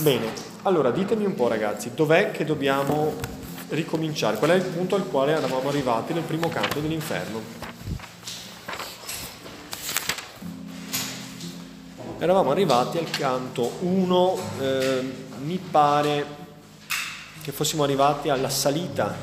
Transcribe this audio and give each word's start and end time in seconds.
Bene, 0.00 0.32
allora 0.62 0.90
ditemi 0.90 1.26
un 1.26 1.34
po' 1.34 1.46
ragazzi, 1.46 1.92
dov'è 1.94 2.30
che 2.30 2.46
dobbiamo 2.46 3.16
ricominciare? 3.68 4.38
Qual 4.38 4.50
è 4.50 4.54
il 4.54 4.62
punto 4.62 4.94
al 4.94 5.06
quale 5.06 5.32
eravamo 5.32 5.68
arrivati 5.68 6.14
nel 6.14 6.22
primo 6.22 6.48
canto 6.48 6.80
dell'inferno? 6.80 7.42
Eravamo 12.18 12.50
arrivati 12.50 12.96
al 12.96 13.10
canto 13.10 13.72
1, 13.80 14.38
eh, 14.60 15.12
mi 15.42 15.58
pare 15.58 16.26
che 17.42 17.52
fossimo 17.52 17.82
arrivati 17.82 18.30
alla 18.30 18.48
salita. 18.48 19.14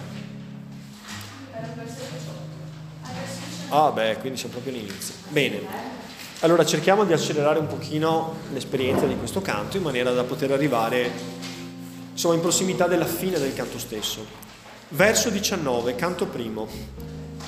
Ah 3.69 3.89
beh, 3.89 4.17
quindi 4.19 4.37
siamo 4.37 4.53
proprio 4.53 4.73
all'inizio. 4.73 5.15
Bene. 5.29 6.06
Allora 6.41 6.63
cerchiamo 6.63 7.03
di 7.03 7.13
accelerare 7.13 7.57
un 7.57 7.65
pochino 7.65 8.35
l'esperienza 8.53 9.07
di 9.07 9.17
questo 9.17 9.41
canto 9.41 9.77
in 9.77 9.81
maniera 9.81 10.11
da 10.11 10.23
poter 10.23 10.51
arrivare 10.51 11.11
insomma, 12.11 12.35
in 12.35 12.41
prossimità 12.41 12.85
della 12.85 13.07
fine 13.07 13.39
del 13.39 13.55
canto 13.55 13.79
stesso. 13.79 14.23
Verso 14.89 15.31
19, 15.31 15.95
canto 15.95 16.27
primo. 16.27 16.67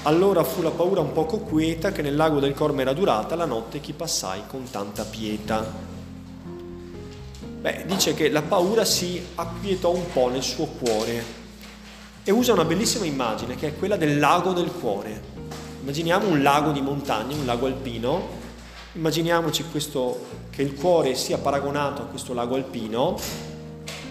Allora 0.03 0.43
fu 0.43 0.63
la 0.63 0.71
paura 0.71 1.01
un 1.01 1.11
poco 1.11 1.37
quieta 1.37 1.91
che 1.91 2.01
nel 2.01 2.15
lago 2.15 2.39
del 2.39 2.55
Corme 2.55 2.81
era 2.81 2.93
durata 2.93 3.35
la 3.35 3.45
notte 3.45 3.79
chi 3.79 3.93
passai 3.93 4.41
con 4.47 4.67
tanta 4.71 5.03
pietà. 5.03 5.71
Beh, 7.61 7.83
dice 7.85 8.15
che 8.15 8.31
la 8.31 8.41
paura 8.41 8.85
si 8.85 9.23
acquietò 9.35 9.91
un 9.91 10.11
po' 10.11 10.29
nel 10.29 10.41
suo 10.41 10.65
cuore 10.65 11.23
e 12.23 12.31
usa 12.31 12.53
una 12.53 12.65
bellissima 12.65 13.05
immagine 13.05 13.55
che 13.55 13.67
è 13.67 13.77
quella 13.77 13.97
del 13.97 14.17
lago 14.17 14.51
del 14.51 14.71
cuore. 14.71 15.21
Immaginiamo 15.81 16.27
un 16.27 16.41
lago 16.41 16.71
di 16.71 16.81
montagna, 16.81 17.35
un 17.35 17.45
lago 17.45 17.67
alpino, 17.67 18.38
Immaginiamoci 18.93 19.65
questo, 19.69 20.25
che 20.49 20.63
il 20.63 20.73
cuore 20.73 21.13
sia 21.13 21.37
paragonato 21.37 22.01
a 22.01 22.05
questo 22.05 22.33
lago 22.33 22.55
alpino 22.55 23.15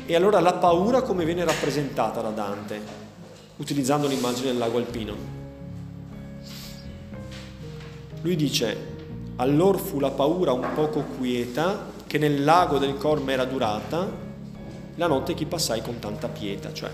e 0.07 0.15
allora 0.15 0.39
la 0.39 0.55
paura 0.55 1.03
come 1.03 1.25
viene 1.25 1.45
rappresentata 1.45 2.21
da 2.21 2.31
Dante, 2.31 2.81
utilizzando 3.57 4.07
l'immagine 4.07 4.49
del 4.49 4.59
lago 4.59 4.79
alpino. 4.79 5.15
Lui 8.21 8.37
dice, 8.37 8.77
allor 9.37 9.79
fu 9.81 9.99
la 9.99 10.11
paura 10.11 10.53
un 10.53 10.69
poco 10.75 11.05
quieta, 11.19 11.87
che 12.07 12.19
nel 12.19 12.45
lago 12.45 12.79
del 12.79 12.97
corme 12.97 13.33
era 13.33 13.45
durata, 13.45 14.09
la 14.95 15.07
notte 15.09 15.35
che 15.35 15.47
passai 15.47 15.83
con 15.83 15.99
tanta 15.99 16.29
pietà, 16.29 16.73
cioè 16.73 16.91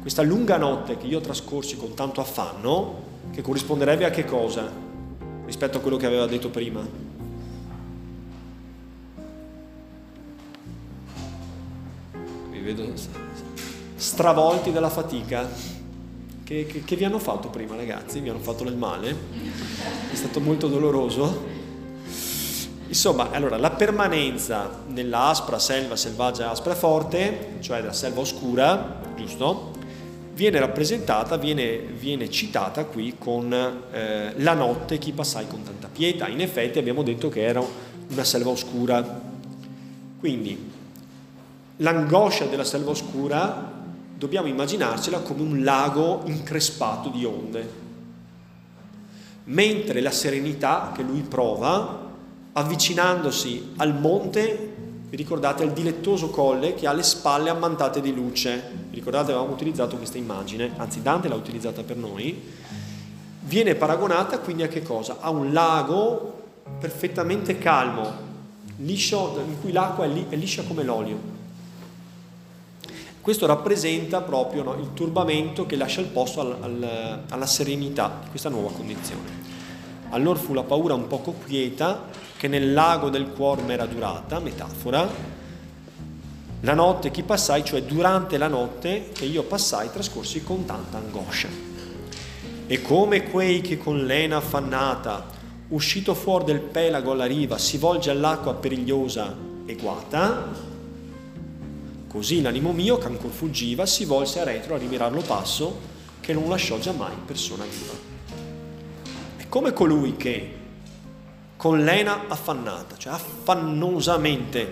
questa 0.00 0.22
lunga 0.22 0.56
notte 0.56 0.96
che 0.96 1.06
io 1.06 1.20
trascorsi 1.20 1.76
con 1.76 1.94
tanto 1.94 2.20
affanno, 2.20 3.08
che 3.32 3.42
corrisponderebbe 3.42 4.04
a 4.04 4.10
che 4.10 4.24
cosa? 4.24 4.89
Rispetto 5.50 5.78
a 5.78 5.80
quello 5.80 5.96
che 5.96 6.06
aveva 6.06 6.26
detto 6.26 6.48
prima. 6.48 6.80
Vi 12.50 12.60
vedo 12.60 12.92
stravolti 13.96 14.70
dalla 14.70 14.88
fatica. 14.88 15.48
Che, 16.44 16.66
che, 16.66 16.84
che 16.84 16.96
vi 16.96 17.04
hanno 17.04 17.18
fatto 17.18 17.48
prima 17.48 17.74
ragazzi? 17.74 18.20
Vi 18.20 18.28
hanno 18.28 18.38
fatto 18.38 18.62
del 18.62 18.76
male? 18.76 19.16
È 20.12 20.14
stato 20.14 20.38
molto 20.38 20.68
doloroso? 20.68 21.58
Insomma, 22.86 23.30
allora, 23.32 23.56
la 23.56 23.70
permanenza 23.70 24.82
nella 24.86 25.26
aspra 25.26 25.58
selva 25.58 25.96
selvaggia 25.96 26.50
aspra 26.50 26.76
forte, 26.76 27.56
cioè 27.58 27.80
della 27.80 27.92
selva 27.92 28.20
oscura, 28.20 29.00
giusto? 29.16 29.69
Viene 30.34 30.58
rappresentata, 30.58 31.36
viene, 31.36 31.78
viene 31.78 32.30
citata 32.30 32.84
qui 32.84 33.16
con 33.18 33.52
eh, 33.52 34.32
la 34.36 34.54
notte 34.54 34.98
chi 34.98 35.12
passai 35.12 35.46
con 35.46 35.62
tanta 35.62 35.88
pietà. 35.90 36.28
In 36.28 36.40
effetti 36.40 36.78
abbiamo 36.78 37.02
detto 37.02 37.28
che 37.28 37.42
era 37.42 37.62
una 38.08 38.24
selva 38.24 38.50
oscura. 38.50 39.28
Quindi 40.18 40.70
l'angoscia 41.76 42.44
della 42.46 42.64
selva 42.64 42.90
oscura 42.90 43.78
dobbiamo 44.16 44.48
immaginarcela 44.48 45.20
come 45.20 45.42
un 45.42 45.64
lago 45.64 46.22
increspato 46.26 47.08
di 47.08 47.24
onde, 47.24 47.72
mentre 49.44 50.00
la 50.00 50.10
serenità 50.10 50.92
che 50.94 51.02
lui 51.02 51.22
prova 51.22 52.08
avvicinandosi 52.52 53.72
al 53.76 53.98
monte 53.98 54.69
vi 55.10 55.16
ricordate 55.16 55.64
il 55.64 55.72
dilettoso 55.72 56.30
colle 56.30 56.74
che 56.74 56.86
ha 56.86 56.92
le 56.92 57.02
spalle 57.02 57.50
ammantate 57.50 58.00
di 58.00 58.14
luce? 58.14 58.62
Vi 58.90 58.94
ricordate 58.94 59.32
avevamo 59.32 59.52
utilizzato 59.52 59.96
questa 59.96 60.18
immagine, 60.18 60.70
anzi 60.76 61.02
Dante 61.02 61.26
l'ha 61.26 61.34
utilizzata 61.34 61.82
per 61.82 61.96
noi. 61.96 62.40
Viene 63.40 63.74
paragonata 63.74 64.38
quindi 64.38 64.62
a 64.62 64.68
che 64.68 64.82
cosa? 64.82 65.16
A 65.18 65.30
un 65.30 65.52
lago 65.52 66.42
perfettamente 66.78 67.58
calmo, 67.58 68.08
liscio, 68.76 69.42
in 69.44 69.60
cui 69.60 69.72
l'acqua 69.72 70.04
è 70.04 70.36
liscia 70.36 70.62
come 70.62 70.84
l'olio. 70.84 71.18
Questo 73.20 73.46
rappresenta 73.46 74.20
proprio 74.20 74.62
no, 74.62 74.74
il 74.74 74.92
turbamento 74.94 75.66
che 75.66 75.74
lascia 75.74 76.00
il 76.00 76.06
posto 76.06 76.40
al, 76.40 76.56
al, 76.60 77.20
alla 77.28 77.46
serenità 77.46 78.20
di 78.22 78.30
questa 78.30 78.48
nuova 78.48 78.70
condizione. 78.70 79.48
Allora 80.10 80.38
fu 80.38 80.54
la 80.54 80.62
paura 80.62 80.94
un 80.94 81.08
poco 81.08 81.32
quieta 81.32 82.28
che 82.40 82.48
nel 82.48 82.72
lago 82.72 83.10
del 83.10 83.32
cuore 83.32 83.62
era 83.66 83.84
durata, 83.84 84.38
metafora, 84.38 85.06
la 86.60 86.72
notte 86.72 87.10
che 87.10 87.22
passai, 87.22 87.62
cioè 87.62 87.82
durante 87.82 88.38
la 88.38 88.48
notte 88.48 89.10
che 89.12 89.26
io 89.26 89.42
passai, 89.42 89.90
trascorsi 89.92 90.42
con 90.42 90.64
tanta 90.64 90.96
angoscia. 90.96 91.48
E 92.66 92.80
come 92.80 93.24
quei 93.24 93.60
che 93.60 93.76
con 93.76 94.06
lena 94.06 94.38
affannata, 94.38 95.26
uscito 95.68 96.14
fuori 96.14 96.46
del 96.46 96.60
pelago 96.60 97.10
alla 97.10 97.26
riva, 97.26 97.58
si 97.58 97.76
volge 97.76 98.08
all'acqua 98.08 98.54
perigliosa 98.54 99.36
e 99.66 99.74
guata, 99.74 100.48
così 102.08 102.40
l'animo 102.40 102.72
mio, 102.72 102.96
che 102.96 103.08
ancora 103.08 103.34
fuggiva, 103.34 103.84
si 103.84 104.06
volse 104.06 104.40
a 104.40 104.44
retro 104.44 104.76
a 104.76 104.78
rimirarlo 104.78 105.20
passo, 105.20 105.78
che 106.20 106.32
non 106.32 106.48
lasciò 106.48 106.78
giammai 106.78 107.16
persona 107.26 107.64
viva. 107.64 107.92
È 109.36 109.46
come 109.46 109.74
colui 109.74 110.16
che 110.16 110.54
con 111.60 111.84
lena 111.84 112.26
affannata, 112.26 112.96
cioè 112.96 113.12
affannosamente, 113.12 114.66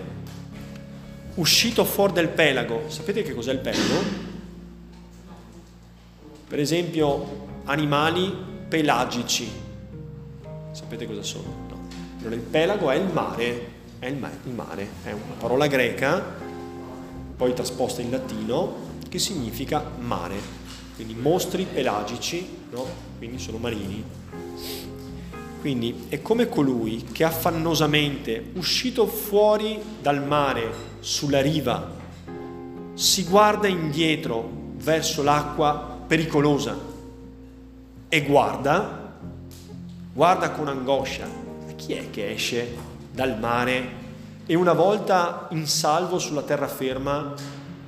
uscito 1.35 1.85
fuori 1.85 2.15
del 2.15 2.29
pelago. 2.29 2.85
Sapete 2.89 3.23
che 3.23 3.35
cos'è 3.35 3.53
il 3.53 3.59
pelago? 3.59 4.03
Per 6.49 6.59
esempio 6.59 7.47
animali 7.65 8.35
pelagici. 8.69 9.51
Sapete 10.71 11.07
cosa 11.07 11.23
sono? 11.23 11.67
No. 11.69 11.89
Allora, 12.21 12.35
il 12.35 12.41
pelago 12.41 12.91
è 12.91 12.97
il 12.97 13.13
mare, 13.13 13.71
è 13.99 14.07
il, 14.07 14.17
ma- 14.17 14.31
il 14.45 14.53
mare, 14.55 14.89
è 15.05 15.13
una 15.13 15.35
parola 15.39 15.67
greca, 15.67 16.25
poi 17.37 17.53
trasposta 17.53 18.01
in 18.01 18.11
latino, 18.11 18.77
che 19.11 19.19
significa 19.19 19.85
mare. 19.99 20.37
Quindi 20.95 21.13
mostri 21.13 21.67
pelagici, 21.71 22.49
no? 22.71 22.87
quindi 23.19 23.39
sono 23.39 23.59
marini. 23.59 24.03
Quindi 25.61 26.07
è 26.09 26.23
come 26.23 26.49
colui 26.49 27.05
che 27.11 27.25
affannosamente, 27.25 28.53
uscito 28.55 29.07
fuori 29.07 29.81
dal 30.01 30.25
mare, 30.25 30.87
sulla 31.01 31.41
riva, 31.41 31.97
si 32.95 33.25
guarda 33.25 33.67
indietro 33.67 34.49
verso 34.77 35.23
l'acqua 35.23 35.99
pericolosa 36.07 36.77
e 38.09 38.23
guarda, 38.23 39.15
guarda 40.13 40.51
con 40.53 40.69
angoscia. 40.69 41.27
Chi 41.77 41.93
è 41.93 42.11
che 42.11 42.33
esce 42.33 42.77
dal 43.13 43.39
mare 43.39 44.07
e 44.47 44.55
una 44.55 44.73
volta 44.73 45.49
in 45.51 45.67
salvo 45.67 46.19
sulla 46.19 46.43
terraferma 46.43 47.35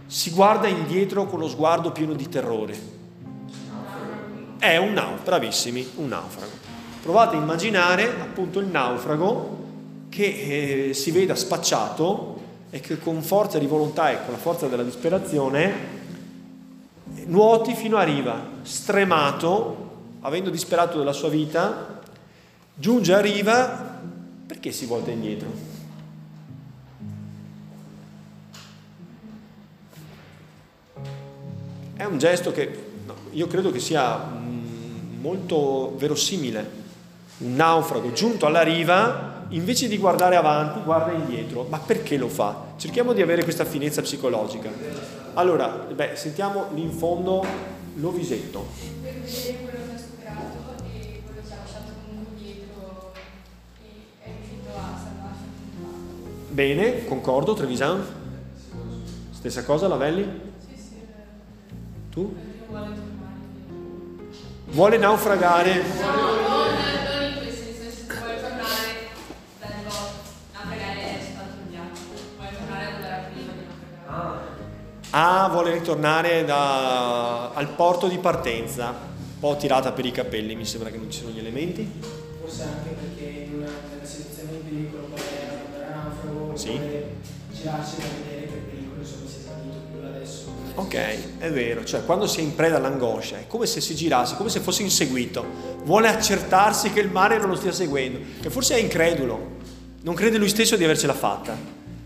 si 0.06 0.30
guarda 0.30 0.66
indietro 0.66 1.26
con 1.26 1.38
lo 1.38 1.48
sguardo 1.48 1.92
pieno 1.92 2.14
di 2.14 2.28
terrore? 2.28 2.98
È 4.59 4.76
un 4.76 4.92
naufrago, 4.92 5.22
bravissimi, 5.22 5.91
un 5.97 6.09
naufrago. 6.09 6.69
Provate 7.02 7.36
a 7.36 7.41
immaginare 7.41 8.04
appunto 8.20 8.58
il 8.60 8.66
naufrago 8.66 9.58
che 10.10 10.88
eh, 10.88 10.94
si 10.94 11.10
veda 11.10 11.34
spacciato 11.34 12.38
e 12.68 12.80
che 12.80 12.98
con 12.98 13.22
forza 13.22 13.58
di 13.58 13.66
volontà 13.66 14.10
e 14.10 14.22
con 14.22 14.32
la 14.32 14.38
forza 14.38 14.66
della 14.66 14.82
disperazione 14.82 15.98
nuoti 17.26 17.74
fino 17.74 17.97
a 17.97 18.02
riva, 18.02 18.38
stremato, 18.62 19.88
avendo 20.20 20.50
disperato 20.50 20.98
della 20.98 21.12
sua 21.12 21.28
vita, 21.28 22.00
giunge 22.74 23.14
a 23.14 23.20
riva, 23.20 24.00
perché 24.46 24.72
si 24.72 24.86
volta 24.86 25.10
indietro? 25.10 25.48
È 31.94 32.04
un 32.04 32.18
gesto 32.18 32.53
che 32.53 32.88
io 33.30 33.46
credo 33.46 33.70
che 33.70 33.78
sia 33.78 34.16
mm, 34.16 35.20
molto 35.20 35.94
verosimile 35.96 36.79
un 37.41 37.54
naufrago 37.54 38.13
giunto 38.13 38.47
alla 38.47 38.63
riva, 38.63 39.45
invece 39.48 39.89
di 39.89 39.98
guardare 39.98 40.37
avanti, 40.37 40.81
guarda 40.83 41.13
indietro. 41.13 41.66
Ma 41.69 41.78
perché 41.78 42.16
lo 42.16 42.28
fa? 42.28 42.69
Cerchiamo 42.77 43.13
di 43.13 43.22
avere 43.22 43.42
questa 43.45 43.65
finezza 43.65 44.03
psicologica. 44.03 44.71
Allora, 45.34 45.69
beh, 45.69 46.16
sentiamo 46.16 46.66
lì 46.75 46.83
in 46.83 46.92
fondo 46.92 47.45
l'ovisetto. 47.95 48.66
Bene, 56.48 57.04
concordo, 57.07 57.54
Trevisan. 57.54 58.04
Stessa 59.31 59.65
cosa, 59.65 59.89
Lavelli? 59.89 60.28
Sì, 60.59 60.77
sì. 60.77 60.97
Tu? 62.10 62.34
Vuole 64.66 64.98
naufragare? 64.98 65.83
No, 66.01 66.10
non, 66.13 66.42
non 66.48 66.90
Ah, 75.10 75.48
vuole 75.51 75.72
ritornare 75.72 76.45
da- 76.45 77.51
al 77.51 77.68
porto 77.71 78.07
di 78.07 78.18
partenza. 78.18 78.89
Un 78.89 79.39
po' 79.41 79.57
tirata 79.57 79.92
per 79.92 80.04
i 80.04 80.12
capelli, 80.12 80.54
mi 80.54 80.65
sembra 80.65 80.91
che 80.91 80.98
non 80.98 81.10
ci 81.10 81.21
sono 81.21 81.30
gli 81.33 81.39
elementi. 81.39 81.89
Forse 82.41 82.62
anche 82.62 82.91
perché 82.91 83.47
in 83.47 83.54
una, 83.54 83.71
nella 83.92 84.04
situazione 84.07 84.51
di 84.53 84.68
pericolo 84.68 85.03
poi 85.04 85.21
era 85.42 85.53
un 85.53 86.03
naufrago, 86.03 86.57
Sì. 86.57 86.68
vuole 86.71 87.07
girarsi 87.53 87.97
per 87.97 88.07
vedere 88.22 88.47
che 88.47 88.53
il 88.54 88.60
pericolo 88.62 89.01
insomma 89.01 89.27
si 89.28 89.36
è 89.36 89.41
svanito 89.42 89.77
più 89.91 90.07
adesso. 90.07 90.45
Ok, 90.74 91.39
è 91.39 91.51
vero, 91.51 91.84
cioè 91.84 92.04
quando 92.04 92.27
si 92.27 92.41
è 92.41 92.42
in 92.42 92.54
preda 92.54 92.77
all'angoscia 92.77 93.39
è 93.39 93.47
come 93.48 93.66
se 93.66 93.80
si 93.80 93.95
girasse, 93.95 94.36
come 94.36 94.48
se 94.51 94.60
fosse 94.60 94.83
inseguito, 94.83 95.45
vuole 95.84 96.09
accertarsi 96.09 96.92
che 96.92 97.01
il 97.01 97.10
mare 97.10 97.39
non 97.39 97.48
lo 97.48 97.56
stia 97.56 97.72
seguendo 97.72 98.18
e 98.42 98.51
forse 98.51 98.74
è 98.77 98.78
incredulo, 98.78 99.56
non 100.03 100.15
crede 100.15 100.36
lui 100.39 100.48
stesso 100.48 100.77
di 100.77 100.84
avercela 100.84 101.15
fatta, 101.15 101.56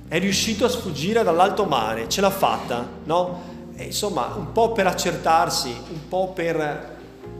è 0.08 0.18
riuscito 0.18 0.64
a 0.64 0.68
sfuggire 0.68 1.22
dall'alto 1.22 1.64
mare, 1.64 2.08
ce 2.08 2.20
l'ha 2.20 2.30
fatta, 2.30 2.86
no? 3.04 3.52
E 3.76 3.84
insomma, 3.84 4.34
un 4.36 4.52
po' 4.52 4.72
per 4.72 4.86
accertarsi, 4.86 5.68
un 5.68 6.08
po' 6.08 6.28
per, 6.28 6.56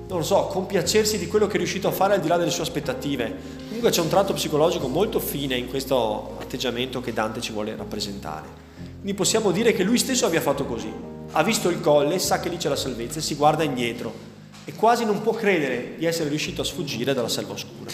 non 0.09 0.19
lo 0.19 0.25
so, 0.25 0.47
compiacersi 0.47 1.19
di 1.19 1.29
quello 1.29 1.47
che 1.47 1.55
è 1.55 1.59
riuscito 1.59 1.89
a 1.89 1.93
fare 1.93 2.15
al 2.15 2.21
di 2.21 2.29
là 2.29 2.37
delle 2.37 2.51
sue 2.51 2.63
aspettative. 2.63 3.33
Comunque 3.67 3.91
c'è 3.91 4.01
un 4.01 4.09
tratto 4.09 4.33
psicologico 4.33 4.89
molto 4.89 5.21
fine 5.21 5.57
in 5.57 5.69
questo 5.69 6.37
atteggiamento 6.41 7.01
che 7.01 7.13
Dante 7.13 7.41
ci 7.41 7.53
vuole 7.53 7.77
rappresentare. 7.77 8.47
Quindi 8.95 9.15
possiamo 9.15 9.51
dire 9.51 9.73
che 9.73 9.85
lui 9.85 9.99
stesso 9.99 10.27
abbia 10.27 10.41
fatto 10.41 10.65
così. 10.65 10.93
Ha 11.33 11.43
visto 11.43 11.69
il 11.69 11.81
colle, 11.81 12.19
sa 12.19 12.41
che 12.41 12.49
lì 12.49 12.57
c'è 12.57 12.69
la 12.69 12.77
salvezza 12.77 13.19
e 13.19 13.23
si 13.23 13.35
guarda 13.35 13.63
indietro 13.63 14.33
e 14.65 14.73
quasi 14.75 15.05
non 15.05 15.21
può 15.21 15.33
credere 15.33 15.95
di 15.99 16.07
essere 16.07 16.29
riuscito 16.31 16.63
a 16.63 16.65
sfuggire 16.65 17.13
dalla 17.13 17.29
selva 17.29 17.53
oscura. 17.53 17.91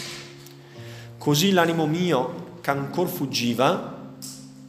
Così 1.17 1.51
l'animo 1.51 1.85
mio 1.85 2.49
che 2.61 2.69
ancor 2.69 3.07
fuggiva, 3.07 4.00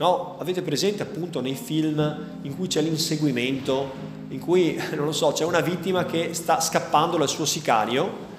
no? 0.02 0.34
Avete 0.38 0.62
presente 0.62 1.02
appunto 1.04 1.40
nei 1.40 1.54
film 1.54 2.40
in 2.42 2.56
cui 2.56 2.66
c'è 2.66 2.80
l'inseguimento, 2.80 3.90
in 4.30 4.40
cui, 4.40 4.80
non 4.96 5.04
lo 5.04 5.12
so, 5.12 5.30
c'è 5.30 5.44
una 5.44 5.60
vittima 5.60 6.04
che 6.04 6.34
sta 6.34 6.60
scappando 6.60 7.16
dal 7.16 7.28
suo 7.28 7.44
sicario, 7.44 8.30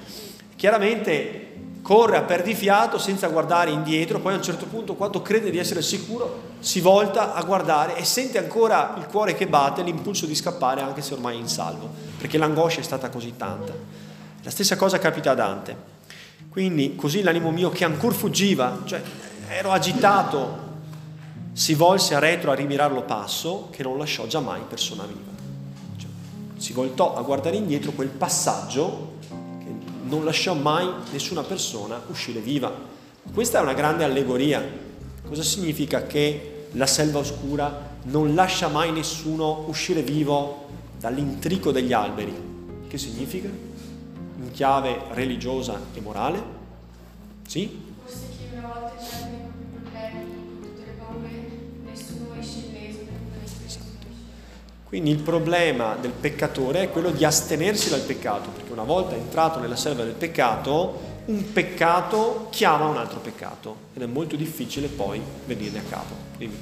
chiaramente 0.57 1.39
corre 1.81 2.17
a 2.17 2.21
perdifiato 2.23 2.97
senza 2.97 3.27
guardare 3.27 3.71
indietro, 3.71 4.19
poi 4.19 4.33
a 4.33 4.37
un 4.37 4.43
certo 4.43 4.65
punto 4.65 4.95
quando 4.95 5.21
crede 5.21 5.49
di 5.49 5.57
essere 5.57 5.81
sicuro 5.81 6.51
si 6.59 6.79
volta 6.79 7.33
a 7.33 7.43
guardare 7.43 7.97
e 7.97 8.03
sente 8.05 8.37
ancora 8.37 8.95
il 8.97 9.05
cuore 9.05 9.33
che 9.33 9.47
batte, 9.47 9.83
l'impulso 9.83 10.25
di 10.25 10.35
scappare 10.35 10.81
anche 10.81 11.01
se 11.01 11.13
ormai 11.13 11.37
è 11.37 11.39
in 11.39 11.47
salvo, 11.47 11.89
perché 12.17 12.37
l'angoscia 12.37 12.81
è 12.81 12.83
stata 12.83 13.09
così 13.09 13.35
tanta. 13.37 13.73
La 14.43 14.49
stessa 14.49 14.75
cosa 14.75 14.99
capita 14.99 15.31
a 15.31 15.35
Dante. 15.35 15.91
Quindi 16.49 16.95
così 16.95 17.21
l'animo 17.23 17.51
mio 17.51 17.69
che 17.69 17.85
ancora 17.85 18.13
fuggiva, 18.13 18.81
cioè 18.85 19.01
ero 19.47 19.71
agitato, 19.71 20.72
si 21.53 21.75
volse 21.75 22.15
a 22.15 22.19
retro 22.19 22.51
a 22.51 22.55
rimirarlo 22.55 23.03
passo 23.03 23.67
che 23.69 23.83
non 23.83 23.97
lasciò 23.97 24.25
giammai 24.25 24.61
persona 24.67 25.05
viva. 25.05 25.31
Cioè, 25.95 26.09
si 26.57 26.73
voltò 26.73 27.15
a 27.15 27.21
guardare 27.21 27.55
indietro 27.55 27.91
quel 27.91 28.09
passaggio 28.09 29.13
che 29.29 29.71
non 30.05 30.25
lasciò 30.25 30.55
mai 30.55 30.89
nessuna 31.11 31.43
persona 31.43 32.01
uscire 32.07 32.39
viva. 32.39 32.71
Questa 33.31 33.59
è 33.59 33.61
una 33.61 33.73
grande 33.73 34.03
allegoria. 34.03 34.63
Cosa 35.27 35.43
significa 35.43 36.07
che 36.07 36.67
la 36.71 36.87
selva 36.87 37.19
oscura 37.19 37.91
non 38.05 38.33
lascia 38.33 38.67
mai 38.67 38.91
nessuno 38.91 39.65
uscire 39.67 40.01
vivo 40.01 40.65
dall'intrico 40.99 41.71
degli 41.71 41.93
alberi? 41.93 42.33
Che 42.87 42.97
significa? 42.97 43.47
In 43.47 44.51
chiave 44.51 45.03
religiosa 45.11 45.79
e 45.93 46.01
morale? 46.01 46.43
Sì? 47.45 47.92
Quindi 54.93 55.09
il 55.09 55.21
problema 55.21 55.97
del 55.99 56.11
peccatore 56.11 56.83
è 56.83 56.89
quello 56.91 57.09
di 57.09 57.25
astenersi 57.25 57.89
dal 57.89 58.01
peccato, 58.01 58.51
perché 58.51 58.71
una 58.71 58.83
volta 58.83 59.15
entrato 59.15 59.57
nella 59.57 59.75
selva 59.75 60.03
del 60.03 60.13
peccato, 60.13 60.99
un 61.25 61.51
peccato 61.51 62.45
chiama 62.51 62.85
un 62.85 62.97
altro 62.97 63.19
peccato 63.19 63.75
ed 63.95 64.03
è 64.03 64.05
molto 64.05 64.35
difficile 64.35 64.85
poi 64.85 65.19
venirne 65.47 65.79
a 65.79 65.81
capo. 65.89 66.13
Dimmi. 66.37 66.55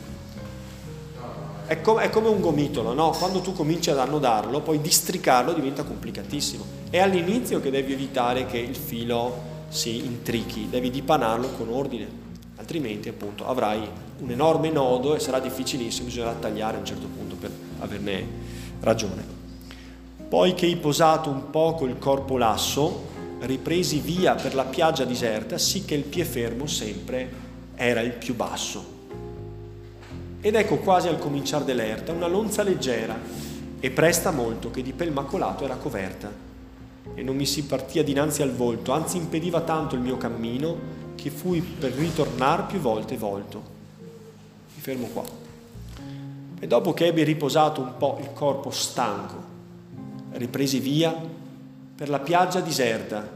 È, 1.65 1.81
com- 1.81 1.99
è 1.99 2.09
come 2.09 2.29
un 2.29 2.39
gomitolo, 2.39 2.93
no? 2.93 3.09
Quando 3.09 3.41
tu 3.41 3.51
cominci 3.51 3.89
ad 3.89 3.99
annodarlo, 3.99 4.61
poi 4.61 4.79
districarlo 4.79 5.51
diventa 5.51 5.83
complicatissimo. 5.83 6.63
È 6.89 6.99
all'inizio 6.99 7.59
che 7.59 7.69
devi 7.69 7.91
evitare 7.91 8.45
che 8.45 8.59
il 8.59 8.77
filo 8.77 9.65
si 9.67 10.05
intrichi, 10.05 10.69
devi 10.69 10.89
dipanarlo 10.89 11.49
con 11.57 11.67
ordine, 11.67 12.07
altrimenti 12.55 13.09
appunto 13.09 13.45
avrai 13.45 13.85
un 14.19 14.31
enorme 14.31 14.69
nodo 14.69 15.15
e 15.15 15.19
sarà 15.19 15.41
difficilissimo, 15.41 16.05
bisognerà 16.05 16.31
tagliare 16.31 16.77
a 16.77 16.79
un 16.79 16.85
certo 16.85 17.07
punto 17.07 17.35
per 17.35 17.51
averne 17.81 18.25
ragione. 18.79 19.39
Poi 20.27 20.53
che 20.53 20.75
posato 20.77 21.29
un 21.29 21.49
poco 21.49 21.85
il 21.85 21.97
corpo 21.99 22.37
lasso, 22.37 23.09
ripresi 23.41 23.99
via 23.99 24.35
per 24.35 24.55
la 24.55 24.63
piaggia 24.63 25.03
diserta, 25.03 25.57
sì 25.57 25.83
che 25.83 25.95
il 25.95 26.03
pie 26.03 26.23
fermo 26.23 26.67
sempre 26.67 27.29
era 27.75 27.99
il 27.99 28.13
più 28.13 28.35
basso. 28.35 28.99
Ed 30.39 30.55
ecco 30.55 30.77
quasi 30.77 31.07
al 31.07 31.19
cominciar 31.19 31.63
dell'erta 31.63 32.11
una 32.13 32.27
lonza 32.27 32.63
leggera 32.63 33.19
e 33.79 33.91
presta 33.91 34.31
molto 34.31 34.71
che 34.71 34.81
di 34.81 34.93
pel 34.93 35.11
macolato 35.11 35.65
era 35.65 35.75
coverta 35.75 36.31
e 37.13 37.23
non 37.23 37.35
mi 37.35 37.45
si 37.45 37.63
partia 37.65 38.03
dinanzi 38.03 38.41
al 38.41 38.53
volto, 38.53 38.91
anzi 38.91 39.17
impediva 39.17 39.61
tanto 39.61 39.95
il 39.95 40.01
mio 40.01 40.17
cammino 40.17 40.99
che 41.15 41.29
fui 41.29 41.61
per 41.61 41.91
ritornar 41.91 42.67
più 42.67 42.79
volte 42.79 43.17
volto. 43.17 43.61
Mi 44.75 44.81
fermo 44.81 45.07
qua. 45.07 45.40
E 46.63 46.67
dopo 46.67 46.93
che 46.93 47.07
ebbi 47.07 47.23
riposato 47.23 47.81
un 47.81 47.97
po' 47.97 48.19
il 48.21 48.33
corpo 48.33 48.69
stanco, 48.69 49.43
ripresi 50.33 50.77
via 50.79 51.11
per 51.95 52.07
la 52.07 52.19
piaggia 52.19 52.59
deserta, 52.59 53.27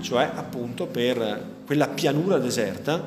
cioè 0.00 0.30
appunto 0.34 0.84
per 0.84 1.46
quella 1.64 1.88
pianura 1.88 2.36
deserta, 2.36 3.02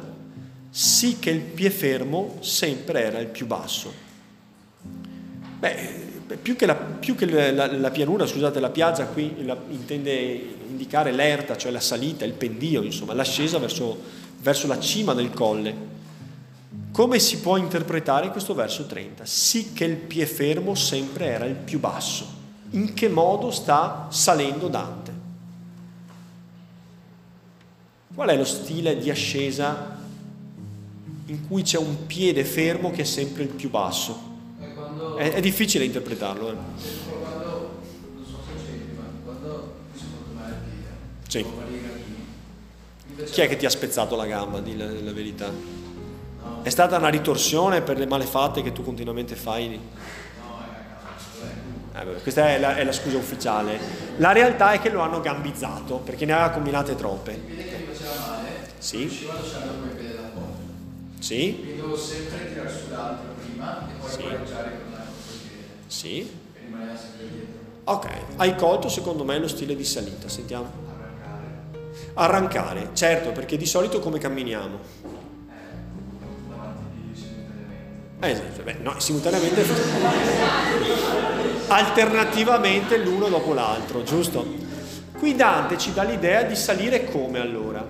sì 0.71 1.19
che 1.19 1.29
il 1.29 1.41
pie 1.41 1.69
fermo 1.69 2.37
sempre 2.39 3.03
era 3.03 3.19
il 3.19 3.27
più 3.27 3.45
basso. 3.45 3.93
Beh, 5.59 6.09
più 6.41 6.55
che, 6.55 6.65
la, 6.65 6.73
più 6.73 7.13
che 7.13 7.27
la, 7.51 7.71
la, 7.71 7.91
pianura, 7.91 8.25
scusate, 8.25 8.59
la 8.59 8.71
piazza 8.71 9.05
qui 9.05 9.45
la, 9.45 9.55
intende 9.69 10.11
indicare 10.69 11.11
l'erta, 11.11 11.55
cioè 11.55 11.71
la 11.71 11.79
salita, 11.79 12.25
il 12.25 12.33
pendio, 12.33 12.81
insomma, 12.81 13.13
l'ascesa 13.13 13.59
verso, 13.59 13.95
verso 14.39 14.65
la 14.65 14.79
cima 14.79 15.13
del 15.13 15.29
colle. 15.29 15.90
Come 16.91 17.19
si 17.19 17.39
può 17.39 17.55
interpretare 17.55 18.29
questo 18.31 18.53
verso 18.53 18.85
30? 18.85 19.25
Sì 19.25 19.71
che 19.71 19.85
il 19.85 19.95
pie 19.95 20.25
fermo 20.25 20.75
sempre 20.75 21.27
era 21.27 21.45
il 21.45 21.55
più 21.55 21.79
basso. 21.79 22.39
In 22.71 22.93
che 22.93 23.07
modo 23.07 23.49
sta 23.51 24.07
salendo 24.09 24.67
Dante? 24.67 25.13
Qual 28.13 28.27
è 28.27 28.35
lo 28.35 28.43
stile 28.43 28.97
di 28.97 29.09
ascesa 29.09 29.99
in 31.27 31.47
cui 31.47 31.61
c'è 31.61 31.77
un 31.77 32.07
piede 32.07 32.43
fermo 32.43 32.91
che 32.91 33.03
è 33.03 33.05
sempre 33.05 33.43
il 33.43 33.49
più 33.49 33.69
basso? 33.69 34.29
È 34.59 34.73
quando, 34.73 35.15
È, 35.15 35.31
è 35.31 35.39
difficile 35.39 35.85
interpretarlo. 35.85 36.51
Eh? 36.51 36.55
quando, 37.21 37.81
non 38.15 38.25
so 38.25 38.37
se 38.45 38.65
c'entri, 38.65 38.95
ma 38.97 39.03
quando 39.23 39.75
sono 39.95 40.09
fatto 40.19 40.33
male 40.33 40.55
al 40.55 40.61
piede, 41.29 43.25
Sì. 43.25 43.31
Chi 43.31 43.41
è 43.41 43.47
che 43.47 43.55
ti 43.55 43.65
ha 43.65 43.69
spezzato 43.69 44.17
la 44.17 44.25
gamba, 44.25 44.59
di 44.59 44.75
la, 44.75 44.91
la 44.91 45.13
verità? 45.13 45.79
È 46.63 46.69
stata 46.69 46.97
una 46.97 47.09
ritorsione 47.09 47.81
per 47.81 47.97
le 47.97 48.05
malefatte 48.05 48.61
che 48.61 48.71
tu 48.71 48.83
continuamente 48.83 49.35
fai? 49.35 49.79
Eh, 51.93 52.05
beh, 52.05 52.21
questa 52.21 52.49
è 52.49 52.59
la, 52.59 52.75
è 52.77 52.83
la 52.83 52.91
scusa 52.91 53.17
ufficiale. 53.17 53.79
La 54.17 54.31
realtà 54.31 54.71
è 54.71 54.79
che 54.79 54.89
lo 54.89 55.01
hanno 55.01 55.19
gambizzato 55.21 55.97
perché 55.97 56.25
ne 56.25 56.33
aveva 56.33 56.49
combinate 56.51 56.95
troppe. 56.95 57.31
Il 57.31 57.39
piede 57.39 57.69
che 57.69 57.77
mi 57.77 57.93
faceva 57.93 58.27
male, 58.27 58.49
Sì. 58.77 58.97
riuscivo 58.97 59.31
a 59.31 59.35
lasciarlo 59.35 59.71
come 59.73 59.91
piede 59.93 60.15
da 60.15 60.21
poco. 60.33 60.55
Sì? 61.19 61.55
Quindi 61.59 61.75
devo 61.81 61.97
sempre 61.97 62.47
tirare 62.53 62.69
su 62.69 62.89
l'altro 62.91 63.33
prima 63.43 63.87
e 63.89 63.91
poi 63.99 64.09
Sì. 64.09 64.21
pareggiare 64.23 64.71
con 64.81 64.91
l'altro 64.91 65.13
piede. 65.27 65.63
Sì? 65.87 66.19
E 66.53 66.59
rimanere 66.65 66.97
sempre 66.97 67.27
dietro. 67.29 67.59
Ok, 67.83 68.07
hai 68.37 68.55
colto 68.55 68.87
secondo 68.87 69.23
me 69.23 69.37
lo 69.39 69.47
stile 69.47 69.75
di 69.75 69.83
salita, 69.83 70.29
sentiamo. 70.29 70.71
Arrancare. 70.87 72.13
Arrancare, 72.13 72.89
certo, 72.93 73.31
perché 73.31 73.57
di 73.57 73.65
solito 73.65 73.99
come 73.99 74.17
camminiamo? 74.19 74.79
Eh, 78.23 78.29
esatto, 78.29 78.61
beh, 78.61 78.77
no, 78.83 78.99
simultaneamente. 78.99 79.65
Alternativamente 81.67 82.97
l'uno 82.97 83.27
dopo 83.29 83.51
l'altro, 83.53 84.03
giusto? 84.03 84.45
Qui 85.17 85.35
Dante 85.35 85.77
ci 85.79 85.91
dà 85.91 86.03
l'idea 86.03 86.43
di 86.43 86.55
salire 86.55 87.05
come 87.05 87.39
allora? 87.39 87.83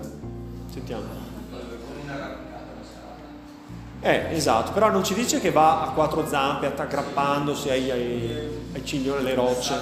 Sentiamo. 0.72 1.20
Eh, 4.00 4.26
esatto, 4.30 4.72
però 4.72 4.90
non 4.90 5.04
ci 5.04 5.12
dice 5.12 5.38
che 5.38 5.50
va 5.50 5.82
a 5.82 5.90
quattro 5.90 6.26
zampe 6.26 6.72
aggrappandosi 6.74 7.68
ai, 7.68 7.90
ai, 7.90 8.48
ai 8.72 8.84
ciglioni, 8.86 9.18
alle 9.20 9.34
rocce. 9.34 9.74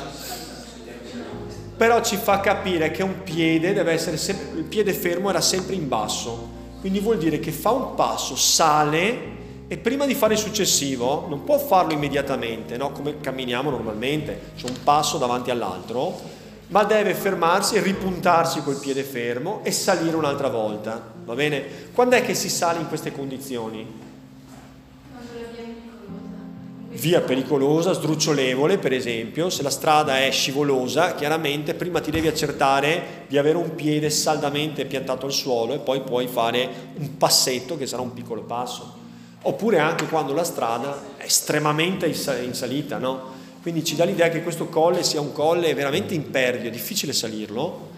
Però 1.77 2.03
ci 2.03 2.17
fa 2.17 2.41
capire 2.41 2.91
che 2.91 3.05
un 3.05 3.23
piede 3.23 3.73
deve 3.73 3.93
essere 3.93 4.17
sempre, 4.17 4.59
il 4.59 4.65
piede 4.65 4.93
fermo 4.95 5.31
era 5.31 5.41
sempre 5.41 5.77
in 5.77 5.87
basso. 5.87 6.49
Quindi 6.81 6.99
vuol 6.99 7.19
dire 7.19 7.39
che 7.39 7.53
fa 7.53 7.71
un 7.71 7.95
passo, 7.95 8.35
sale 8.35 9.39
e 9.73 9.79
prima 9.79 10.05
di 10.05 10.17
fare 10.17 10.35
il 10.35 10.41
successivo 10.41 11.27
non 11.29 11.45
può 11.45 11.57
farlo 11.57 11.93
immediatamente, 11.93 12.77
no? 12.77 12.91
come 12.91 13.21
camminiamo 13.21 13.71
normalmente, 13.71 14.51
c'è 14.57 14.67
un 14.67 14.83
passo 14.83 15.17
davanti 15.17 15.53
all'altro, 15.53 16.21
ma 16.71 16.83
deve 16.83 17.15
fermarsi 17.15 17.77
e 17.77 17.81
ripuntarsi 17.81 18.65
col 18.65 18.81
piede 18.81 19.05
fermo 19.05 19.61
e 19.63 19.71
salire 19.71 20.17
un'altra 20.17 20.49
volta. 20.49 21.13
Va 21.25 21.35
bene? 21.35 21.63
Quando 21.95 22.17
è 22.17 22.25
che 22.25 22.35
si 22.35 22.49
sale 22.49 22.81
in 22.81 22.89
queste 22.89 23.13
condizioni? 23.13 23.87
Via 26.89 27.21
pericolosa, 27.21 27.93
sdrucciolevole 27.93 28.77
per 28.77 28.93
esempio, 28.93 29.51
se 29.51 29.63
la 29.63 29.71
strada 29.71 30.19
è 30.19 30.33
scivolosa, 30.33 31.15
chiaramente 31.15 31.75
prima 31.75 32.01
ti 32.01 32.11
devi 32.11 32.27
accertare 32.27 33.27
di 33.29 33.39
avere 33.39 33.57
un 33.57 33.77
piede 33.77 34.11
saldamente 34.11 34.85
piantato 34.85 35.27
al 35.27 35.33
suolo 35.33 35.75
e 35.75 35.79
poi 35.79 36.01
puoi 36.01 36.27
fare 36.27 36.69
un 36.97 37.17
passetto 37.17 37.79
che 37.79 37.87
sarà 37.87 38.03
un 38.03 38.13
piccolo 38.13 38.43
passo. 38.43 39.00
Oppure 39.43 39.79
anche 39.79 40.07
quando 40.07 40.35
la 40.35 40.45
strada 40.45 41.01
è 41.17 41.25
estremamente 41.25 42.07
in 42.07 42.15
sa- 42.15 42.37
in 42.39 42.55
salita, 42.55 42.99
no? 42.99 43.39
Quindi 43.63 43.85
ci 43.85 43.97
dà 43.97 44.05
l'idea 44.05 44.29
che 44.29 44.43
questo 44.43 44.67
colle 44.69 45.03
sia 45.03 45.21
un 45.21 45.33
colle 45.33 45.73
veramente 45.75 46.15
impervio, 46.15 46.69
è 46.69 46.73
difficile 46.73 47.13
salirlo 47.13 47.89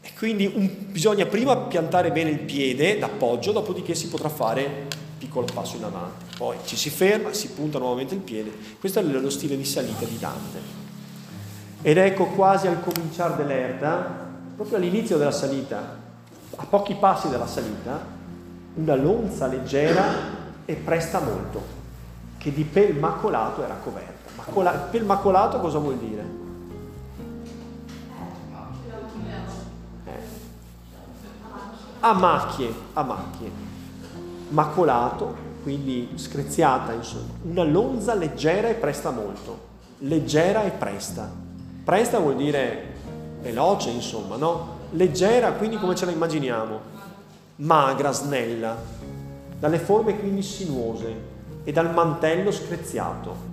e 0.00 0.10
quindi 0.16 0.50
un- 0.52 0.68
bisogna 0.90 1.26
prima 1.26 1.56
piantare 1.56 2.10
bene 2.12 2.30
il 2.30 2.40
piede 2.40 2.98
d'appoggio, 2.98 3.52
dopodiché 3.52 3.94
si 3.94 4.08
potrà 4.08 4.28
fare 4.28 4.64
un 4.64 5.18
piccolo 5.18 5.46
passo 5.52 5.76
in 5.76 5.84
avanti. 5.84 6.24
Poi 6.36 6.56
ci 6.64 6.76
si 6.76 6.90
ferma, 6.90 7.32
si 7.32 7.48
punta 7.48 7.78
nuovamente 7.78 8.14
il 8.14 8.20
piede. 8.20 8.52
Questo 8.78 9.00
è 9.00 9.02
lo 9.02 9.30
stile 9.30 9.56
di 9.56 9.64
salita 9.64 10.04
di 10.04 10.18
Dante. 10.18 10.58
Ed 11.82 11.96
ecco 11.96 12.26
quasi 12.26 12.66
al 12.66 12.80
cominciare 12.82 13.36
dell'erta, 13.36 14.26
proprio 14.56 14.78
all'inizio 14.78 15.16
della 15.16 15.32
salita, 15.32 15.96
a 16.56 16.64
pochi 16.66 16.94
passi 16.94 17.28
dalla 17.28 17.46
salita, 17.46 18.04
una 18.74 18.94
lonza 18.94 19.46
leggera 19.46 20.42
e 20.64 20.74
presta 20.74 21.20
molto, 21.20 21.62
che 22.38 22.52
di 22.52 22.64
pel 22.64 22.96
macolato 22.96 23.62
era 23.62 23.74
coperta. 23.74 24.30
Macola- 24.36 24.72
pel 24.72 25.04
macolato 25.04 25.60
cosa 25.60 25.78
vuol 25.78 25.96
dire? 25.96 26.24
Eh. 30.06 30.22
A 32.00 32.12
macchie, 32.12 32.72
a 32.92 33.02
macchie. 33.02 33.50
Macolato, 34.48 35.34
quindi 35.62 36.10
screziata, 36.16 36.92
insomma. 36.92 37.32
Una 37.42 37.64
lonza 37.64 38.14
leggera 38.14 38.68
e 38.68 38.74
presta 38.74 39.10
molto. 39.10 39.72
Leggera 39.98 40.64
e 40.64 40.70
presta. 40.70 41.30
Presta 41.84 42.18
vuol 42.18 42.36
dire 42.36 42.92
veloce, 43.40 43.90
insomma, 43.90 44.36
no? 44.36 44.82
Leggera, 44.90 45.52
quindi 45.52 45.78
come 45.78 45.94
ce 45.94 46.04
la 46.04 46.12
immaginiamo? 46.12 46.92
Magra, 47.56 48.12
snella, 48.12 48.76
dalle 49.58 49.78
forme 49.78 50.18
quindi 50.18 50.42
sinuose 50.42 51.32
e 51.64 51.72
dal 51.72 51.92
mantello 51.92 52.50
screziato. 52.50 53.52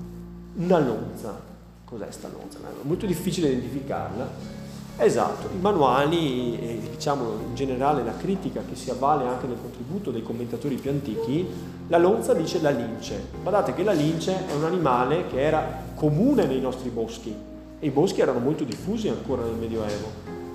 Una 0.55 0.79
lonza. 0.79 1.39
Cos'è 1.85 2.11
sta 2.11 2.29
lonza? 2.29 2.59
Molto 2.83 3.05
difficile 3.05 3.49
identificarla. 3.49 4.59
Esatto, 4.97 5.49
i 5.51 5.59
manuali 5.59 6.59
e 6.59 6.79
diciamo 6.91 7.23
in 7.47 7.55
generale 7.55 8.03
la 8.03 8.15
critica 8.15 8.61
che 8.67 8.75
si 8.75 8.91
avvale 8.91 9.25
anche 9.25 9.47
nel 9.47 9.57
contributo 9.59 10.11
dei 10.11 10.21
commentatori 10.21 10.75
più 10.75 10.91
antichi, 10.91 11.47
la 11.87 11.97
lonza 11.97 12.33
dice 12.33 12.61
la 12.61 12.69
lince. 12.69 13.19
Guardate 13.41 13.73
che 13.73 13.83
la 13.83 13.93
lince 13.93 14.47
è 14.47 14.53
un 14.53 14.65
animale 14.65 15.25
che 15.27 15.41
era 15.41 15.83
comune 15.95 16.45
nei 16.45 16.59
nostri 16.59 16.89
boschi 16.89 17.33
e 17.79 17.87
i 17.87 17.89
boschi 17.89 18.21
erano 18.21 18.39
molto 18.39 18.63
diffusi 18.63 19.07
ancora 19.07 19.43
nel 19.43 19.55
Medioevo, 19.55 20.07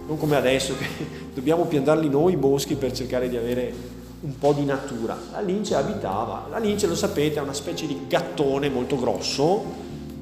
non 0.07 0.17
come 0.17 0.37
adesso 0.37 0.75
che 0.77 0.87
dobbiamo 1.35 1.65
piantarli 1.65 2.09
noi 2.09 2.35
i 2.35 2.37
boschi 2.37 2.77
per 2.77 2.93
cercare 2.93 3.29
di 3.29 3.37
avere 3.37 3.75
un 4.21 4.39
po' 4.39 4.53
di 4.53 4.65
natura. 4.65 5.17
La 5.33 5.41
lince 5.41 5.75
abitava, 5.75 6.47
la 6.51 6.59
lince 6.59 6.87
lo 6.87 6.95
sapete 6.95 7.39
è 7.39 7.43
una 7.43 7.53
specie 7.53 7.87
di 7.87 8.07
gattone 8.09 8.69
molto 8.69 8.99
grosso, 8.99 9.63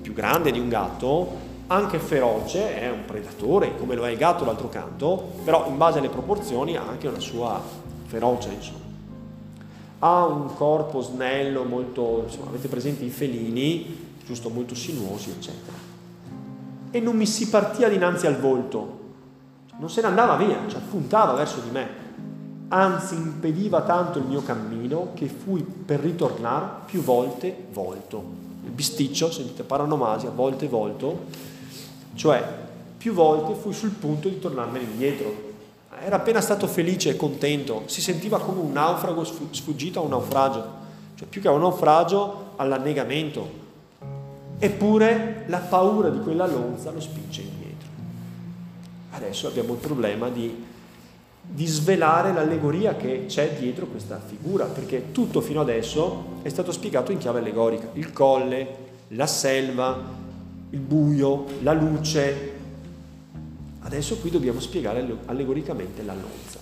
più 0.03 0.13
grande 0.13 0.51
di 0.51 0.59
un 0.59 0.69
gatto, 0.69 1.43
anche 1.69 1.99
feroce, 1.99 2.79
è 2.79 2.91
un 2.91 3.05
predatore 3.07 3.77
come 3.77 3.95
lo 3.95 4.07
è 4.07 4.11
il 4.11 4.19
gatto 4.19 4.45
d'altro 4.45 4.69
canto, 4.69 5.33
però 5.45 5.67
in 5.69 5.77
base 5.77 5.99
alle 5.99 6.11
proporzioni 6.11 6.77
ha 6.77 6.87
anche 6.87 7.09
una 7.09 7.21
sua 7.21 7.61
ferocia, 8.07 8.51
insomma. 8.51 8.83
Ha 10.01 10.25
un 10.27 10.55
corpo 10.55 11.01
snello, 11.01 11.65
molto, 11.65 12.25
insomma, 12.27 12.49
avete 12.49 12.69
presente 12.69 13.05
i 13.05 13.09
felini, 13.09 14.13
giusto, 14.27 14.51
molto 14.51 14.75
sinuosi, 14.75 15.31
eccetera. 15.31 15.77
E 16.91 17.01
non 17.01 17.17
mi 17.17 17.27
si 17.27 17.49
partia 17.49 17.89
dinanzi 17.89 18.27
al 18.27 18.39
volto, 18.39 19.01
non 19.79 19.89
se 19.89 20.03
ne 20.03 20.09
andava 20.09 20.37
via, 20.37 20.59
cioè 20.69 20.81
puntava 20.81 21.33
verso 21.33 21.61
di 21.61 21.71
me, 21.71 22.04
anzi 22.75 23.15
impediva 23.15 23.83
tanto 23.83 24.19
il 24.19 24.25
mio 24.25 24.43
cammino 24.43 25.11
che 25.15 25.29
fui 25.29 25.63
per 25.63 26.01
ritornare 26.01 26.67
più 26.87 27.03
volte 27.03 27.67
volto. 27.73 28.43
Il 28.65 28.71
bisticcio, 28.71 29.31
sentite 29.31 29.63
paranomasia, 29.63 30.31
volte 30.31 30.67
volto, 30.67 31.27
cioè 32.15 32.45
più 32.99 33.13
volte 33.13 33.55
fui 33.55 33.73
sul 33.73 33.91
punto 33.91 34.29
di 34.29 34.41
tornarmene 34.41 34.85
indietro. 34.91 35.53
Era 36.03 36.17
appena 36.17 36.41
stato 36.41 36.67
felice 36.67 37.11
e 37.11 37.17
contento, 37.17 37.85
si 37.87 38.01
sentiva 38.01 38.41
come 38.41 38.61
un 38.61 38.73
naufrago 38.73 39.23
sfuggito 39.23 40.01
a 40.01 40.03
un 40.03 40.11
naufragio, 40.11 40.65
cioè 41.15 41.29
più 41.29 41.41
che 41.41 41.47
a 41.47 41.53
un 41.53 41.61
naufragio 41.61 42.55
all'annegamento. 42.57 43.63
Eppure 44.59 45.45
la 45.47 45.59
paura 45.59 46.09
di 46.09 46.21
quella 46.21 46.47
lonza 46.47 46.91
lo 46.91 47.01
spinge 47.01 47.43
indietro. 47.43 47.89
Adesso 49.13 49.47
abbiamo 49.47 49.75
il 49.75 49.79
problema 49.79 50.29
di, 50.29 50.73
di 51.47 51.67
svelare 51.67 52.33
l'allegoria 52.33 52.97
che 52.97 53.27
c'è 53.27 53.57
dietro 53.59 53.87
questa 53.87 54.21
figura, 54.25 54.65
perché 54.65 55.13
tutto 55.13 55.41
fino 55.41 55.61
adesso 55.61 56.41
è 56.43 56.49
stato 56.49 56.73
spiegato 56.73 57.13
in 57.13 57.19
chiave 57.19 57.41
allegorica. 57.41 57.89
Il 57.93 58.13
colle, 58.13 58.67
la 59.09 59.27
selva, 59.27 59.97
il 60.71 60.79
buio, 60.79 61.45
la 61.63 61.73
luce. 61.73 62.53
Adesso 63.81 64.17
qui 64.17 64.31
dobbiamo 64.31 64.61
spiegare 64.61 65.07
allegoricamente 65.27 66.03
la 66.03 66.15
lonza. 66.15 66.59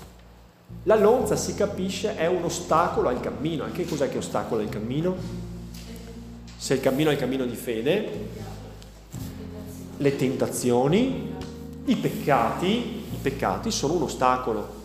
La 0.85 0.97
lonza 0.97 1.37
si 1.37 1.55
capisce 1.55 2.17
è 2.17 2.27
un 2.27 2.43
ostacolo 2.43 3.09
al 3.09 3.21
cammino. 3.21 3.65
Che 3.73 3.87
cos'è 3.87 4.09
che 4.09 4.19
ostacola 4.19 4.63
il 4.63 4.69
cammino? 4.69 5.15
Se 6.57 6.75
il 6.75 6.81
cammino 6.81 7.11
è 7.11 7.13
il 7.13 7.19
cammino 7.19 7.45
di 7.45 7.55
fede, 7.55 8.09
le 9.97 10.17
tentazioni, 10.17 11.33
i 11.85 11.97
peccati, 11.97 13.02
i 13.13 13.19
peccati 13.21 13.71
sono 13.71 13.95
un 13.95 14.03
ostacolo. 14.03 14.81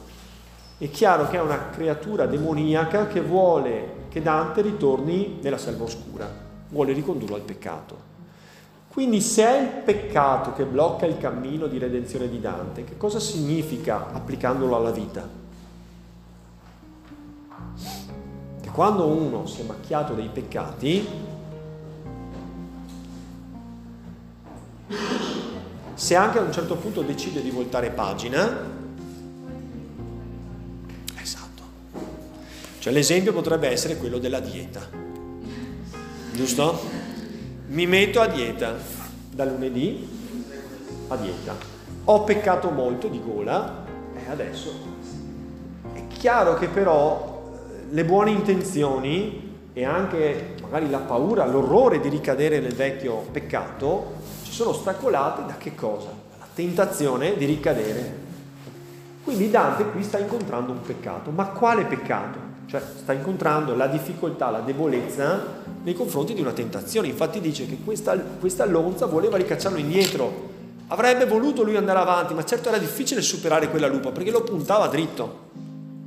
È 0.78 0.90
chiaro 0.90 1.28
che 1.30 1.38
è 1.38 1.42
una 1.42 1.70
creatura 1.70 2.26
demoniaca 2.26 3.08
che 3.08 3.22
vuole 3.22 4.06
che 4.10 4.22
Dante 4.22 4.62
ritorni 4.62 5.40
nella 5.42 5.58
selva 5.58 5.86
oscura, 5.86 6.30
vuole 6.70 6.94
ricondurlo 6.94 7.36
al 7.36 7.42
peccato. 7.42 8.06
Quindi 8.90 9.22
se 9.22 9.46
è 9.46 9.62
il 9.62 9.84
peccato 9.84 10.54
che 10.54 10.66
blocca 10.66 11.06
il 11.06 11.18
cammino 11.18 11.68
di 11.68 11.78
redenzione 11.78 12.28
di 12.30 12.40
Dante, 12.40 12.84
che 12.84 12.98
cosa 12.98 13.20
significa 13.20 14.12
applicandolo 14.12 14.76
alla 14.76 14.92
vita? 14.92 15.28
Che 18.62 18.70
quando 18.70 19.06
uno 19.06 19.46
si 19.46 19.62
è 19.62 19.64
macchiato 19.66 20.14
dei 20.14 20.30
peccati, 20.30 21.08
se 25.98 26.16
anche 26.16 26.38
a 26.38 26.42
un 26.44 26.54
certo 26.54 26.76
punto 26.76 27.02
decide 27.02 27.42
di 27.42 27.50
voltare 27.50 27.90
pagina, 27.90 28.56
esatto, 31.20 31.64
cioè 32.78 32.94
l'esempio 32.94 33.34
potrebbe 33.34 33.68
essere 33.68 33.98
quello 33.98 34.20
della 34.20 34.40
dieta, 34.40 34.88
giusto? 36.34 36.80
Mi 37.70 37.88
metto 37.88 38.22
a 38.22 38.28
dieta 38.28 38.76
da 39.32 39.44
lunedì 39.46 40.08
a 41.08 41.16
dieta. 41.16 41.56
Ho 42.06 42.24
peccato 42.24 42.70
molto 42.70 43.08
di 43.08 43.20
gola 43.20 43.84
e 44.16 44.30
adesso 44.30 44.72
è 45.94 46.06
chiaro 46.10 46.60
che 46.60 46.68
però 46.68 47.56
le 47.90 48.06
buone 48.06 48.30
intenzioni 48.30 49.56
e 49.74 49.84
anche 49.84 50.54
magari 50.62 50.92
la 50.92 51.00
paura, 51.00 51.48
l'orrore 51.48 52.00
di 52.00 52.10
ricadere 52.10 52.60
nel 52.60 52.76
vecchio 52.76 53.26
peccato 53.32 54.17
sono 54.58 54.72
ostacolate 54.72 55.46
da 55.46 55.56
che 55.56 55.76
cosa? 55.76 56.08
La 56.40 56.48
tentazione 56.52 57.38
di 57.38 57.46
ricadere. 57.46 58.26
Quindi 59.24 59.52
Dante 59.52 59.86
qui 59.92 60.02
sta 60.02 60.18
incontrando 60.18 60.72
un 60.72 60.82
peccato, 60.82 61.30
ma 61.30 61.46
quale 61.50 61.86
peccato? 61.86 62.40
Cioè 62.66 62.82
sta 62.82 63.14
incontrando 63.14 63.76
la 63.76 63.86
difficoltà, 63.86 64.50
la 64.50 64.62
debolezza 64.62 65.62
nei 65.84 65.94
confronti 65.94 66.34
di 66.34 66.42
una 66.42 66.54
tentazione. 66.54 67.08
Infatti 67.08 67.40
dice 67.40 67.68
che 67.68 67.78
questa, 67.86 68.18
questa 68.18 68.66
lonza 68.66 69.06
voleva 69.06 69.38
ricacciarlo 69.38 69.78
indietro. 69.78 70.50
Avrebbe 70.88 71.28
voluto 71.28 71.62
lui 71.62 71.76
andare 71.76 72.00
avanti, 72.00 72.34
ma 72.34 72.44
certo 72.44 72.70
era 72.70 72.80
difficile 72.80 73.22
superare 73.22 73.70
quella 73.70 73.88
lupa 73.88 74.10
perché 74.10 74.32
lo 74.32 74.42
puntava 74.42 74.88
dritto. 74.88 75.50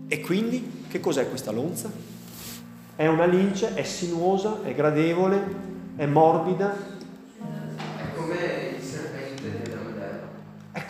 E 0.09 0.21
quindi 0.21 0.87
che 0.88 0.99
cos'è 0.99 1.28
questa 1.28 1.52
lonza? 1.52 1.88
È 2.97 3.07
una 3.07 3.26
lince, 3.26 3.75
è 3.75 3.85
sinuosa, 3.85 4.59
è 4.64 4.75
gradevole, 4.75 5.40
è 5.95 6.07
morbida. 6.07 6.90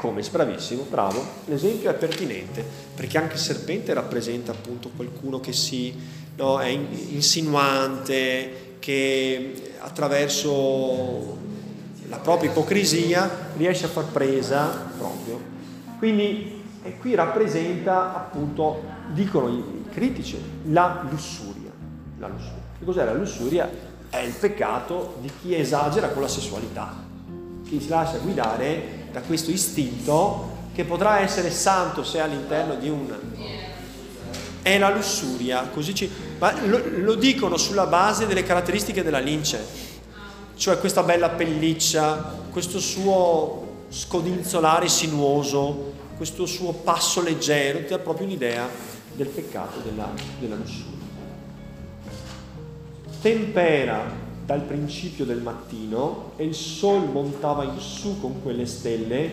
Come, 0.01 0.23
bravissimo, 0.23 0.87
bravo. 0.89 1.23
L'esempio 1.45 1.91
è 1.91 1.95
pertinente, 1.95 2.65
perché 2.95 3.19
anche 3.19 3.35
il 3.35 3.39
serpente 3.39 3.93
rappresenta 3.93 4.51
appunto 4.51 4.89
qualcuno 4.97 5.41
che 5.41 5.53
si, 5.53 5.95
no, 6.37 6.59
è 6.59 6.69
in- 6.69 6.87
insinuante, 7.11 8.77
che 8.79 9.75
attraverso 9.79 11.37
la 12.09 12.17
propria 12.17 12.51
ipocrisia 12.51 13.51
riesce 13.59 13.85
a 13.85 13.89
far 13.89 14.07
presa 14.07 14.91
proprio. 14.97 15.39
Quindi 15.99 16.63
e 16.83 16.97
qui 16.97 17.15
rappresenta 17.15 18.17
appunto, 18.17 18.83
dicono 19.13 19.49
i 19.51 19.85
critici, 19.93 20.39
la 20.69 21.07
lussuria. 21.11 21.71
La 22.19 22.29
lussuria. 22.29 22.63
Che 22.79 22.85
cos'è 22.87 23.05
la 23.05 23.13
lussuria? 23.13 23.69
È 24.09 24.17
il 24.17 24.33
peccato 24.33 25.17
di 25.21 25.31
chi 25.43 25.55
esagera 25.55 26.09
con 26.09 26.23
la 26.23 26.29
sessualità, 26.29 27.05
chi 27.65 27.79
si 27.79 27.89
lascia 27.91 28.17
guidare 28.17 29.00
da 29.13 29.21
questo 29.21 29.51
istinto 29.51 30.59
che 30.73 30.85
potrà 30.85 31.21
essere 31.21 31.51
santo 31.51 32.05
se 32.05 32.21
all'interno 32.21 32.75
di 32.77 32.89
un... 32.89 33.15
È 34.63 34.77
la 34.79 34.91
lussuria, 34.91 35.69
così 35.73 35.95
ci... 35.95 36.11
ma 36.39 36.55
lo, 36.67 36.83
lo 36.99 37.15
dicono 37.15 37.57
sulla 37.57 37.87
base 37.87 38.27
delle 38.27 38.43
caratteristiche 38.43 39.03
della 39.03 39.19
lince, 39.19 39.65
cioè 40.57 40.79
questa 40.79 41.03
bella 41.03 41.31
pelliccia, 41.31 42.37
questo 42.51 42.79
suo 42.79 43.85
scodinzolare 43.89 44.87
sinuoso, 44.89 45.93
questo 46.17 46.45
suo 46.45 46.73
passo 46.73 47.23
leggero, 47.23 47.79
ti 47.79 47.89
dà 47.89 47.99
proprio 47.99 48.27
un'idea 48.27 48.69
del 49.15 49.29
peccato 49.29 49.79
della, 49.81 50.11
della 50.39 50.57
lussuria. 50.57 50.99
Tempera 53.23 54.20
dal 54.51 54.63
principio 54.63 55.25
del 55.25 55.41
mattino 55.43 56.33
e 56.35 56.45
il 56.45 56.57
sol 56.57 57.09
montava 57.09 57.63
in 57.63 57.79
su 57.79 58.21
con 58.21 58.43
quelle 58.43 58.67
stelle 58.67 59.33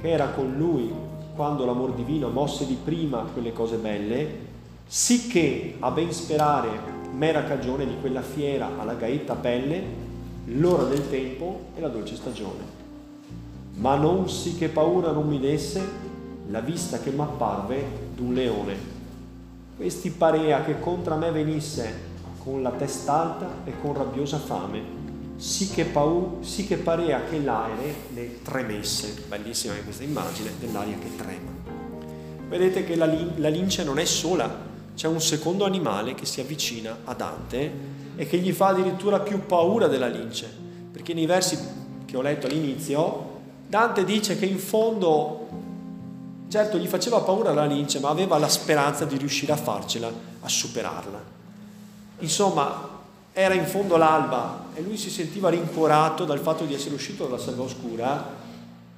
che 0.00 0.10
era 0.10 0.30
con 0.30 0.54
lui 0.56 0.92
quando 1.36 1.64
l'amor 1.64 1.94
divino 1.94 2.28
mosse 2.28 2.66
di 2.66 2.76
prima 2.82 3.24
quelle 3.32 3.52
cose 3.52 3.76
belle, 3.76 4.34
sicché 4.84 5.76
a 5.78 5.92
ben 5.92 6.12
sperare 6.12 6.70
mera 7.12 7.44
cagione 7.44 7.86
di 7.86 7.94
quella 8.00 8.20
fiera 8.20 8.68
alla 8.80 8.94
gaetta 8.94 9.36
pelle, 9.36 9.80
l'ora 10.46 10.86
del 10.86 11.08
tempo 11.08 11.66
e 11.76 11.80
la 11.80 11.88
dolce 11.88 12.16
stagione. 12.16 12.64
Ma 13.74 13.94
non 13.94 14.28
sì 14.28 14.56
che 14.56 14.70
paura 14.70 15.12
non 15.12 15.28
mi 15.28 15.38
desse 15.38 15.80
la 16.48 16.58
vista 16.58 16.98
che 16.98 17.10
m'apparve 17.12 17.84
d'un 18.16 18.34
leone. 18.34 18.76
Questi 19.76 20.10
parea 20.10 20.64
che 20.64 20.80
contra 20.80 21.14
me 21.14 21.30
venisse 21.30 22.10
con 22.42 22.60
la 22.60 22.70
testa 22.70 23.12
alta 23.12 23.48
e 23.64 23.72
con 23.80 23.94
rabbiosa 23.94 24.38
fame, 24.38 24.82
sì 25.36 25.68
che, 25.68 25.84
pau- 25.84 26.42
sì 26.42 26.66
che 26.66 26.76
parea 26.76 27.22
che 27.24 27.38
l'aere 27.38 27.94
ne 28.14 28.42
tremesse. 28.42 29.24
Bellissima 29.28 29.74
questa 29.84 30.02
immagine 30.02 30.50
dell'aria 30.58 30.96
che 30.98 31.16
trema. 31.16 31.50
Vedete 32.48 32.84
che 32.84 32.96
la, 32.96 33.06
lin- 33.06 33.34
la 33.36 33.48
lince 33.48 33.84
non 33.84 33.98
è 33.98 34.04
sola, 34.04 34.70
c'è 34.94 35.06
un 35.06 35.20
secondo 35.20 35.64
animale 35.64 36.14
che 36.14 36.26
si 36.26 36.40
avvicina 36.40 36.98
a 37.04 37.14
Dante 37.14 37.72
e 38.16 38.26
che 38.26 38.38
gli 38.38 38.52
fa 38.52 38.68
addirittura 38.68 39.20
più 39.20 39.46
paura 39.46 39.86
della 39.86 40.08
lince, 40.08 40.52
perché 40.90 41.14
nei 41.14 41.26
versi 41.26 41.58
che 42.04 42.16
ho 42.16 42.22
letto 42.22 42.46
all'inizio, 42.46 43.30
Dante 43.68 44.04
dice 44.04 44.36
che 44.36 44.46
in 44.46 44.58
fondo, 44.58 45.48
certo 46.48 46.76
gli 46.76 46.88
faceva 46.88 47.20
paura 47.20 47.54
la 47.54 47.64
lince, 47.64 48.00
ma 48.00 48.10
aveva 48.10 48.36
la 48.36 48.48
speranza 48.48 49.04
di 49.04 49.16
riuscire 49.16 49.52
a 49.52 49.56
farcela, 49.56 50.12
a 50.40 50.48
superarla. 50.48 51.40
Insomma, 52.22 52.88
era 53.32 53.54
in 53.54 53.66
fondo 53.66 53.96
l'alba 53.96 54.66
e 54.74 54.80
lui 54.80 54.96
si 54.96 55.10
sentiva 55.10 55.50
rincuorato 55.50 56.24
dal 56.24 56.38
fatto 56.38 56.64
di 56.64 56.74
essere 56.74 56.94
uscito 56.94 57.24
dalla 57.24 57.38
selva 57.38 57.64
oscura 57.64 58.40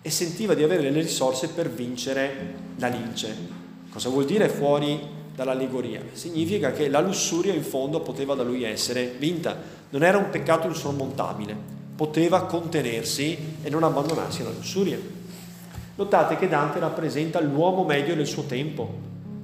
e 0.03 0.11
sentiva 0.11 0.53
di 0.55 0.63
avere 0.63 0.91
le 0.91 1.01
risorse 1.01 1.49
per 1.49 1.71
vincere 1.71 2.55
la 2.77 2.89
lince. 2.89 3.63
Cosa 3.91 4.11
vuol 4.11 4.27
dire 4.27 4.51
fuori 4.51 5.01
dall'allegoria? 5.35 6.03
Significa 6.13 6.73
che 6.73 6.89
la 6.89 7.01
lussuria 7.01 7.55
in 7.55 7.63
fondo 7.63 8.01
poteva 8.01 8.35
da 8.35 8.43
lui 8.43 8.63
essere 8.65 9.15
vinta, 9.19 9.57
non 9.89 10.03
era 10.03 10.19
un 10.19 10.29
peccato 10.29 10.67
insormontabile, 10.67 11.57
poteva 11.97 12.45
contenersi 12.45 13.39
e 13.63 13.71
non 13.71 13.85
abbandonarsi 13.85 14.43
alla 14.43 14.51
lussuria. 14.51 14.99
Notate 15.95 16.37
che 16.37 16.49
Dante 16.49 16.79
rappresenta 16.79 17.41
l'uomo 17.41 17.85
medio 17.85 18.15
del 18.15 18.27
suo 18.27 18.43
tempo, 18.43 18.93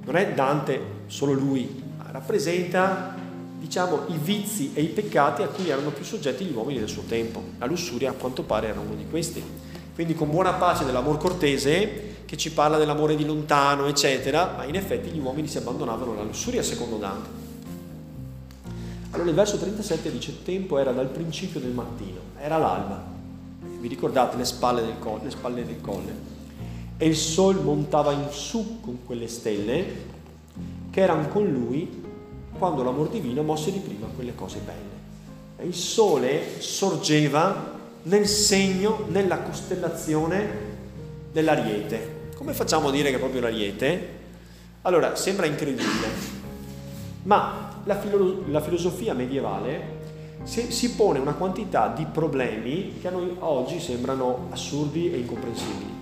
non 0.03 0.15
è 0.17 0.33
Dante 0.33 0.79
solo 1.07 1.31
lui, 1.31 1.81
ma 1.97 2.11
rappresenta 2.11 3.15
diciamo, 3.61 4.05
i 4.07 4.17
vizi 4.17 4.71
e 4.73 4.81
i 4.81 4.87
peccati 4.87 5.43
a 5.43 5.47
cui 5.47 5.69
erano 5.69 5.91
più 5.91 6.03
soggetti 6.03 6.43
gli 6.43 6.51
uomini 6.51 6.79
del 6.79 6.89
suo 6.89 7.03
tempo. 7.03 7.43
La 7.59 7.67
lussuria 7.67 8.09
a 8.09 8.13
quanto 8.13 8.41
pare 8.41 8.67
era 8.67 8.79
uno 8.79 8.95
di 8.95 9.05
questi. 9.07 9.43
Quindi 9.93 10.15
con 10.15 10.31
buona 10.31 10.53
pace 10.53 10.83
dell'amor 10.83 11.17
cortese, 11.17 12.23
che 12.25 12.37
ci 12.37 12.51
parla 12.53 12.77
dell'amore 12.77 13.15
di 13.15 13.23
lontano, 13.23 13.85
eccetera, 13.85 14.55
ma 14.57 14.63
in 14.65 14.75
effetti 14.75 15.09
gli 15.09 15.19
uomini 15.19 15.47
si 15.47 15.59
abbandonavano 15.59 16.13
alla 16.13 16.23
lussuria 16.23 16.63
secondo 16.63 16.97
Dante. 16.97 17.29
Allora 19.11 19.29
il 19.29 19.35
verso 19.35 19.59
37 19.59 20.11
dice 20.11 20.41
tempo 20.43 20.79
era 20.79 20.91
dal 20.91 21.09
principio 21.09 21.59
del 21.59 21.71
mattino, 21.71 22.19
era 22.39 22.57
l'alba. 22.57 23.03
Vi 23.79 23.87
ricordate 23.87 24.37
le 24.37 24.45
spalle 24.45 24.81
del 24.81 24.97
colle, 24.97 25.25
le 25.25 25.29
spalle 25.29 25.65
del 25.65 25.81
colle? 25.81 26.13
E 26.97 27.05
il 27.05 27.15
sol 27.15 27.61
montava 27.61 28.11
in 28.11 28.25
su 28.31 28.79
con 28.79 29.05
quelle 29.05 29.27
stelle 29.27 30.09
che 30.89 31.01
erano 31.01 31.27
con 31.27 31.45
lui 31.45 32.00
quando 32.61 32.83
l'amor 32.83 33.09
divino 33.09 33.41
mosse 33.41 33.71
di 33.71 33.79
prima 33.79 34.05
quelle 34.13 34.35
cose 34.35 34.59
belle. 34.63 34.99
E 35.57 35.65
il 35.65 35.73
sole 35.73 36.61
sorgeva 36.61 37.79
nel 38.03 38.27
segno, 38.27 39.05
nella 39.07 39.39
costellazione 39.39 40.47
dell'ariete. 41.31 42.29
Come 42.35 42.53
facciamo 42.53 42.89
a 42.89 42.91
dire 42.91 43.09
che 43.09 43.15
è 43.15 43.19
proprio 43.19 43.41
l'ariete? 43.41 44.19
Allora, 44.83 45.15
sembra 45.15 45.47
incredibile, 45.47 46.07
ma 47.23 47.81
la, 47.83 47.99
filo- 47.99 48.43
la 48.47 48.61
filosofia 48.61 49.15
medievale 49.15 49.97
si, 50.43 50.71
si 50.71 50.91
pone 50.91 51.17
una 51.17 51.33
quantità 51.33 51.87
di 51.87 52.05
problemi 52.05 52.99
che 53.01 53.07
a 53.07 53.11
noi 53.11 53.37
oggi 53.39 53.79
sembrano 53.79 54.49
assurdi 54.51 55.11
e 55.11 55.17
incomprensibili. 55.17 55.99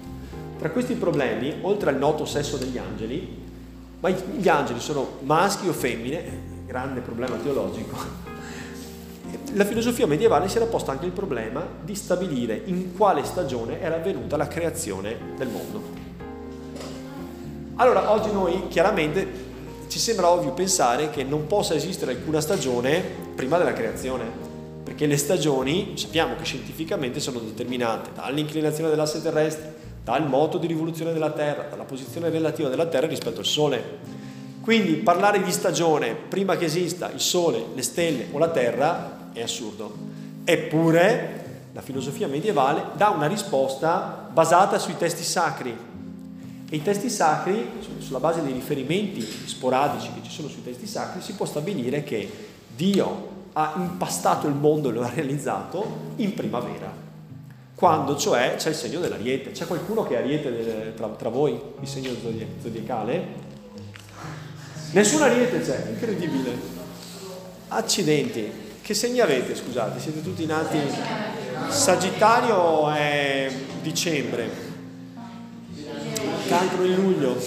Tra 0.58 0.72
questi 0.72 0.96
problemi, 0.96 1.56
oltre 1.62 1.92
al 1.92 1.98
noto 1.98 2.26
sesso 2.26 2.58
degli 2.58 2.78
angeli, 2.78 3.48
ma 4.02 4.10
gli 4.10 4.48
angeli 4.50 4.82
sono 4.82 5.20
maschi 5.22 5.70
o 5.70 5.74
femmine, 5.74 6.49
grande 6.70 7.00
problema 7.00 7.36
teologico, 7.38 7.98
la 9.54 9.66
filosofia 9.66 10.06
medievale 10.06 10.48
si 10.48 10.58
era 10.58 10.68
posta 10.68 10.92
anche 10.92 11.08
il 11.08 11.12
problema 11.12 11.66
di 11.82 11.96
stabilire 11.96 12.62
in 12.66 12.96
quale 12.96 13.24
stagione 13.24 13.82
era 13.82 13.96
avvenuta 13.96 14.38
la 14.38 14.48
creazione 14.48 15.18
del 15.36 15.48
mondo. 15.48 15.82
Allora, 17.78 18.12
oggi 18.12 18.32
noi 18.32 18.68
chiaramente 18.68 19.48
ci 19.88 19.98
sembra 19.98 20.30
ovvio 20.30 20.52
pensare 20.52 21.10
che 21.10 21.24
non 21.24 21.48
possa 21.48 21.74
esistere 21.74 22.12
alcuna 22.12 22.40
stagione 22.40 23.02
prima 23.34 23.58
della 23.58 23.74
creazione, 23.74 24.26
perché 24.84 25.08
le 25.08 25.18
stagioni 25.18 25.94
sappiamo 25.98 26.36
che 26.36 26.44
scientificamente 26.44 27.20
sono 27.20 27.40
determinate 27.40 28.12
dall'inclinazione 28.14 28.92
dell'asse 28.92 29.24
terrestre, 29.24 29.74
dal 30.04 30.28
moto 30.28 30.60
di 30.60 30.68
rivoluzione 30.68 31.14
della 31.14 31.32
Terra, 31.32 31.64
dalla 31.68 31.86
posizione 31.86 32.30
relativa 32.30 32.70
della 32.70 32.86
Terra 32.86 33.08
rispetto 33.08 33.40
al 33.40 33.46
Sole. 33.48 34.19
Quindi 34.70 34.98
parlare 34.98 35.42
di 35.42 35.52
stagione 35.52 36.14
prima 36.14 36.56
che 36.56 36.66
esista 36.66 37.10
il 37.10 37.20
Sole, 37.20 37.70
le 37.74 37.82
stelle 37.82 38.28
o 38.32 38.38
la 38.38 38.52
Terra 38.52 39.32
è 39.34 39.42
assurdo. 39.42 39.92
Eppure 40.44 41.64
la 41.72 41.82
filosofia 41.82 42.28
medievale 42.28 42.90
dà 42.96 43.10
una 43.10 43.26
risposta 43.26 44.30
basata 44.32 44.78
sui 44.78 44.96
testi 44.96 45.24
sacri. 45.24 45.76
E 46.70 46.76
i 46.76 46.84
testi 46.84 47.10
sacri, 47.10 47.68
sulla 47.98 48.20
base 48.20 48.44
dei 48.44 48.54
riferimenti 48.54 49.22
sporadici 49.22 50.12
che 50.14 50.22
ci 50.22 50.30
sono 50.30 50.48
sui 50.48 50.64
testi 50.64 50.86
sacri, 50.86 51.22
si 51.22 51.34
può 51.34 51.48
stabilire 51.48 52.04
che 52.04 52.32
Dio 52.76 53.30
ha 53.54 53.74
impastato 53.76 54.46
il 54.46 54.54
mondo 54.54 54.90
e 54.90 54.92
lo 54.92 55.02
ha 55.02 55.10
realizzato 55.10 56.12
in 56.18 56.36
primavera, 56.36 56.94
quando 57.74 58.16
cioè 58.16 58.54
c'è 58.58 58.70
il 58.70 58.76
segno 58.76 59.00
dell'ariete. 59.00 59.50
C'è 59.50 59.66
qualcuno 59.66 60.04
che 60.04 60.14
è 60.14 60.18
ariete 60.20 60.52
del, 60.52 60.94
tra, 60.94 61.08
tra, 61.08 61.30
voi, 61.30 61.60
il 61.80 61.88
segno 61.88 62.12
zodiacale? 62.62 63.48
Nessun 64.92 65.22
ariete 65.22 65.62
c'è, 65.62 65.88
incredibile. 65.90 66.58
Accidenti. 67.68 68.68
Che 68.82 68.94
segni 68.94 69.20
avete, 69.20 69.56
scusate? 69.56 70.00
Siete 70.00 70.22
tutti 70.24 70.46
nati... 70.46 70.80
Sagittario 71.70 72.90
è 72.90 73.52
dicembre, 73.82 74.50
Cancro 76.48 76.84
in 76.84 76.96
luglio, 76.96 77.38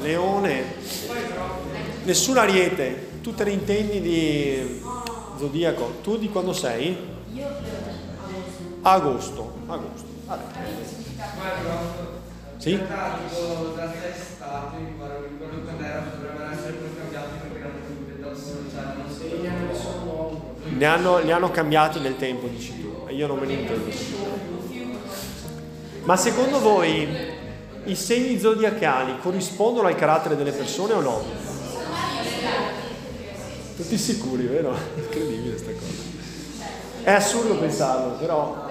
Leone, 0.00 0.64
nessun 2.02 2.36
ariete, 2.36 3.20
tu 3.22 3.32
te 3.32 3.44
ne 3.44 3.50
intendi 3.52 4.00
di 4.00 4.82
zodiaco. 5.38 5.98
Tu 6.02 6.18
di 6.18 6.28
quando 6.30 6.52
sei? 6.52 6.96
Agosto. 8.82 9.58
Agosto. 9.66 10.06
Vabbè. 10.26 10.42
Sì? 12.56 12.76
da 12.76 13.86
testa, 13.86 14.72
quando 14.72 15.84
era 15.84 16.00
dovrebbero 16.00 16.50
essere 16.50 16.72
poi 16.72 16.96
cambiati 16.96 17.30
perché 17.40 17.58
erano 17.58 17.78
più 17.86 18.20
dal 18.20 18.36
Se 18.36 18.52
gli 18.52 18.76
hanno 18.76 19.04
messo 19.06 19.19
un 19.19 19.19
uomo. 19.19 19.19
Ne 20.72 20.84
hanno, 20.84 21.18
li 21.18 21.32
hanno 21.32 21.50
cambiati 21.50 21.98
nel 22.00 22.16
tempo, 22.16 22.46
dici 22.46 22.80
tu, 22.80 23.04
e 23.06 23.14
io 23.14 23.26
non 23.26 23.38
me 23.38 23.46
ne 23.46 23.52
intendo. 23.52 23.90
Ma 26.04 26.16
secondo 26.16 26.60
voi 26.60 27.08
i 27.84 27.94
segni 27.94 28.38
zodiacali 28.38 29.18
corrispondono 29.20 29.88
al 29.88 29.96
carattere 29.96 30.36
delle 30.36 30.52
persone 30.52 30.92
o 30.92 31.00
no? 31.00 31.22
Tutti 33.76 33.98
sicuri, 33.98 34.44
vero? 34.44 34.74
Incredibile 34.96 35.56
sta 35.58 35.70
cosa. 35.72 36.08
È 37.02 37.10
assurdo 37.10 37.56
pensarlo, 37.56 38.12
però... 38.16 38.68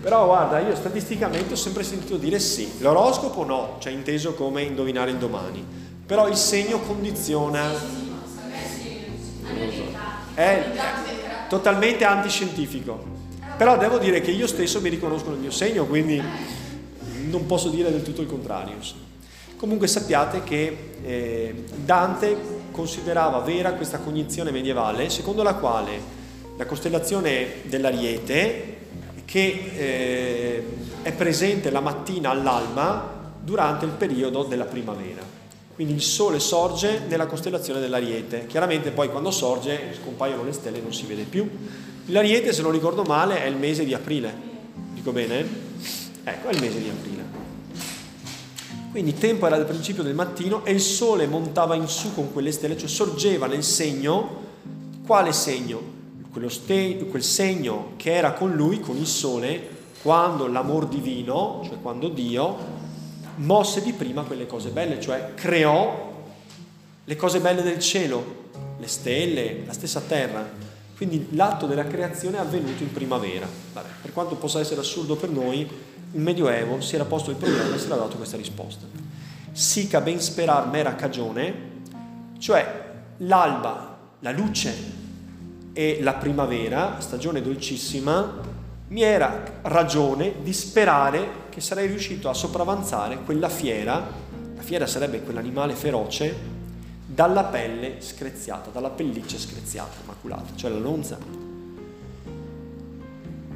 Però 0.00 0.24
guarda, 0.26 0.60
io 0.60 0.76
statisticamente 0.76 1.54
ho 1.54 1.56
sempre 1.56 1.82
sentito 1.82 2.16
dire 2.16 2.38
sì. 2.38 2.74
L'oroscopo 2.78 3.44
no, 3.44 3.76
cioè 3.80 3.92
inteso 3.92 4.34
come 4.34 4.62
indovinare 4.62 5.10
il 5.10 5.16
domani. 5.16 5.85
Però 6.06 6.28
il 6.28 6.36
segno 6.36 6.80
condiziona... 6.80 8.04
È 10.34 10.64
totalmente 11.48 12.04
antiscientifico. 12.04 13.02
Però 13.56 13.78
devo 13.78 13.98
dire 13.98 14.20
che 14.20 14.30
io 14.30 14.46
stesso 14.46 14.80
mi 14.80 14.90
riconosco 14.90 15.30
nel 15.30 15.38
mio 15.38 15.50
segno, 15.50 15.86
quindi 15.86 16.22
non 17.30 17.46
posso 17.46 17.70
dire 17.70 17.90
del 17.90 18.02
tutto 18.02 18.20
il 18.20 18.28
contrario. 18.28 18.74
Comunque 19.56 19.86
sappiate 19.86 20.44
che 20.44 20.94
eh, 21.02 21.64
Dante 21.74 22.36
considerava 22.70 23.38
vera 23.38 23.72
questa 23.72 23.98
cognizione 23.98 24.50
medievale 24.50 25.08
secondo 25.08 25.42
la 25.42 25.54
quale 25.54 25.98
la 26.58 26.66
costellazione 26.66 27.62
dell'Ariete, 27.62 28.76
che 29.24 29.72
eh, 29.76 30.66
è 31.02 31.12
presente 31.12 31.70
la 31.70 31.80
mattina 31.80 32.30
all'alba 32.30 33.32
durante 33.40 33.84
il 33.84 33.92
periodo 33.92 34.42
della 34.44 34.64
primavera. 34.64 35.22
Quindi 35.76 35.92
il 35.92 36.00
Sole 36.00 36.40
sorge 36.40 37.02
nella 37.06 37.26
costellazione 37.26 37.80
dell'Ariete. 37.80 38.46
Chiaramente 38.46 38.92
poi 38.92 39.10
quando 39.10 39.30
sorge 39.30 39.94
scompaiono 40.00 40.42
le 40.42 40.52
stelle 40.52 40.78
e 40.78 40.80
non 40.80 40.94
si 40.94 41.04
vede 41.04 41.24
più. 41.24 41.46
L'Ariete, 42.06 42.54
se 42.54 42.62
non 42.62 42.72
ricordo 42.72 43.02
male, 43.02 43.42
è 43.42 43.46
il 43.46 43.56
mese 43.56 43.84
di 43.84 43.92
aprile. 43.92 44.34
Dico 44.94 45.12
bene? 45.12 45.46
Ecco, 46.24 46.48
è 46.48 46.54
il 46.54 46.60
mese 46.62 46.80
di 46.80 46.88
aprile. 46.88 47.24
Quindi 48.90 49.10
il 49.10 49.18
tempo 49.18 49.46
era 49.46 49.58
del 49.58 49.66
principio 49.66 50.02
del 50.02 50.14
mattino 50.14 50.64
e 50.64 50.72
il 50.72 50.80
sole 50.80 51.26
montava 51.26 51.74
in 51.74 51.88
su 51.88 52.14
con 52.14 52.32
quelle 52.32 52.52
stelle, 52.52 52.78
cioè 52.78 52.88
sorgeva 52.88 53.46
nel 53.46 53.62
segno, 53.62 54.44
quale 55.04 55.34
segno? 55.34 55.92
Ste- 56.46 57.06
quel 57.10 57.22
segno 57.22 57.92
che 57.96 58.14
era 58.14 58.32
con 58.32 58.54
lui, 58.54 58.80
con 58.80 58.96
il 58.96 59.06
sole, 59.06 59.68
quando 60.00 60.46
l'amor 60.46 60.88
divino, 60.88 61.60
cioè 61.66 61.76
quando 61.82 62.08
Dio, 62.08 62.56
mosse 63.36 63.82
di 63.82 63.92
prima 63.92 64.22
quelle 64.22 64.46
cose 64.46 64.70
belle, 64.70 65.00
cioè 65.00 65.32
creò 65.34 66.24
le 67.04 67.16
cose 67.16 67.40
belle 67.40 67.62
del 67.62 67.78
cielo, 67.78 68.44
le 68.78 68.88
stelle, 68.88 69.62
la 69.66 69.72
stessa 69.72 70.00
terra. 70.00 70.64
Quindi 70.96 71.28
l'atto 71.32 71.66
della 71.66 71.86
creazione 71.86 72.38
è 72.38 72.40
avvenuto 72.40 72.82
in 72.82 72.92
primavera. 72.92 73.46
Vabbè, 73.72 73.88
per 74.00 74.12
quanto 74.12 74.36
possa 74.36 74.60
essere 74.60 74.80
assurdo 74.80 75.16
per 75.16 75.28
noi, 75.28 75.60
il 76.12 76.20
Medioevo 76.20 76.80
si 76.80 76.94
era 76.94 77.04
posto 77.04 77.30
il 77.30 77.36
problema 77.36 77.74
e 77.74 77.78
si 77.78 77.86
era 77.86 77.96
dato 77.96 78.16
questa 78.16 78.36
risposta. 78.36 78.86
Sica 79.52 80.00
ben 80.00 80.20
sperar 80.20 80.68
mera 80.68 80.94
cagione, 80.94 81.74
cioè 82.38 82.84
l'alba, 83.18 83.98
la 84.20 84.30
luce 84.30 84.74
e 85.72 85.98
la 86.00 86.14
primavera, 86.14 86.96
stagione 87.00 87.42
dolcissima, 87.42 88.45
mi 88.88 89.02
era 89.02 89.42
ragione 89.62 90.34
di 90.42 90.52
sperare 90.52 91.44
che 91.48 91.60
sarei 91.60 91.88
riuscito 91.88 92.28
a 92.28 92.34
sopravanzare 92.34 93.18
quella 93.24 93.48
fiera, 93.48 94.06
la 94.54 94.62
fiera 94.62 94.86
sarebbe 94.86 95.22
quell'animale 95.22 95.74
feroce, 95.74 96.54
dalla 97.04 97.44
pelle 97.44 98.00
screziata, 98.00 98.70
dalla 98.70 98.90
pelliccia 98.90 99.38
screziata, 99.38 99.96
maculata, 100.04 100.54
cioè 100.54 100.70
la 100.70 100.78
lonza. 100.78 101.18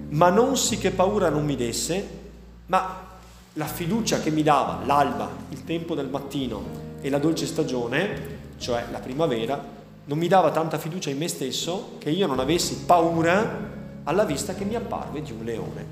Ma 0.08 0.30
non 0.30 0.56
sì 0.56 0.78
che 0.78 0.90
paura 0.90 1.28
non 1.28 1.44
mi 1.44 1.54
desse, 1.54 2.18
ma 2.66 3.08
la 3.52 3.66
fiducia 3.66 4.20
che 4.20 4.30
mi 4.30 4.42
dava 4.42 4.82
l'alba, 4.84 5.28
il 5.50 5.64
tempo 5.64 5.94
del 5.94 6.08
mattino 6.08 6.88
e 7.00 7.08
la 7.08 7.18
dolce 7.18 7.46
stagione, 7.46 8.38
cioè 8.58 8.86
la 8.90 8.98
primavera, 8.98 9.62
non 10.04 10.18
mi 10.18 10.26
dava 10.26 10.50
tanta 10.50 10.78
fiducia 10.78 11.10
in 11.10 11.18
me 11.18 11.28
stesso 11.28 11.96
che 11.98 12.10
io 12.10 12.26
non 12.26 12.40
avessi 12.40 12.78
paura 12.86 13.78
alla 14.04 14.24
vista 14.24 14.54
che 14.54 14.64
mi 14.64 14.74
apparve 14.74 15.22
di 15.22 15.32
un 15.32 15.44
leone. 15.44 15.86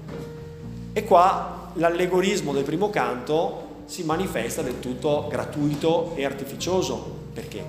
E 0.92 1.05
qua 1.05 1.71
l'allegorismo 1.75 2.53
del 2.53 2.64
primo 2.64 2.90
canto 2.90 3.66
si 3.85 4.03
manifesta 4.05 4.62
del 4.62 4.81
tutto 4.81 5.27
gratuito 5.29 6.12
e 6.14 6.25
artificioso. 6.25 7.16
Perché? 7.33 7.64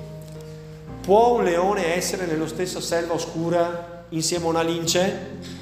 Può 1.01 1.37
un 1.37 1.43
leone 1.43 1.95
essere 1.95 2.25
nella 2.25 2.47
stessa 2.47 2.81
selva 2.81 3.13
oscura 3.13 4.05
insieme 4.09 4.45
a 4.45 4.49
una 4.49 4.61
lince? 4.61 5.57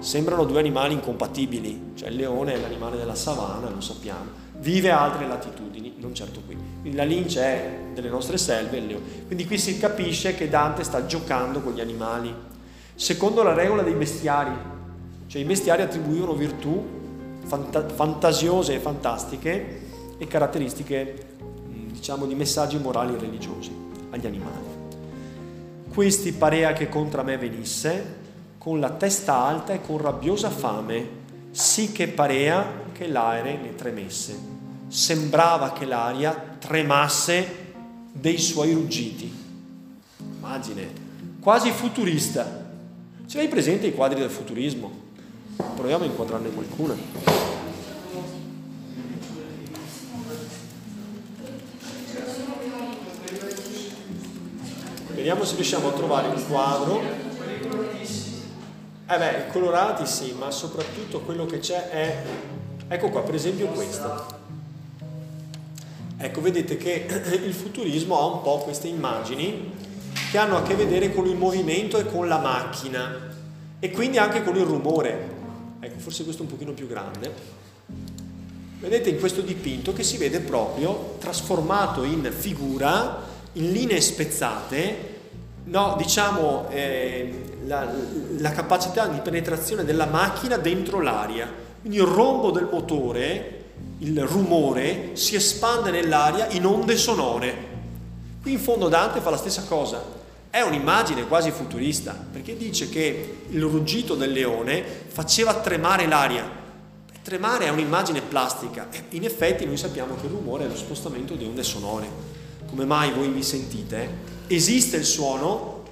Sembrano 0.00 0.44
due 0.44 0.58
animali 0.58 0.94
incompatibili, 0.94 1.92
cioè 1.94 2.08
il 2.08 2.16
leone 2.16 2.54
è 2.54 2.58
l'animale 2.58 2.96
della 2.96 3.14
savana, 3.14 3.70
lo 3.70 3.80
sappiamo, 3.80 4.26
vive 4.58 4.90
a 4.90 5.00
altre 5.00 5.26
latitudini, 5.26 5.94
non 5.98 6.14
certo 6.14 6.40
qui. 6.44 6.56
La 6.92 7.04
lince 7.04 7.40
è 7.40 7.78
delle 7.94 8.10
nostre 8.10 8.36
selve, 8.36 8.76
il 8.76 8.86
leone. 8.86 9.04
Quindi 9.26 9.46
qui 9.46 9.56
si 9.56 9.78
capisce 9.78 10.34
che 10.34 10.48
Dante 10.48 10.84
sta 10.84 11.06
giocando 11.06 11.60
con 11.60 11.72
gli 11.72 11.80
animali, 11.80 12.34
secondo 12.94 13.42
la 13.42 13.54
regola 13.54 13.82
dei 13.82 13.94
bestiari, 13.94 14.52
cioè 15.26 15.42
i 15.42 15.44
bestiari 15.44 15.82
attribuivano 15.82 16.34
virtù 16.34 16.82
fanta- 17.44 17.88
fantasiose 17.88 18.74
e 18.74 18.78
fantastiche 18.78 19.80
e 20.18 20.26
caratteristiche, 20.26 21.26
diciamo, 21.90 22.26
di 22.26 22.34
messaggi 22.34 22.78
morali 22.78 23.14
e 23.14 23.18
religiosi 23.18 23.72
agli 24.10 24.26
animali. 24.26 24.72
Questi 25.92 26.32
parea 26.32 26.72
che 26.72 26.88
contra 26.88 27.22
me 27.22 27.36
venisse, 27.36 28.22
con 28.58 28.80
la 28.80 28.90
testa 28.90 29.36
alta 29.36 29.72
e 29.72 29.80
con 29.80 29.98
rabbiosa 29.98 30.50
fame, 30.50 31.22
sì 31.50 31.92
che 31.92 32.08
parea 32.08 32.82
che 32.92 33.06
l'aere 33.06 33.56
ne 33.56 33.74
tremesse. 33.74 34.52
Sembrava 34.88 35.72
che 35.72 35.84
l'aria 35.84 36.56
tremasse 36.58 37.62
dei 38.12 38.38
suoi 38.38 38.72
ruggiti. 38.72 39.32
Immagine, 40.36 40.88
quasi 41.40 41.70
futurista. 41.70 42.63
Ce 43.26 43.38
l'hai 43.38 43.48
presente 43.48 43.86
i 43.86 43.94
quadri 43.94 44.20
del 44.20 44.30
futurismo? 44.30 44.90
Proviamo 45.56 46.04
a 46.04 46.06
inquadrarne 46.06 46.50
qualcuna. 46.50 46.94
Vediamo 55.14 55.44
se 55.44 55.54
riusciamo 55.54 55.88
a 55.88 55.92
trovare 55.92 56.28
un 56.28 56.46
quadro. 56.46 57.00
Eh 59.06 59.18
beh, 59.18 59.46
colorati 59.52 60.06
sì, 60.06 60.34
ma 60.38 60.50
soprattutto 60.50 61.20
quello 61.20 61.46
che 61.46 61.60
c'è 61.60 61.88
è... 61.88 62.22
Ecco 62.88 63.08
qua, 63.08 63.22
per 63.22 63.34
esempio 63.34 63.68
questo. 63.68 64.42
Ecco, 66.18 66.40
vedete 66.42 66.76
che 66.76 67.06
il 67.44 67.54
futurismo 67.54 68.18
ha 68.18 68.26
un 68.26 68.42
po' 68.42 68.58
queste 68.58 68.88
immagini 68.88 69.72
che 70.30 70.38
hanno 70.38 70.56
a 70.56 70.62
che 70.62 70.74
vedere 70.74 71.12
con 71.12 71.26
il 71.26 71.36
movimento 71.36 71.98
e 71.98 72.06
con 72.06 72.28
la 72.28 72.38
macchina 72.38 73.32
e 73.78 73.90
quindi 73.90 74.18
anche 74.18 74.42
con 74.42 74.56
il 74.56 74.64
rumore. 74.64 75.32
Ecco, 75.80 75.98
forse 75.98 76.24
questo 76.24 76.42
è 76.42 76.44
un 76.46 76.50
pochino 76.50 76.72
più 76.72 76.86
grande. 76.86 77.32
Vedete 78.80 79.10
in 79.10 79.18
questo 79.18 79.40
dipinto 79.40 79.92
che 79.92 80.02
si 80.02 80.16
vede 80.16 80.40
proprio 80.40 81.16
trasformato 81.18 82.02
in 82.04 82.30
figura, 82.36 83.22
in 83.52 83.72
linee 83.72 84.00
spezzate, 84.00 85.12
no, 85.64 85.94
diciamo 85.96 86.68
eh, 86.70 87.56
la, 87.66 87.90
la 88.38 88.50
capacità 88.50 89.06
di 89.06 89.20
penetrazione 89.20 89.84
della 89.84 90.06
macchina 90.06 90.56
dentro 90.56 91.00
l'aria. 91.00 91.50
Quindi 91.80 91.98
il 91.98 92.04
rombo 92.04 92.50
del 92.50 92.68
motore, 92.70 93.64
il 93.98 94.22
rumore, 94.22 95.10
si 95.12 95.34
espande 95.34 95.90
nell'aria 95.90 96.48
in 96.50 96.66
onde 96.66 96.96
sonore. 96.96 97.73
Qui 98.44 98.52
in 98.52 98.58
fondo 98.58 98.90
Dante 98.90 99.22
fa 99.22 99.30
la 99.30 99.38
stessa 99.38 99.62
cosa. 99.62 100.04
È 100.50 100.60
un'immagine 100.60 101.26
quasi 101.26 101.50
futurista, 101.50 102.12
perché 102.30 102.58
dice 102.58 102.90
che 102.90 103.38
il 103.48 103.62
ruggito 103.62 104.14
del 104.14 104.32
leone 104.32 104.84
faceva 105.08 105.54
tremare 105.54 106.06
l'aria. 106.06 106.46
Tremare 107.22 107.64
è 107.64 107.70
un'immagine 107.70 108.20
plastica 108.20 108.86
in 109.12 109.24
effetti 109.24 109.64
noi 109.64 109.78
sappiamo 109.78 110.14
che 110.16 110.26
il 110.26 110.32
rumore 110.32 110.66
è 110.66 110.68
lo 110.68 110.76
spostamento 110.76 111.36
di 111.36 111.46
onde 111.46 111.62
sonore. 111.62 112.06
Come 112.68 112.84
mai 112.84 113.12
voi 113.12 113.28
mi 113.28 113.42
sentite? 113.42 114.10
Esiste 114.46 114.98
il 114.98 115.06
suono? 115.06 115.82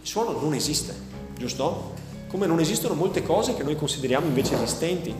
Il 0.00 0.08
suono 0.08 0.40
non 0.40 0.54
esiste, 0.54 0.94
giusto? 1.36 1.92
Come 2.28 2.46
non 2.46 2.60
esistono 2.60 2.94
molte 2.94 3.22
cose 3.22 3.54
che 3.54 3.62
noi 3.62 3.76
consideriamo 3.76 4.24
invece 4.24 4.54
esistenti. 4.54 5.14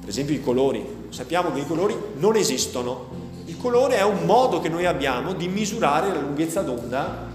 Per 0.00 0.08
esempio 0.10 0.34
i 0.34 0.42
colori. 0.42 0.84
Sappiamo 1.08 1.50
che 1.50 1.60
i 1.60 1.66
colori 1.66 1.96
non 2.16 2.36
esistono. 2.36 3.23
Colore 3.64 3.96
è 3.96 4.04
un 4.04 4.26
modo 4.26 4.60
che 4.60 4.68
noi 4.68 4.84
abbiamo 4.84 5.32
di 5.32 5.48
misurare 5.48 6.12
la 6.12 6.20
lunghezza 6.20 6.60
d'onda 6.60 7.28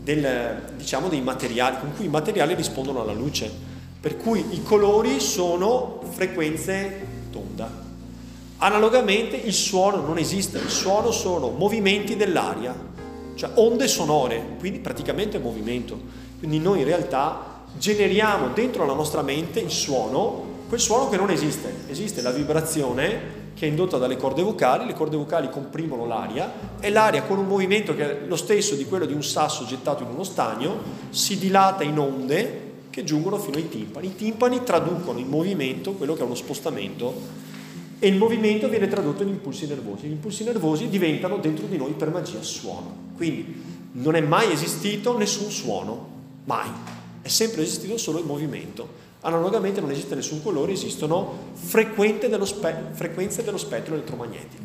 del, 0.00 0.62
diciamo, 0.76 1.08
dei 1.08 1.20
materiali, 1.20 1.78
con 1.80 1.92
cui 1.96 2.04
i 2.04 2.08
materiali 2.08 2.54
rispondono 2.54 3.02
alla 3.02 3.12
luce. 3.12 3.50
Per 3.98 4.16
cui 4.16 4.46
i 4.50 4.62
colori 4.62 5.18
sono 5.18 6.02
frequenze 6.08 7.04
d'onda. 7.32 7.68
Analogamente 8.58 9.34
il 9.34 9.52
suono 9.52 10.02
non 10.02 10.18
esiste, 10.18 10.58
il 10.58 10.70
suono 10.70 11.10
sono 11.10 11.48
movimenti 11.48 12.14
dell'aria, 12.14 12.72
cioè 13.34 13.50
onde 13.54 13.88
sonore, 13.88 14.40
quindi 14.60 14.78
praticamente 14.78 15.40
movimento. 15.40 15.98
Quindi 16.38 16.60
noi 16.60 16.78
in 16.78 16.84
realtà 16.84 17.64
generiamo 17.76 18.50
dentro 18.54 18.86
la 18.86 18.94
nostra 18.94 19.22
mente 19.22 19.58
il 19.58 19.72
suono, 19.72 20.44
quel 20.68 20.78
suono 20.78 21.08
che 21.08 21.16
non 21.16 21.30
esiste. 21.30 21.74
Esiste 21.88 22.22
la 22.22 22.30
vibrazione 22.30 23.45
che 23.56 23.64
è 23.64 23.68
indotta 23.70 23.96
dalle 23.96 24.18
corde 24.18 24.42
vocali, 24.42 24.84
le 24.84 24.92
corde 24.92 25.16
vocali 25.16 25.48
comprimono 25.48 26.04
l'aria 26.04 26.52
e 26.78 26.90
l'aria 26.90 27.22
con 27.22 27.38
un 27.38 27.46
movimento 27.46 27.94
che 27.94 28.04
è 28.04 28.26
lo 28.26 28.36
stesso 28.36 28.74
di 28.74 28.84
quello 28.84 29.06
di 29.06 29.14
un 29.14 29.24
sasso 29.24 29.64
gettato 29.64 30.02
in 30.02 30.10
uno 30.10 30.24
stagno 30.24 30.78
si 31.08 31.38
dilata 31.38 31.82
in 31.82 31.98
onde 31.98 32.64
che 32.90 33.02
giungono 33.02 33.38
fino 33.38 33.56
ai 33.56 33.70
timpani. 33.70 34.08
I 34.08 34.14
timpani 34.14 34.62
traducono 34.62 35.18
in 35.18 35.28
movimento 35.28 35.92
quello 35.92 36.12
che 36.12 36.20
è 36.20 36.24
uno 36.24 36.34
spostamento 36.34 37.14
e 37.98 38.08
il 38.08 38.16
movimento 38.16 38.68
viene 38.68 38.88
tradotto 38.88 39.22
in 39.22 39.30
impulsi 39.30 39.66
nervosi. 39.66 40.06
Gli 40.06 40.12
impulsi 40.12 40.44
nervosi 40.44 40.90
diventano 40.90 41.38
dentro 41.38 41.66
di 41.66 41.78
noi 41.78 41.92
per 41.92 42.10
magia 42.10 42.42
suono. 42.42 42.94
Quindi 43.16 43.62
non 43.92 44.16
è 44.16 44.20
mai 44.20 44.52
esistito 44.52 45.16
nessun 45.16 45.50
suono, 45.50 46.08
mai. 46.44 46.68
È 47.22 47.28
sempre 47.28 47.62
esistito 47.62 47.96
solo 47.96 48.18
il 48.18 48.26
movimento. 48.26 49.04
Analogamente 49.26 49.80
non 49.80 49.90
esiste 49.90 50.14
nessun 50.14 50.40
colore, 50.40 50.70
esistono 50.70 51.50
dello 52.28 52.44
spe- 52.44 52.90
frequenze 52.92 53.42
dello 53.42 53.56
spettro 53.56 53.94
elettromagnetico. 53.94 54.62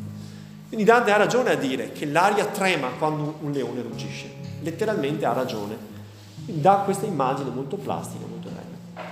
Quindi 0.68 0.84
Dante 0.86 1.10
ha 1.10 1.16
ragione 1.16 1.50
a 1.50 1.56
dire 1.56 1.90
che 1.90 2.06
l'aria 2.06 2.46
trema 2.46 2.90
quando 2.96 3.38
un 3.40 3.50
leone 3.50 3.82
ruggisce. 3.82 4.30
Letteralmente 4.60 5.24
ha 5.26 5.32
ragione. 5.32 5.76
Quindi 6.44 6.62
dà 6.62 6.76
questa 6.84 7.06
immagine 7.06 7.50
molto 7.50 7.74
plastica, 7.74 8.24
molto 8.24 8.50
bella. 8.50 9.04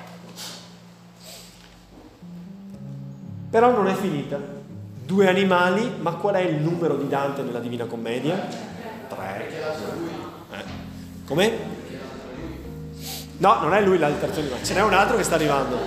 Però 3.51 3.73
non 3.73 3.89
è 3.89 3.95
finita. 3.95 4.39
Due 5.05 5.29
animali, 5.29 5.95
ma 5.99 6.13
qual 6.13 6.37
è 6.37 6.43
il 6.43 6.63
numero 6.63 6.97
di 6.97 7.09
Dante 7.09 7.43
nella 7.43 7.59
Divina 7.59 7.87
Commedia? 7.87 8.47
Tre. 9.09 9.51
Eh. 10.53 10.65
Com'è? 11.27 11.59
No, 13.40 13.59
non 13.61 13.72
è 13.72 13.81
lui 13.81 13.96
il 13.96 14.16
terzo 14.20 14.42
ce 14.62 14.74
n'è 14.74 14.83
un 14.83 14.92
altro 14.92 15.16
che 15.16 15.22
sta 15.22 15.37
arrivando. 15.37 15.79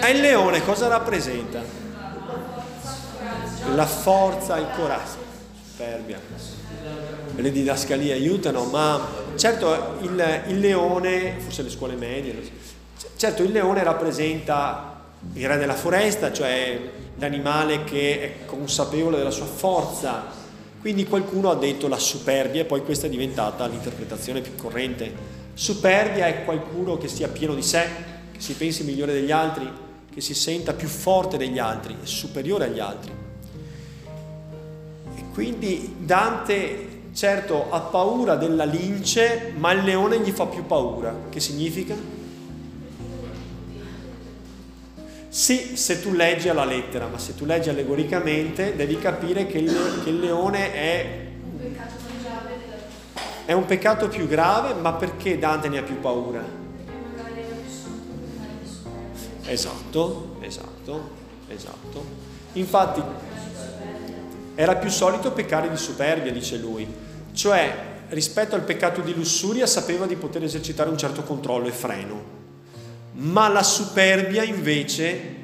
È 0.00 0.08
il 0.08 0.20
leone, 0.20 0.64
cosa 0.64 0.88
rappresenta? 0.88 1.60
La 3.74 3.84
forza, 3.84 4.56
il 4.56 4.68
coraggio. 4.74 5.24
Superbia. 5.70 6.18
Le 7.34 7.52
didascalie 7.52 8.14
aiutano, 8.14 8.64
ma 8.64 9.06
certo 9.34 9.98
il, 10.00 10.42
il 10.46 10.60
leone, 10.60 11.36
forse 11.38 11.62
le 11.62 11.70
scuole 11.70 11.94
medie, 11.94 12.64
Certo, 13.16 13.42
il 13.42 13.52
leone 13.52 13.82
rappresenta 13.82 14.94
il 15.34 15.46
re 15.46 15.58
della 15.58 15.74
foresta, 15.74 16.32
cioè 16.32 16.80
l'animale 17.16 17.84
che 17.84 18.22
è 18.22 18.46
consapevole 18.46 19.18
della 19.18 19.30
sua 19.30 19.44
forza. 19.44 20.44
Quindi 20.86 21.04
qualcuno 21.04 21.50
ha 21.50 21.56
detto 21.56 21.88
la 21.88 21.98
superbia 21.98 22.60
e 22.60 22.64
poi 22.64 22.84
questa 22.84 23.08
è 23.08 23.10
diventata 23.10 23.66
l'interpretazione 23.66 24.40
più 24.40 24.54
corrente. 24.54 25.12
Superbia 25.52 26.28
è 26.28 26.44
qualcuno 26.44 26.96
che 26.96 27.08
sia 27.08 27.26
pieno 27.26 27.56
di 27.56 27.62
sé, 27.62 27.88
che 28.30 28.40
si 28.40 28.54
pensi 28.54 28.84
migliore 28.84 29.12
degli 29.12 29.32
altri, 29.32 29.68
che 30.08 30.20
si 30.20 30.32
senta 30.32 30.74
più 30.74 30.86
forte 30.86 31.36
degli 31.36 31.58
altri, 31.58 31.96
superiore 32.02 32.66
agli 32.66 32.78
altri. 32.78 33.10
E 35.16 35.22
quindi 35.32 35.96
Dante 35.98 37.00
certo 37.12 37.68
ha 37.68 37.80
paura 37.80 38.36
della 38.36 38.64
lince, 38.64 39.54
ma 39.56 39.72
il 39.72 39.82
leone 39.82 40.20
gli 40.20 40.30
fa 40.30 40.46
più 40.46 40.66
paura. 40.66 41.12
Che 41.28 41.40
significa? 41.40 41.96
Sì, 45.36 45.76
se 45.76 46.00
tu 46.00 46.14
leggi 46.14 46.48
alla 46.48 46.64
lettera, 46.64 47.08
ma 47.08 47.18
se 47.18 47.34
tu 47.34 47.44
leggi 47.44 47.68
allegoricamente 47.68 48.74
devi 48.74 48.98
capire 48.98 49.46
che 49.46 49.58
il, 49.58 50.00
che 50.02 50.08
il 50.08 50.18
leone 50.18 50.72
è, 50.72 51.26
è 53.44 53.52
un 53.52 53.66
peccato 53.66 54.08
più 54.08 54.26
grave, 54.26 54.72
ma 54.72 54.94
perché 54.94 55.38
Dante 55.38 55.68
ne 55.68 55.76
ha 55.76 55.82
più 55.82 56.00
paura? 56.00 56.42
Esatto, 59.44 60.36
esatto, 60.40 61.10
esatto. 61.48 62.04
Infatti 62.54 63.02
era 64.54 64.76
più 64.76 64.88
solito 64.88 65.32
peccare 65.32 65.68
di 65.68 65.76
superbia, 65.76 66.32
dice 66.32 66.56
lui, 66.56 66.88
cioè 67.34 67.76
rispetto 68.08 68.54
al 68.54 68.62
peccato 68.62 69.02
di 69.02 69.12
lussuria 69.12 69.66
sapeva 69.66 70.06
di 70.06 70.16
poter 70.16 70.44
esercitare 70.44 70.88
un 70.88 70.96
certo 70.96 71.24
controllo 71.24 71.66
e 71.66 71.72
freno 71.72 72.35
ma 73.16 73.48
la 73.48 73.62
superbia 73.62 74.42
invece 74.42 75.34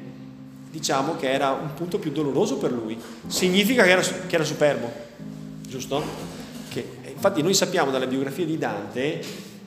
diciamo 0.69 1.15
che 1.15 1.31
era 1.31 1.51
un 1.51 1.73
punto 1.75 1.99
più 1.99 2.11
doloroso 2.11 2.57
per 2.57 2.71
lui. 2.71 2.97
Significa 3.27 3.83
che 3.83 3.89
era, 3.91 4.01
che 4.01 4.35
era 4.35 4.43
superbo, 4.43 4.91
giusto? 5.67 6.03
Che, 6.69 6.85
infatti 7.13 7.41
noi 7.41 7.53
sappiamo 7.53 7.91
dalle 7.91 8.07
biografie 8.07 8.45
di 8.45 8.57
Dante 8.57 9.21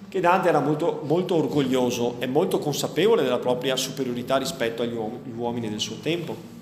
che 0.09 0.21
Dante 0.21 0.49
era 0.49 0.61
molto, 0.61 1.03
molto 1.05 1.35
orgoglioso 1.35 2.17
e 2.21 2.27
molto 2.27 2.59
consapevole 2.59 3.23
della 3.23 3.39
propria 3.39 3.77
superiorità 3.77 4.37
rispetto 4.37 4.83
agli 4.83 4.97
uomini 5.35 5.69
del 5.69 5.81
suo 5.81 5.97
tempo. 5.97 6.55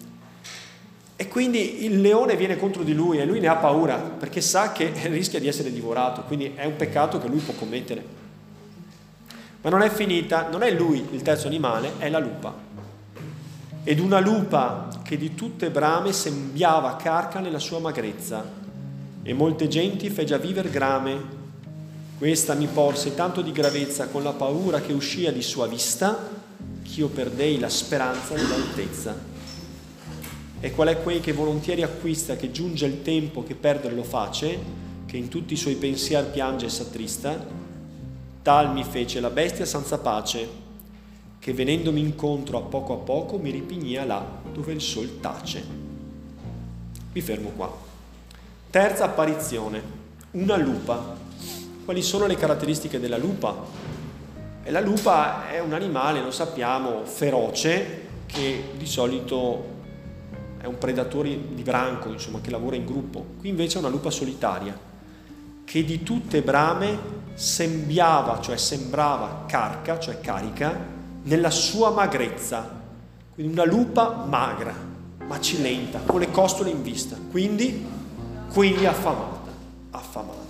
E 1.17 1.29
quindi 1.29 1.85
il 1.85 2.01
leone 2.01 2.37
viene 2.37 2.57
contro 2.57 2.83
di 2.83 2.93
lui 2.93 3.19
e 3.19 3.25
lui 3.25 3.41
ne 3.41 3.47
ha 3.47 3.57
paura 3.57 3.97
perché 3.97 4.41
sa 4.41 4.73
che 4.73 4.91
rischia 5.09 5.39
di 5.39 5.47
essere 5.47 5.73
divorato, 5.73 6.23
quindi 6.23 6.53
è 6.55 6.65
un 6.65 6.77
peccato 6.77 7.21
che 7.21 7.29
lui 7.29 7.39
può 7.39 7.55
commettere. 7.55 8.24
Ma 9.65 9.71
non 9.71 9.81
è 9.81 9.89
finita, 9.89 10.51
non 10.51 10.63
è 10.63 10.71
lui 10.71 11.03
il 11.13 11.23
terzo 11.23 11.47
animale, 11.47 11.93
è 11.97 12.11
la 12.11 12.19
lupa. 12.19 12.55
Ed 13.83 13.99
una 13.99 14.21
lupa 14.21 14.91
che 15.03 15.17
di 15.17 15.35
tutte 15.35 15.71
brame 15.71 16.13
sembiava 16.13 16.97
carca 16.97 17.41
nella 17.41 17.59
sua 17.59 17.79
magrezza, 17.79 18.45
e 19.23 19.33
molte 19.33 19.67
genti 19.67 20.11
fe 20.11 20.25
già 20.25 20.37
viver 20.37 20.69
grame. 20.69 21.17
Questa 22.19 22.53
mi 22.53 22.67
porse 22.67 23.15
tanto 23.15 23.41
di 23.41 23.53
gravezza 23.53 24.09
con 24.09 24.23
la 24.23 24.35
paura 24.35 24.83
che 24.83 24.93
uscia 24.93 25.31
di 25.31 25.41
sua 25.41 25.67
vista, 25.67 26.29
ch'io 26.83 27.09
perdei 27.09 27.59
la 27.59 27.71
speranza 27.71 28.35
dell'altezza. 28.35 29.19
E 30.61 30.71
qual 30.73 30.89
è 30.89 31.03
quei 31.03 31.21
che 31.21 31.33
volontieri 31.33 31.83
acquista, 31.83 32.37
che 32.37 32.51
giunge 32.51 32.85
il 32.85 33.01
tempo 33.01 33.43
che 33.43 33.55
perdere 33.55 33.95
lo 33.95 34.05
face, 34.05 34.59
che 35.07 35.17
in 35.17 35.29
tutti 35.29 35.55
i 35.55 35.57
suoi 35.57 35.77
pensier 35.77 36.27
piange 36.27 36.67
e 36.67 36.71
s'attrista, 36.71 37.63
Tal 38.45 38.73
mi 38.75 38.85
fece 38.85 39.21
la 39.21 39.31
bestia 39.31 39.65
senza 39.65 39.97
pace, 39.97 40.47
che 41.39 41.55
venendomi 41.55 41.99
incontro 41.99 42.59
a 42.59 42.61
poco 42.61 42.93
a 42.93 42.97
poco 42.99 43.39
mi 43.39 43.51
ripignia 43.51 44.05
là 44.05 44.23
dove 44.53 44.75
il 44.75 44.83
sol 44.83 45.19
tace. 45.19 45.65
Mi 47.11 47.21
fermo 47.23 47.53
qua. 47.57 47.75
Terza 48.69 49.05
apparizione, 49.07 49.83
una 50.33 50.59
lupa. 50.59 51.17
Quali 51.87 52.03
sono 52.03 52.27
le 52.27 52.37
caratteristiche 52.37 53.01
della 53.01 53.17
lupa? 53.17 53.57
E 54.63 54.71
la 54.71 54.81
lupa 54.81 55.49
è 55.49 55.61
un 55.61 55.73
animale, 55.73 56.21
lo 56.21 56.31
sappiamo, 56.31 57.07
feroce, 57.07 58.03
che 58.27 58.73
di 58.77 58.87
solito 58.87 59.65
è 60.59 60.67
un 60.67 60.77
predatore 60.77 61.55
di 61.55 61.63
branco, 61.63 62.11
insomma, 62.11 62.43
che 62.43 62.51
lavora 62.51 62.77
in 62.77 62.85
gruppo. 62.85 63.25
Qui 63.39 63.49
invece 63.49 63.77
è 63.77 63.81
una 63.81 63.89
lupa 63.89 64.11
solitaria 64.11 64.79
che 65.65 65.83
di 65.83 66.03
tutte 66.03 66.43
brame 66.43 67.23
sembiava, 67.35 68.41
cioè 68.41 68.57
sembrava 68.57 69.45
carca, 69.47 69.99
cioè 69.99 70.21
carica, 70.21 70.79
nella 71.25 71.51
sua 71.51 71.91
magrezza. 71.91 72.83
Quindi 73.35 73.53
una 73.53 73.65
lupa 73.65 74.25
magra, 74.29 74.75
macilenta, 75.27 76.01
con 76.07 76.21
le 76.21 76.31
costole 76.31 76.71
in 76.71 76.83
vista, 76.83 77.17
quindi, 77.31 77.85
quindi 78.53 78.87
affamata, 78.87 79.51
affamata. 79.91 80.43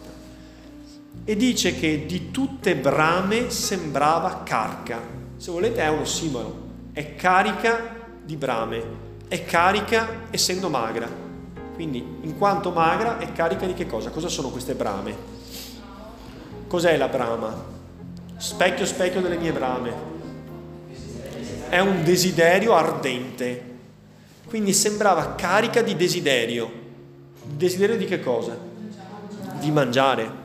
E 1.25 1.37
dice 1.37 1.75
che 1.75 2.05
di 2.07 2.31
tutte 2.31 2.77
brame 2.77 3.49
sembrava 3.49 4.43
carca. 4.45 5.01
Se 5.37 5.51
volete 5.51 5.81
è 5.81 5.89
un 5.89 6.01
ossimolo, 6.01 6.63
è 6.93 7.15
carica 7.15 8.03
di 8.23 8.37
brame, 8.37 8.83
è 9.29 9.45
carica 9.45 10.27
essendo 10.31 10.69
magra. 10.69 11.09
Quindi, 11.75 12.19
in 12.21 12.37
quanto 12.37 12.71
magra, 12.71 13.19
è 13.19 13.33
carica 13.33 13.65
di 13.67 13.75
che 13.75 13.87
cosa? 13.87 14.11
Cosa 14.11 14.29
sono 14.29 14.51
queste 14.51 14.75
brame? 14.75 15.34
Cos'è 16.67 16.97
la 16.97 17.09
brama? 17.09 17.73
Specchio, 18.37 18.87
specchio 18.87 19.21
delle 19.21 19.37
mie 19.37 19.53
brame. 19.53 19.93
È 21.69 21.79
un 21.79 22.03
desiderio 22.05 22.75
ardente. 22.75 23.73
Quindi 24.47 24.73
sembrava 24.73 25.35
carica 25.35 25.83
di 25.83 25.97
desiderio. 25.97 26.71
Desiderio 27.45 27.97
di 27.97 28.07
che 28.07 28.21
cosa? 28.21 28.57
Di 29.59 29.71
mangiare. 29.71 30.43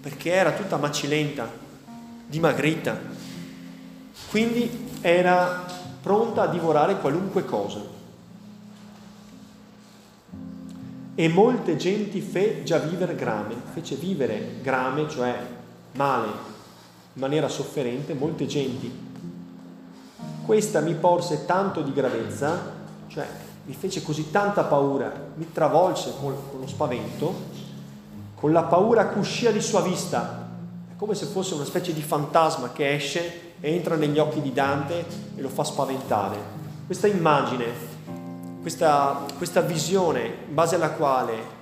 Perché 0.00 0.30
era 0.30 0.52
tutta 0.52 0.76
macilenta, 0.76 1.50
dimagrita. 2.26 2.98
Quindi 4.30 4.88
era 5.00 5.64
pronta 6.00 6.42
a 6.42 6.46
divorare 6.46 6.98
qualunque 6.98 7.44
cosa. 7.44 7.94
e 11.18 11.28
molte 11.28 11.76
genti 11.76 12.20
fe 12.20 12.62
già 12.62 12.76
vivere 12.76 13.14
grame, 13.14 13.54
fece 13.72 13.94
vivere 13.94 14.58
grame, 14.60 15.08
cioè 15.08 15.34
male, 15.96 16.26
in 16.26 17.20
maniera 17.20 17.48
sofferente, 17.48 18.14
molte 18.14 18.46
genti. 18.46 19.04
questa 20.44 20.80
mi 20.80 20.94
porse 20.94 21.44
tanto 21.44 21.80
di 21.82 21.92
gravezza, 21.92 22.72
cioè 23.08 23.26
mi 23.64 23.74
fece 23.74 24.02
così 24.02 24.30
tanta 24.30 24.62
paura, 24.62 25.12
mi 25.34 25.50
travolse 25.52 26.12
con, 26.20 26.34
con 26.50 26.60
lo 26.60 26.66
spavento, 26.68 27.34
con 28.36 28.52
la 28.52 28.62
paura 28.62 29.08
che 29.08 29.18
uscì 29.18 29.50
di 29.50 29.60
sua 29.60 29.80
vista, 29.80 30.48
è 30.88 30.96
come 30.96 31.14
se 31.14 31.26
fosse 31.26 31.54
una 31.54 31.64
specie 31.64 31.92
di 31.92 32.02
fantasma 32.02 32.70
che 32.70 32.94
esce, 32.94 33.54
entra 33.60 33.96
negli 33.96 34.18
occhi 34.18 34.40
di 34.40 34.52
Dante 34.52 35.04
e 35.34 35.40
lo 35.40 35.48
fa 35.48 35.64
spaventare. 35.64 36.36
Questa 36.86 37.08
immagine, 37.08 37.64
questa, 38.60 39.24
questa 39.36 39.62
visione 39.62 40.24
in 40.48 40.54
base 40.54 40.76
alla 40.76 40.90
quale 40.90 41.54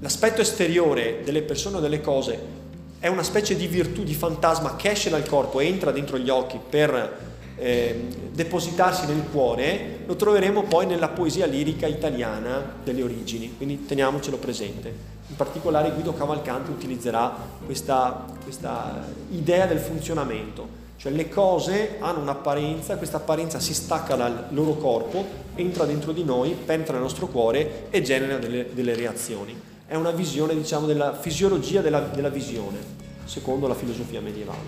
l'aspetto 0.00 0.42
esteriore 0.42 1.22
delle 1.24 1.42
persone 1.42 1.78
o 1.78 1.80
delle 1.80 2.02
cose 2.02 2.59
è 3.00 3.08
una 3.08 3.22
specie 3.22 3.56
di 3.56 3.66
virtù, 3.66 4.04
di 4.04 4.14
fantasma 4.14 4.76
che 4.76 4.90
esce 4.90 5.08
dal 5.08 5.26
corpo 5.26 5.58
e 5.58 5.66
entra 5.66 5.90
dentro 5.90 6.18
gli 6.18 6.28
occhi 6.28 6.60
per 6.68 7.28
eh, 7.56 8.08
depositarsi 8.30 9.06
nel 9.06 9.24
cuore, 9.32 10.00
lo 10.04 10.16
troveremo 10.16 10.64
poi 10.64 10.84
nella 10.84 11.08
poesia 11.08 11.46
lirica 11.46 11.86
italiana 11.86 12.76
delle 12.84 13.02
origini, 13.02 13.56
quindi 13.56 13.86
teniamocelo 13.86 14.36
presente. 14.36 14.88
In 15.28 15.36
particolare 15.36 15.92
Guido 15.92 16.12
Cavalcanti 16.12 16.70
utilizzerà 16.70 17.34
questa, 17.64 18.26
questa 18.42 19.06
idea 19.30 19.64
del 19.64 19.78
funzionamento, 19.78 20.78
cioè 20.98 21.12
le 21.12 21.30
cose 21.30 21.96
hanno 22.00 22.20
un'apparenza, 22.20 22.96
questa 22.96 23.16
apparenza 23.16 23.60
si 23.60 23.72
stacca 23.72 24.14
dal 24.14 24.48
loro 24.50 24.74
corpo, 24.74 25.24
entra 25.54 25.86
dentro 25.86 26.12
di 26.12 26.24
noi, 26.24 26.50
penetra 26.50 26.92
nel 26.94 27.02
nostro 27.02 27.28
cuore 27.28 27.86
e 27.88 28.02
genera 28.02 28.36
delle, 28.36 28.74
delle 28.74 28.94
reazioni. 28.94 29.69
È 29.90 29.96
una 29.96 30.12
visione, 30.12 30.54
diciamo, 30.54 30.86
della 30.86 31.14
fisiologia 31.14 31.80
della, 31.80 31.98
della 31.98 32.28
visione, 32.28 32.78
secondo 33.24 33.66
la 33.66 33.74
filosofia 33.74 34.20
medievale. 34.20 34.62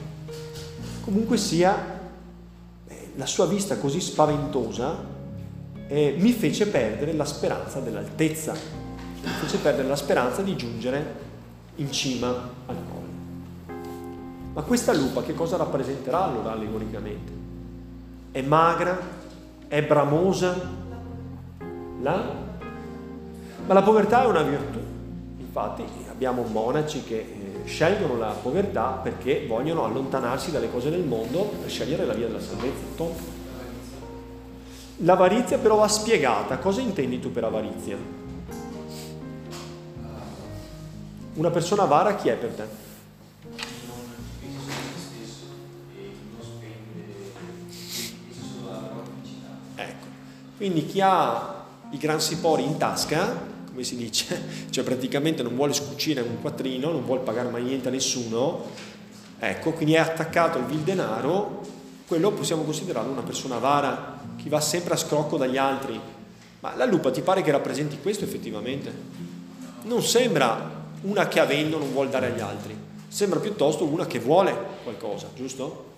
Comunque 1.00 1.36
sia, 1.36 2.00
la 3.14 3.26
sua 3.26 3.46
vista 3.46 3.78
così 3.78 4.00
spaventosa 4.00 4.96
eh, 5.86 6.16
mi 6.18 6.32
fece 6.32 6.66
perdere 6.66 7.12
la 7.12 7.24
speranza 7.24 7.78
dell'altezza, 7.78 8.52
mi 8.52 9.30
fece 9.38 9.58
perdere 9.58 9.86
la 9.86 9.94
speranza 9.94 10.42
di 10.42 10.56
giungere 10.56 11.14
in 11.76 11.92
cima 11.92 12.28
al 12.66 12.76
colle. 12.90 13.74
Ma 14.54 14.62
questa 14.62 14.92
lupa 14.92 15.22
che 15.22 15.34
cosa 15.34 15.56
rappresenterà 15.56 16.24
allora 16.24 16.50
allegoricamente? 16.50 17.32
È 18.32 18.42
magra? 18.42 18.98
È 19.68 19.80
bramosa? 19.84 20.60
La? 22.00 22.24
Ma 23.64 23.72
la 23.72 23.82
povertà 23.82 24.24
è 24.24 24.26
una 24.26 24.42
virtù. 24.42 24.81
Infatti 25.54 25.84
abbiamo 26.08 26.44
monaci 26.44 27.04
che 27.04 27.18
eh, 27.18 27.66
scelgono 27.66 28.16
la 28.16 28.30
povertà 28.30 28.98
perché 29.02 29.44
vogliono 29.46 29.84
allontanarsi 29.84 30.50
dalle 30.50 30.70
cose 30.70 30.88
del 30.88 31.02
mondo 31.02 31.42
per 31.60 31.68
scegliere 31.68 32.06
la 32.06 32.14
via 32.14 32.26
della 32.26 32.40
salvezza. 32.40 33.04
L'avarizia 34.96 35.58
però 35.58 35.76
va 35.76 35.88
spiegata. 35.88 36.56
Cosa 36.56 36.80
intendi 36.80 37.20
tu 37.20 37.30
per 37.30 37.44
avarizia? 37.44 37.98
Una 41.34 41.50
persona 41.50 41.82
avara 41.82 42.14
chi 42.14 42.30
è 42.30 42.34
per 42.34 42.50
te? 42.54 42.64
Ecco, 49.74 50.06
quindi 50.56 50.86
chi 50.86 51.02
ha 51.02 51.64
i 51.90 51.98
gran 51.98 52.22
sipori 52.22 52.64
in 52.64 52.78
tasca 52.78 53.50
come 53.72 53.84
si 53.84 53.96
dice, 53.96 54.40
cioè 54.70 54.84
praticamente 54.84 55.42
non 55.42 55.56
vuole 55.56 55.72
scucire 55.72 56.20
un 56.20 56.40
quattrino, 56.40 56.92
non 56.92 57.04
vuole 57.04 57.22
pagare 57.22 57.48
mai 57.48 57.64
niente 57.64 57.88
a 57.88 57.90
nessuno, 57.90 58.66
ecco, 59.38 59.72
quindi 59.72 59.94
è 59.94 59.98
attaccato 59.98 60.58
al 60.58 60.66
vil 60.66 60.80
denaro, 60.80 61.62
quello 62.06 62.30
possiamo 62.32 62.62
considerarlo 62.62 63.10
una 63.10 63.22
persona 63.22 63.56
avara, 63.56 64.20
chi 64.36 64.50
va 64.50 64.60
sempre 64.60 64.94
a 64.94 64.96
scrocco 64.96 65.38
dagli 65.38 65.56
altri. 65.56 65.98
Ma 66.60 66.76
la 66.76 66.84
lupa 66.84 67.10
ti 67.10 67.22
pare 67.22 67.42
che 67.42 67.50
rappresenti 67.50 67.98
questo 68.00 68.24
effettivamente? 68.24 68.92
Non 69.84 70.02
sembra 70.02 70.80
una 71.02 71.26
che 71.26 71.40
avendo 71.40 71.78
non 71.78 71.90
vuole 71.92 72.10
dare 72.10 72.26
agli 72.26 72.40
altri, 72.40 72.76
sembra 73.08 73.40
piuttosto 73.40 73.84
una 73.84 74.06
che 74.06 74.18
vuole 74.20 74.54
qualcosa, 74.82 75.28
giusto? 75.34 75.90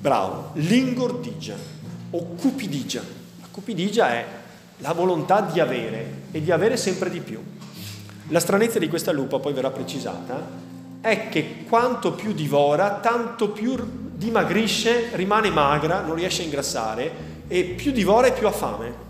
Bravo, 0.00 0.50
l'ingordigia 0.54 1.56
o 2.10 2.24
cupidigia. 2.34 3.02
La 3.40 3.46
cupidigia 3.50 4.10
è 4.10 4.26
la 4.78 4.92
volontà 4.92 5.40
di 5.40 5.60
avere 5.60 6.22
e 6.30 6.42
di 6.42 6.50
avere 6.50 6.76
sempre 6.76 7.10
di 7.10 7.20
più. 7.20 7.42
La 8.28 8.40
stranezza 8.40 8.78
di 8.78 8.88
questa 8.88 9.12
lupa, 9.12 9.38
poi 9.38 9.52
verrà 9.52 9.70
precisata, 9.70 10.64
è 11.00 11.28
che 11.28 11.64
quanto 11.68 12.12
più 12.12 12.32
divora, 12.32 12.98
tanto 13.00 13.50
più 13.50 13.76
dimagrisce, 14.14 15.10
rimane 15.14 15.50
magra, 15.50 16.00
non 16.00 16.16
riesce 16.16 16.42
a 16.42 16.44
ingrassare 16.44 17.12
e 17.46 17.62
più 17.64 17.92
divora 17.92 18.26
e 18.26 18.32
più 18.32 18.46
ha 18.46 18.52
fame. 18.52 19.04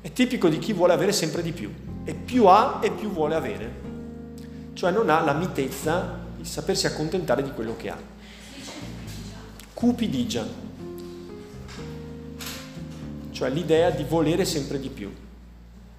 È 0.00 0.12
tipico 0.12 0.48
di 0.48 0.58
chi 0.58 0.72
vuole 0.72 0.92
avere 0.92 1.12
sempre 1.12 1.42
di 1.42 1.52
più 1.52 1.72
e 2.04 2.14
più 2.14 2.46
ha 2.46 2.78
e 2.80 2.92
più 2.92 3.10
vuole 3.10 3.34
avere. 3.34 3.84
Cioè 4.72 4.92
non 4.92 5.10
ha 5.10 5.20
la 5.20 5.32
mitezza 5.32 6.24
di 6.36 6.44
sapersi 6.44 6.86
accontentare 6.86 7.42
di 7.42 7.50
quello 7.52 7.74
che 7.76 7.90
ha. 7.90 7.98
Cupidigia 9.74 10.46
cioè 13.36 13.50
l'idea 13.50 13.90
di 13.90 14.02
volere 14.02 14.46
sempre 14.46 14.80
di 14.80 14.88
più. 14.88 15.14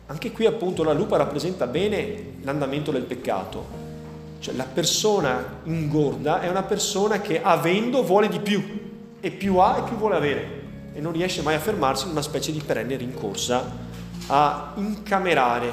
Anche 0.08 0.32
qui 0.32 0.48
appunto 0.48 0.82
la 0.84 0.92
lupa 0.92 1.18
rappresenta 1.18 1.68
bene 1.68 2.38
l'andamento 2.42 2.90
del 2.90 3.04
peccato. 3.04 3.64
Cioè 4.40 4.56
la 4.56 4.64
persona 4.64 5.60
ingorda 5.66 6.42
è 6.42 6.50
una 6.50 6.64
persona 6.64 7.22
che 7.22 7.40
avendo 7.40 8.02
vuole 8.02 8.28
di 8.28 8.40
più 8.40 8.64
e 9.20 9.30
più 9.30 9.58
ha 9.58 9.78
e 9.78 9.84
più 9.84 9.98
vuole 9.98 10.16
avere 10.16 10.62
e 10.96 11.00
non 11.00 11.12
riesce 11.12 11.44
mai 11.44 11.54
a 11.54 11.60
fermarsi 11.60 12.06
in 12.06 12.12
una 12.12 12.24
specie 12.24 12.52
di 12.52 12.60
perenne 12.60 12.96
rincorsa 12.96 13.72
a 14.26 14.74
incamerare. 14.78 15.72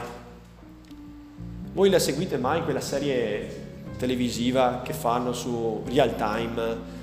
Voi 1.73 1.89
la 1.89 1.99
seguite 1.99 2.37
mai 2.37 2.63
quella 2.63 2.83
serie 2.83 3.63
televisiva 3.97 4.83
che 4.85 4.93
fanno 4.93 5.33
su 5.33 5.83
real 5.87 6.15
time? 6.15 6.94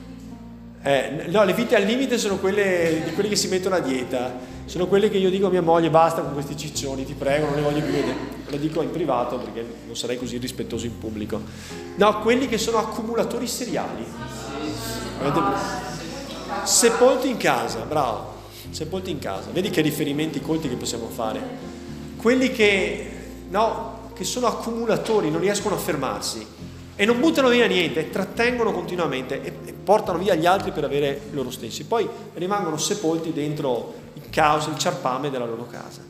Eh, 0.83 1.25
no, 1.27 1.43
le 1.43 1.53
vite 1.53 1.75
al 1.75 1.83
limite 1.83 2.17
sono 2.17 2.37
quelle 2.37 3.01
di 3.05 3.11
quelli 3.13 3.29
che 3.29 3.35
si 3.35 3.47
mettono 3.47 3.75
a 3.75 3.79
dieta 3.79 4.49
sono 4.71 4.87
quelle 4.87 5.09
che 5.09 5.17
io 5.17 5.29
dico 5.29 5.47
a 5.47 5.49
mia 5.49 5.61
moglie 5.61 5.89
basta 5.89 6.21
con 6.21 6.31
questi 6.31 6.55
ciccioni, 6.55 7.03
ti 7.03 7.13
prego, 7.13 7.47
non 7.47 7.55
le 7.55 7.61
voglio 7.61 7.81
più 7.81 7.91
vedere. 7.91 8.15
Lo 8.47 8.55
dico 8.55 8.81
in 8.81 8.89
privato 8.89 9.37
perché 9.37 9.65
non 9.85 9.97
sarei 9.97 10.17
così 10.17 10.37
rispettoso 10.37 10.85
in 10.85 10.97
pubblico. 10.97 11.41
No, 11.97 12.21
quelli 12.21 12.47
che 12.47 12.57
sono 12.57 12.77
accumulatori 12.77 13.47
seriali. 13.47 14.05
Sepolti 16.63 17.27
in 17.27 17.35
casa, 17.35 17.79
bravo, 17.79 18.35
sepolti 18.69 19.11
in 19.11 19.19
casa. 19.19 19.49
Vedi 19.51 19.69
che 19.69 19.81
riferimenti 19.81 20.39
colti 20.39 20.69
che 20.69 20.75
possiamo 20.75 21.09
fare. 21.09 21.41
Quelli 22.15 22.51
che, 22.51 23.11
no, 23.49 24.11
che 24.13 24.23
sono 24.23 24.47
accumulatori, 24.47 25.29
non 25.29 25.41
riescono 25.41 25.75
a 25.75 25.79
fermarsi 25.79 26.47
e 27.01 27.05
non 27.05 27.19
buttano 27.19 27.49
via 27.49 27.65
niente, 27.65 28.11
trattengono 28.11 28.71
continuamente 28.71 29.41
e, 29.41 29.51
e 29.65 29.73
portano 29.73 30.19
via 30.19 30.35
gli 30.35 30.45
altri 30.45 30.69
per 30.71 30.83
avere 30.83 31.19
loro 31.31 31.49
stessi. 31.49 31.85
Poi 31.85 32.07
rimangono 32.35 32.77
sepolti 32.77 33.33
dentro 33.33 33.95
il 34.13 34.29
caos, 34.29 34.67
il 34.67 34.77
ciarpame 34.77 35.31
della 35.31 35.47
loro 35.47 35.65
casa. 35.65 36.03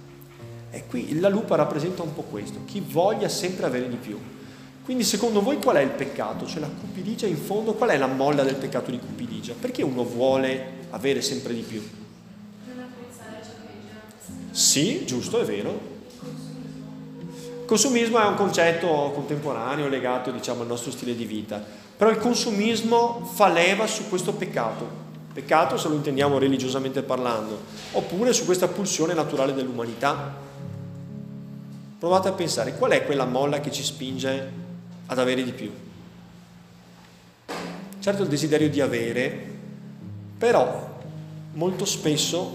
E 0.69 0.83
qui 0.87 1.17
la 1.17 1.29
lupa 1.29 1.55
rappresenta 1.55 2.01
un 2.01 2.13
po' 2.13 2.23
questo, 2.23 2.59
chi 2.65 2.83
voglia 2.85 3.29
sempre 3.29 3.67
avere 3.67 3.87
di 3.87 3.95
più. 3.95 4.19
Quindi 4.83 5.05
secondo 5.05 5.41
voi 5.41 5.59
qual 5.59 5.77
è 5.77 5.81
il 5.81 5.91
peccato? 5.91 6.45
Cioè 6.45 6.59
la 6.59 6.67
cupidigia 6.67 7.25
in 7.25 7.37
fondo, 7.37 7.71
qual 7.71 7.91
è 7.91 7.97
la 7.97 8.07
molla 8.07 8.43
del 8.43 8.55
peccato 8.55 8.91
di 8.91 8.99
cupidigia? 8.99 9.53
Perché 9.57 9.83
uno 9.83 10.03
vuole 10.03 10.87
avere 10.89 11.21
sempre 11.21 11.53
di 11.53 11.61
più? 11.61 11.81
Non 12.65 12.83
apprezzare 12.83 13.41
ciò 13.41 13.51
che 13.65 13.69
è 13.69 13.87
già. 13.87 14.53
Sì, 14.53 15.05
giusto, 15.05 15.39
è 15.39 15.45
vero. 15.45 15.90
Consumismo 17.71 18.19
è 18.19 18.25
un 18.25 18.35
concetto 18.35 19.11
contemporaneo 19.13 19.87
legato 19.87 20.29
diciamo, 20.29 20.63
al 20.63 20.67
nostro 20.67 20.91
stile 20.91 21.15
di 21.15 21.23
vita, 21.23 21.63
però 21.95 22.09
il 22.09 22.17
consumismo 22.17 23.23
fa 23.33 23.47
leva 23.47 23.87
su 23.87 24.09
questo 24.09 24.33
peccato, 24.33 24.85
Peccato 25.31 25.77
se 25.77 25.87
lo 25.87 25.93
intendiamo 25.93 26.37
religiosamente 26.37 27.01
parlando, 27.01 27.61
oppure 27.93 28.33
su 28.33 28.43
questa 28.43 28.67
pulsione 28.67 29.13
naturale 29.13 29.53
dell'umanità. 29.53 30.35
Provate 31.97 32.27
a 32.27 32.33
pensare 32.33 32.75
qual 32.75 32.91
è 32.91 33.05
quella 33.05 33.23
molla 33.23 33.61
che 33.61 33.71
ci 33.71 33.83
spinge 33.83 34.51
ad 35.05 35.17
avere 35.17 35.41
di 35.41 35.53
più. 35.53 35.71
Certo 38.01 38.21
il 38.21 38.27
desiderio 38.27 38.69
di 38.69 38.81
avere, 38.81 39.47
però 40.37 40.99
molto 41.53 41.85
spesso 41.85 42.53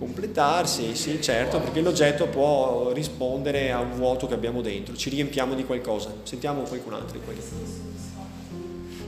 completarsi, 0.00 0.96
sì, 0.96 1.20
certo, 1.20 1.60
perché 1.60 1.82
l'oggetto 1.82 2.26
può 2.26 2.90
rispondere 2.92 3.70
a 3.70 3.80
un 3.80 3.96
vuoto 3.96 4.26
che 4.26 4.32
abbiamo 4.32 4.62
dentro, 4.62 4.96
ci 4.96 5.10
riempiamo 5.10 5.54
di 5.54 5.66
qualcosa. 5.66 6.10
Sentiamo 6.22 6.62
qualcun 6.62 6.94
altro 6.94 7.18
in 7.18 7.24
quello. 7.24 7.40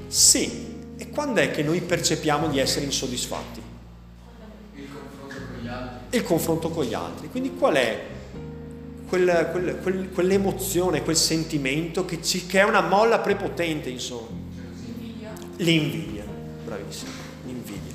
Sì, 0.07 0.93
e 0.99 1.09
quando 1.09 1.41
è 1.41 1.51
che 1.51 1.63
noi 1.63 1.81
percepiamo 1.81 2.49
di 2.49 2.59
essere 2.59 2.85
insoddisfatti? 2.85 3.63
Il 4.75 4.85
confronto 4.93 5.35
con 5.35 5.63
gli 5.63 5.69
altri. 5.69 6.19
Il 6.19 6.23
confronto 6.23 6.69
con 6.69 6.85
gli 6.85 6.95
altri. 6.95 7.31
Quindi 7.31 7.55
qual 7.55 7.75
è 7.75 8.03
quel, 9.09 9.49
quel, 9.51 9.79
quel, 9.81 10.11
quell'emozione, 10.11 11.03
quel 11.03 11.17
sentimento 11.17 12.05
che, 12.05 12.23
ci, 12.23 12.45
che, 12.45 12.61
è 12.61 12.65
una 12.65 12.83
molla 12.83 13.19
prepotente, 13.21 13.89
insomma? 13.89 14.41
L'invidia, 15.57 16.25
bravissimo, 16.67 17.11
l'invidia. 17.47 17.92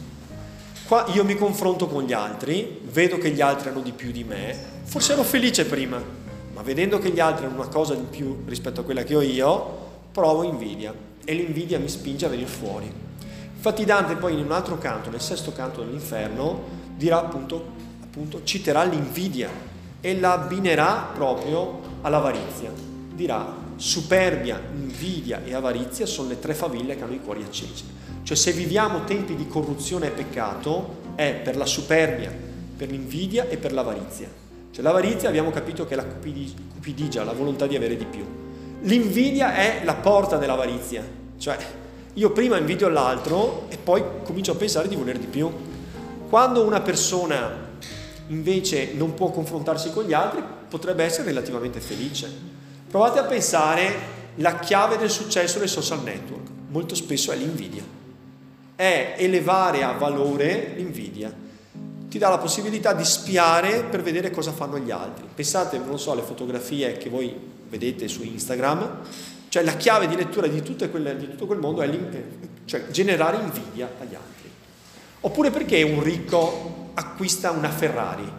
Qua 0.87 1.05
io 1.09 1.25
mi 1.25 1.35
confronto 1.35 1.87
con 1.87 2.03
gli 2.03 2.13
altri, 2.13 2.79
vedo 2.83 3.17
che 3.17 3.31
gli 3.31 3.41
altri 3.41 3.67
hanno 3.67 3.81
di 3.81 3.91
più 3.91 4.09
di 4.11 4.23
me, 4.23 4.57
forse 4.83 5.11
ero 5.11 5.23
felice 5.23 5.65
prima, 5.65 6.01
ma 6.53 6.61
vedendo 6.61 6.97
che 6.97 7.09
gli 7.09 7.19
altri 7.19 7.45
hanno 7.45 7.55
una 7.55 7.67
cosa 7.67 7.93
di 7.93 8.05
più 8.09 8.43
rispetto 8.45 8.79
a 8.79 8.83
quella 8.85 9.03
che 9.03 9.13
ho 9.13 9.21
io, 9.21 9.77
provo 10.13 10.43
invidia 10.43 10.93
e 11.25 11.33
l'invidia 11.33 11.77
mi 11.77 11.89
spinge 11.89 12.25
a 12.25 12.29
venire 12.29 12.47
fuori. 12.47 12.89
Infatti 13.53 13.83
Dante 13.83 14.15
poi 14.15 14.35
in 14.35 14.45
un 14.45 14.51
altro 14.53 14.77
canto, 14.77 15.09
nel 15.09 15.19
sesto 15.19 15.51
canto 15.51 15.83
dell'inferno, 15.83 16.63
dirà 16.95 17.19
appunto, 17.19 17.65
appunto 18.01 18.45
citerà 18.45 18.83
l'invidia 18.83 19.49
e 19.99 20.17
la 20.17 20.31
abbinerà 20.31 21.11
proprio 21.13 21.81
all'avarizia. 22.03 22.71
Dirà 23.13 23.53
superbia, 23.75 24.57
invidia 24.73 25.41
e 25.43 25.53
avarizia 25.53 26.05
sono 26.05 26.29
le 26.29 26.39
tre 26.39 26.53
faville 26.53 26.95
che 26.95 27.03
hanno 27.03 27.13
i 27.13 27.21
cuori 27.21 27.43
accesi. 27.43 27.96
Cioè 28.27 28.35
se 28.35 28.51
viviamo 28.51 29.05
tempi 29.05 29.37
di 29.37 29.47
corruzione 29.47 30.07
e 30.07 30.09
peccato 30.09 31.13
è 31.15 31.39
per 31.41 31.55
la 31.55 31.65
superbia, 31.65 32.29
per 32.75 32.91
l'invidia 32.91 33.47
e 33.47 33.55
per 33.55 33.71
l'avarizia. 33.71 34.27
Cioè 34.69 34.83
l'avarizia 34.83 35.29
abbiamo 35.29 35.49
capito 35.49 35.85
che 35.85 35.93
è 35.93 35.95
la 35.95 36.03
cupidigia, 36.03 37.23
la 37.23 37.31
volontà 37.31 37.67
di 37.67 37.77
avere 37.77 37.95
di 37.95 38.03
più. 38.03 38.25
L'invidia 38.81 39.55
è 39.55 39.81
la 39.85 39.93
porta 39.95 40.35
dell'avarizia, 40.35 41.07
cioè 41.37 41.57
io 42.15 42.31
prima 42.31 42.57
invidio 42.57 42.89
l'altro 42.89 43.67
e 43.69 43.77
poi 43.77 44.03
comincio 44.23 44.51
a 44.51 44.55
pensare 44.55 44.89
di 44.89 44.97
voler 44.97 45.17
di 45.19 45.27
più. 45.27 45.49
Quando 46.27 46.65
una 46.65 46.81
persona 46.81 47.49
invece 48.27 48.91
non 48.95 49.13
può 49.13 49.31
confrontarsi 49.31 49.91
con 49.91 50.03
gli 50.03 50.11
altri, 50.11 50.43
potrebbe 50.67 51.05
essere 51.05 51.29
relativamente 51.29 51.79
felice. 51.79 52.29
Provate 52.89 53.19
a 53.19 53.23
pensare 53.23 53.95
la 54.35 54.59
chiave 54.59 54.97
del 54.97 55.09
successo 55.09 55.59
dei 55.59 55.69
social 55.69 56.03
network, 56.03 56.49
molto 56.67 56.93
spesso 56.93 57.31
è 57.31 57.37
l'invidia, 57.37 57.95
è 58.77 59.15
elevare 59.17 59.83
a 59.83 59.91
valore 59.93 60.73
l'invidia. 60.75 61.33
Ti 62.07 62.17
dà 62.17 62.29
la 62.29 62.37
possibilità 62.37 62.93
di 62.93 63.03
spiare 63.03 63.83
per 63.83 64.01
vedere 64.01 64.31
cosa 64.31 64.53
fanno 64.53 64.77
gli 64.77 64.91
altri. 64.91 65.25
Pensate, 65.33 65.77
non 65.79 65.99
so, 65.99 66.11
alle 66.11 66.21
fotografie 66.21 66.93
che 66.93 67.09
voi 67.09 67.35
vedete 67.67 68.07
su 68.07 68.23
Instagram, 68.23 68.99
cioè 69.49 69.63
la 69.63 69.75
chiave 69.75 70.07
di 70.07 70.15
lettura 70.15 70.47
di, 70.47 70.61
quelle, 70.89 71.17
di 71.17 71.29
tutto 71.31 71.47
quel 71.47 71.59
mondo 71.59 71.81
è 71.81 71.89
cioè, 72.65 72.87
generare 72.89 73.37
invidia 73.37 73.89
agli 73.99 74.15
altri. 74.15 74.49
Oppure 75.21 75.49
perché 75.49 75.81
un 75.81 76.03
ricco 76.03 76.91
acquista 76.93 77.49
una 77.51 77.69
Ferrari? 77.69 78.31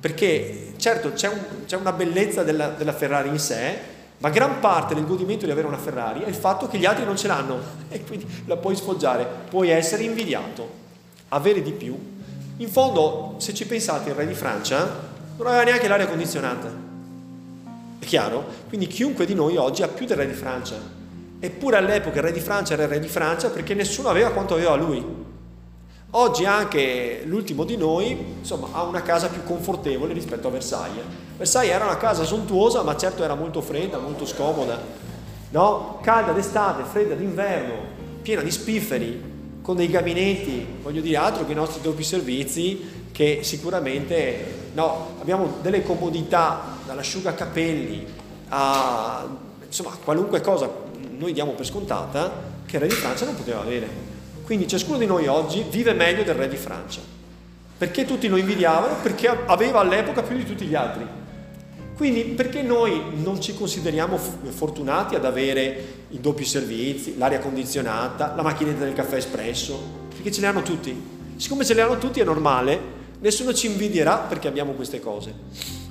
Perché 0.00 0.72
certo 0.76 1.12
c'è, 1.12 1.28
un, 1.28 1.40
c'è 1.66 1.76
una 1.76 1.92
bellezza 1.92 2.42
della, 2.42 2.68
della, 2.68 2.92
Ferrari 2.92 3.28
in 3.28 3.38
sé, 3.38 3.78
ma 4.18 4.30
gran 4.30 4.60
parte 4.60 4.94
del 4.94 5.06
godimento 5.06 5.44
di 5.44 5.50
avere 5.50 5.66
una 5.66 5.76
Ferrari 5.76 6.22
è 6.22 6.28
il 6.28 6.34
fatto 6.34 6.68
che 6.68 6.78
gli 6.78 6.86
altri 6.86 7.04
non 7.04 7.16
ce 7.16 7.26
l'hanno 7.26 7.58
e 7.88 8.02
quindi 8.04 8.26
la 8.46 8.56
puoi 8.56 8.76
sfoggiare, 8.76 9.26
puoi 9.48 9.68
essere 9.68 10.04
invidiato, 10.04 10.68
avere 11.28 11.62
di 11.62 11.72
più. 11.72 12.14
In 12.58 12.68
fondo, 12.68 13.34
se 13.38 13.52
ci 13.52 13.66
pensate, 13.66 14.10
il 14.10 14.14
re 14.14 14.26
di 14.26 14.34
Francia 14.34 15.14
non 15.36 15.46
aveva 15.46 15.64
neanche 15.64 15.88
l'aria 15.88 16.06
condizionata. 16.06 16.84
È 17.98 18.04
chiaro? 18.04 18.44
Quindi 18.68 18.86
chiunque 18.86 19.26
di 19.26 19.34
noi 19.34 19.56
oggi 19.56 19.82
ha 19.82 19.88
più 19.88 20.06
del 20.06 20.16
re 20.16 20.26
di 20.26 20.32
Francia. 20.32 20.76
Eppure 21.38 21.76
all'epoca 21.76 22.16
il 22.16 22.24
re 22.24 22.32
di 22.32 22.40
Francia 22.40 22.72
era 22.72 22.84
il 22.84 22.88
re 22.88 23.00
di 23.00 23.08
Francia 23.08 23.50
perché 23.50 23.74
nessuno 23.74 24.08
aveva 24.08 24.30
quanto 24.30 24.54
aveva 24.54 24.74
lui. 24.74 25.04
Oggi 26.18 26.46
anche 26.46 27.24
l'ultimo 27.26 27.64
di 27.64 27.76
noi 27.76 28.36
insomma, 28.38 28.68
ha 28.72 28.84
una 28.84 29.02
casa 29.02 29.28
più 29.28 29.44
confortevole 29.44 30.14
rispetto 30.14 30.48
a 30.48 30.50
Versailles. 30.50 31.04
Versailles 31.36 31.74
era 31.74 31.84
una 31.84 31.98
casa 31.98 32.24
sontuosa, 32.24 32.82
ma 32.82 32.96
certo 32.96 33.22
era 33.22 33.34
molto 33.34 33.60
fredda, 33.60 33.98
molto 33.98 34.24
scomoda, 34.24 34.80
no? 35.50 35.98
calda 36.00 36.32
d'estate, 36.32 36.84
fredda 36.84 37.14
d'inverno, 37.14 37.74
piena 38.22 38.40
di 38.40 38.50
spifferi, 38.50 39.34
con 39.60 39.76
dei 39.76 39.90
gabinetti, 39.90 40.78
voglio 40.80 41.02
dire 41.02 41.18
altro 41.18 41.44
che 41.44 41.52
i 41.52 41.54
nostri 41.54 41.82
doppi 41.82 42.02
servizi, 42.02 43.08
che 43.12 43.40
sicuramente 43.42 44.70
no, 44.72 45.16
abbiamo 45.20 45.56
delle 45.60 45.82
comodità 45.82 46.78
dall'asciugacapelli 46.86 48.06
a 48.48 49.28
insomma, 49.66 49.90
qualunque 50.02 50.40
cosa 50.40 50.66
noi 51.10 51.34
diamo 51.34 51.52
per 51.52 51.66
scontata 51.66 52.54
che 52.64 52.76
il 52.76 52.82
re 52.82 52.88
di 52.88 52.94
Francia 52.94 53.26
non 53.26 53.34
poteva 53.34 53.60
avere. 53.60 54.14
Quindi 54.46 54.68
ciascuno 54.68 54.96
di 54.96 55.06
noi 55.06 55.26
oggi 55.26 55.64
vive 55.68 55.92
meglio 55.92 56.22
del 56.22 56.36
re 56.36 56.48
di 56.48 56.56
Francia. 56.56 57.00
Perché 57.76 58.04
tutti 58.04 58.28
lo 58.28 58.36
invidiavano? 58.36 58.94
Perché 59.02 59.26
aveva 59.26 59.80
all'epoca 59.80 60.22
più 60.22 60.36
di 60.36 60.44
tutti 60.44 60.66
gli 60.66 60.76
altri. 60.76 61.04
Quindi 61.96 62.22
perché 62.22 62.62
noi 62.62 63.02
non 63.16 63.40
ci 63.40 63.56
consideriamo 63.56 64.16
fortunati 64.16 65.16
ad 65.16 65.24
avere 65.24 66.04
i 66.10 66.20
doppi 66.20 66.44
servizi, 66.44 67.18
l'aria 67.18 67.40
condizionata, 67.40 68.34
la 68.36 68.42
macchinetta 68.42 68.84
del 68.84 68.92
caffè 68.92 69.16
espresso? 69.16 69.82
Perché 70.10 70.30
ce 70.30 70.40
le 70.40 70.46
hanno 70.46 70.62
tutti. 70.62 70.96
Siccome 71.34 71.64
ce 71.64 71.74
le 71.74 71.80
hanno 71.80 71.98
tutti 71.98 72.20
è 72.20 72.24
normale, 72.24 72.80
nessuno 73.18 73.52
ci 73.52 73.66
invidierà 73.66 74.18
perché 74.18 74.46
abbiamo 74.46 74.74
queste 74.74 75.00
cose. 75.00 75.34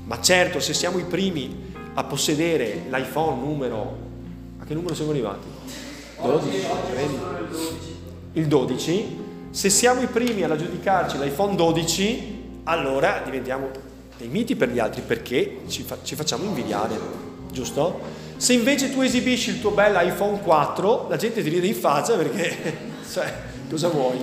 Ma 0.05 0.21
certo, 0.21 0.61
se 0.61 0.73
siamo 0.73 0.97
i 0.97 1.03
primi 1.03 1.73
a 1.93 2.05
possedere 2.05 2.85
l'iPhone 2.89 3.41
numero... 3.41 3.97
A 4.59 4.63
che 4.63 4.73
numero 4.73 4.95
siamo 4.95 5.11
arrivati? 5.11 5.45
12? 6.21 6.65
13? 6.93 7.94
Il 8.35 8.47
12, 8.47 9.23
se 9.49 9.69
siamo 9.69 10.01
i 10.01 10.07
primi 10.07 10.43
ad 10.43 10.51
aggiudicarci 10.51 11.17
l'iPhone 11.17 11.55
12, 11.55 12.43
allora 12.65 13.21
diventiamo 13.23 13.69
dei 14.17 14.27
miti 14.27 14.55
per 14.55 14.69
gli 14.69 14.79
altri 14.79 15.01
perché 15.01 15.61
ci, 15.67 15.83
fa- 15.83 15.97
ci 16.03 16.15
facciamo 16.15 16.43
invidiare, 16.43 16.97
giusto? 17.51 18.23
Se 18.37 18.51
invece 18.51 18.91
tu 18.91 19.01
esibisci 19.01 19.51
il 19.51 19.61
tuo 19.61 19.71
bel 19.71 19.97
iPhone 20.07 20.41
4, 20.41 21.07
la 21.09 21.15
gente 21.15 21.41
ti 21.41 21.49
ride 21.49 21.67
in 21.67 21.75
faccia 21.75 22.15
perché, 22.17 22.77
cioè, 23.09 23.33
cosa 23.69 23.87
vuoi? 23.87 24.19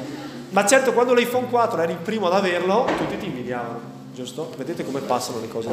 Ma 0.50 0.66
certo, 0.66 0.92
quando 0.92 1.14
l'iPhone 1.14 1.48
4 1.48 1.80
eri 1.80 1.92
il 1.92 1.98
primo 1.98 2.26
ad 2.26 2.34
averlo, 2.34 2.86
tutti 2.98 3.16
ti 3.16 3.26
invidiavano, 3.26 3.80
giusto? 4.14 4.52
Vedete 4.58 4.84
come 4.84 5.00
passano 5.00 5.40
le 5.40 5.48
cose. 5.48 5.70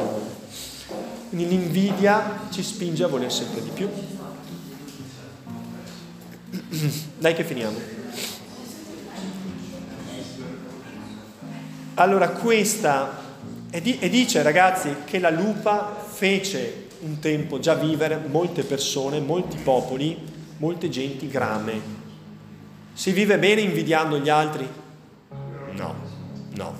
Quindi 1.28 1.48
l'invidia 1.48 2.48
ci 2.50 2.62
spinge 2.62 3.04
a 3.04 3.08
voler 3.08 3.30
sempre 3.30 3.62
di 3.62 3.70
più. 3.74 3.88
Dai 7.18 7.34
che 7.34 7.44
finiamo. 7.44 7.99
Allora 12.00 12.30
questa, 12.30 13.18
e, 13.68 13.82
di, 13.82 13.98
e 13.98 14.08
dice 14.08 14.42
ragazzi 14.42 14.88
che 15.04 15.18
la 15.18 15.28
lupa 15.28 16.02
fece 16.02 16.86
un 17.00 17.18
tempo 17.18 17.58
già 17.58 17.74
vivere 17.74 18.18
molte 18.26 18.62
persone, 18.62 19.20
molti 19.20 19.58
popoli, 19.58 20.16
molte 20.56 20.88
genti 20.88 21.28
grame. 21.28 21.78
Si 22.94 23.12
vive 23.12 23.38
bene 23.38 23.60
invidiando 23.60 24.18
gli 24.18 24.30
altri? 24.30 24.66
No, 25.72 25.94
no. 26.54 26.74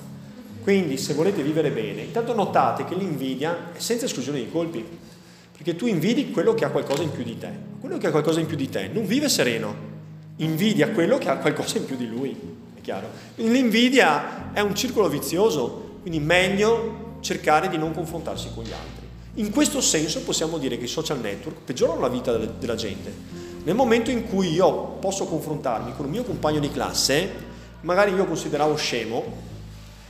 Quindi 0.62 0.96
se 0.96 1.12
volete 1.12 1.42
vivere 1.42 1.70
bene, 1.70 2.00
intanto 2.00 2.34
notate 2.34 2.86
che 2.86 2.94
l'invidia 2.94 3.72
è 3.74 3.78
senza 3.78 4.06
esclusione 4.06 4.38
di 4.38 4.50
colpi, 4.50 4.82
perché 5.52 5.76
tu 5.76 5.84
invidi 5.84 6.30
quello 6.30 6.54
che 6.54 6.64
ha 6.64 6.70
qualcosa 6.70 7.02
in 7.02 7.10
più 7.10 7.24
di 7.24 7.36
te. 7.36 7.50
Quello 7.78 7.98
che 7.98 8.06
ha 8.06 8.10
qualcosa 8.10 8.40
in 8.40 8.46
più 8.46 8.56
di 8.56 8.70
te 8.70 8.88
non 8.90 9.04
vive 9.04 9.28
sereno, 9.28 9.74
invidia 10.36 10.88
quello 10.92 11.18
che 11.18 11.28
ha 11.28 11.36
qualcosa 11.36 11.76
in 11.76 11.84
più 11.84 11.96
di 11.96 12.06
lui 12.06 12.58
è 12.80 12.82
chiaro? 12.82 13.08
L'invidia 13.36 14.52
è 14.52 14.60
un 14.60 14.74
circolo 14.74 15.08
vizioso, 15.08 15.98
quindi 16.00 16.18
meglio 16.18 17.18
cercare 17.20 17.68
di 17.68 17.76
non 17.76 17.92
confrontarsi 17.92 18.48
con 18.54 18.64
gli 18.64 18.72
altri. 18.72 19.08
In 19.34 19.50
questo 19.50 19.80
senso 19.80 20.22
possiamo 20.22 20.58
dire 20.58 20.76
che 20.76 20.84
i 20.84 20.88
social 20.88 21.20
network 21.20 21.58
peggiorano 21.64 22.00
la 22.00 22.08
vita 22.08 22.36
della 22.36 22.74
gente. 22.74 23.12
Nel 23.62 23.74
momento 23.74 24.10
in 24.10 24.26
cui 24.26 24.50
io 24.52 24.72
posso 24.98 25.26
confrontarmi 25.26 25.92
con 25.94 26.06
un 26.06 26.10
mio 26.10 26.24
compagno 26.24 26.58
di 26.58 26.70
classe, 26.70 27.48
magari 27.82 28.12
io 28.12 28.24
consideravo 28.24 28.74
scemo, 28.74 29.48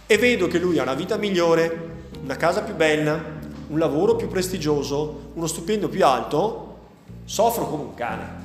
e 0.07 0.16
vedo 0.16 0.47
che 0.47 0.59
lui 0.59 0.79
ha 0.79 0.83
una 0.83 0.95
vita 0.95 1.16
migliore, 1.16 1.89
una 2.23 2.37
casa 2.37 2.62
più 2.62 2.75
bella, 2.75 3.39
un 3.68 3.79
lavoro 3.79 4.16
più 4.16 4.29
prestigioso, 4.29 5.31
uno 5.35 5.47
stipendio 5.47 5.89
più 5.89 6.05
alto, 6.05 6.77
soffro 7.25 7.68
come 7.68 7.83
un 7.83 7.95
cane. 7.95 8.39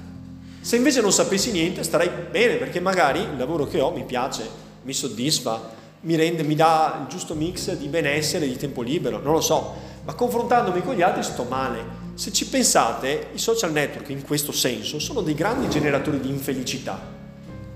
Se 0.66 0.76
invece 0.76 1.00
non 1.00 1.12
sapessi 1.12 1.52
niente 1.52 1.84
starei 1.84 2.10
bene 2.32 2.56
perché 2.56 2.80
magari 2.80 3.20
il 3.20 3.38
lavoro 3.38 3.68
che 3.68 3.80
ho 3.80 3.92
mi 3.92 4.04
piace, 4.04 4.50
mi 4.82 4.94
soddisfa, 4.94 5.62
mi, 6.02 6.16
rende, 6.16 6.42
mi 6.42 6.56
dà 6.56 7.02
il 7.04 7.08
giusto 7.08 7.36
mix 7.36 7.72
di 7.76 7.88
benessere 7.88 8.46
e 8.46 8.48
di 8.48 8.58
tempo 8.58 8.82
libero, 8.82 9.20
non 9.20 9.34
lo 9.34 9.42
so, 9.42 9.76
ma 10.04 10.16
confrontandomi 10.16 10.82
con 10.82 10.96
gli 10.96 11.04
altri 11.04 11.22
sto 11.22 11.44
male. 11.44 11.84
Se 12.16 12.34
ci 12.34 12.48
pensate, 12.48 13.28
i 13.34 13.38
social 13.38 13.74
network 13.74 14.10
in 14.10 14.24
questo 14.24 14.52
senso 14.52 14.98
sono 14.98 15.22
dei 15.22 15.36
grandi 15.36 15.70
generatori 15.70 16.20
di 16.20 16.30
infelicità 16.30 17.00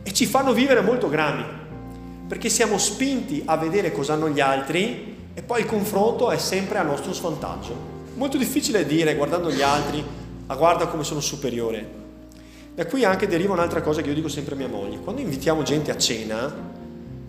e 0.02 0.12
ci 0.12 0.26
fanno 0.26 0.52
vivere 0.52 0.82
molto 0.82 1.10
grami, 1.10 1.46
perché 2.28 2.50
siamo 2.50 2.80
spinti 2.80 3.44
a 3.46 3.56
vedere 3.58 3.92
cosa 3.92 4.14
hanno 4.14 4.30
gli 4.30 4.40
altri 4.40 5.28
e 5.36 5.44
poi 5.44 5.60
il 5.60 5.68
confronto 5.68 6.32
è 6.32 6.40
sempre 6.40 6.80
a 6.80 6.82
nostro 6.82 7.14
svantaggio. 7.14 7.76
Molto 8.16 8.38
difficile 8.38 8.88
dire 8.88 9.14
guardando 9.14 9.52
gli 9.52 9.62
altri, 9.62 10.04
ah 10.48 10.56
guarda 10.56 10.88
come 10.88 11.04
sono 11.04 11.20
superiore. 11.20 12.00
Da 12.80 12.86
qui 12.86 13.04
anche 13.04 13.28
deriva 13.28 13.52
un'altra 13.52 13.82
cosa 13.82 14.02
che 14.02 14.08
io 14.08 14.14
dico 14.14 14.30
sempre 14.30 14.54
a 14.54 14.58
mia 14.58 14.70
moglie. 14.70 15.00
Quando 15.00 15.20
invitiamo 15.20 15.64
gente 15.64 15.92
a 15.92 15.98
cena, 15.98 16.50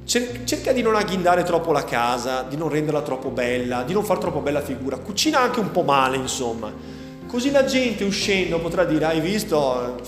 cerca 0.04 0.70
di 0.70 0.80
non 0.80 0.94
agghindare 0.94 1.42
troppo 1.42 1.72
la 1.72 1.82
casa, 1.82 2.42
di 2.42 2.56
non 2.56 2.68
renderla 2.68 3.02
troppo 3.02 3.30
bella, 3.30 3.82
di 3.82 3.92
non 3.92 4.04
far 4.04 4.18
troppo 4.18 4.38
bella 4.38 4.60
figura. 4.60 4.98
Cucina 4.98 5.40
anche 5.40 5.58
un 5.58 5.72
po' 5.72 5.82
male, 5.82 6.18
insomma. 6.18 6.72
Così 7.26 7.50
la 7.50 7.64
gente 7.64 8.04
uscendo 8.04 8.60
potrà 8.60 8.84
dire, 8.84 9.06
hai 9.06 9.18
visto 9.18 10.00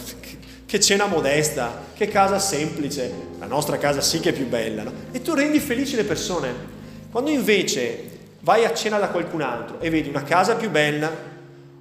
che 0.65 0.79
cena 0.79 1.07
modesta, 1.07 1.87
che 1.93 2.07
casa 2.07 2.39
semplice, 2.39 3.13
la 3.41 3.47
nostra 3.47 3.79
casa 3.79 4.01
sì 4.01 4.21
che 4.21 4.29
è 4.29 4.33
più 4.33 4.47
bella, 4.47 4.85
no? 4.85 4.93
e 5.11 5.23
tu 5.23 5.35
rendi 5.35 5.59
felici 5.59 5.97
le 5.97 6.05
persone. 6.05 6.55
Quando 7.11 7.31
invece 7.31 8.11
vai 8.43 8.65
a 8.65 8.73
cena 8.73 8.99
da 8.99 9.09
qualcun 9.09 9.41
altro 9.41 9.81
e 9.81 9.91
vedi 9.91 10.09
una 10.09 10.23
casa 10.23 10.55
più 10.55 10.71
bella, 10.71 11.11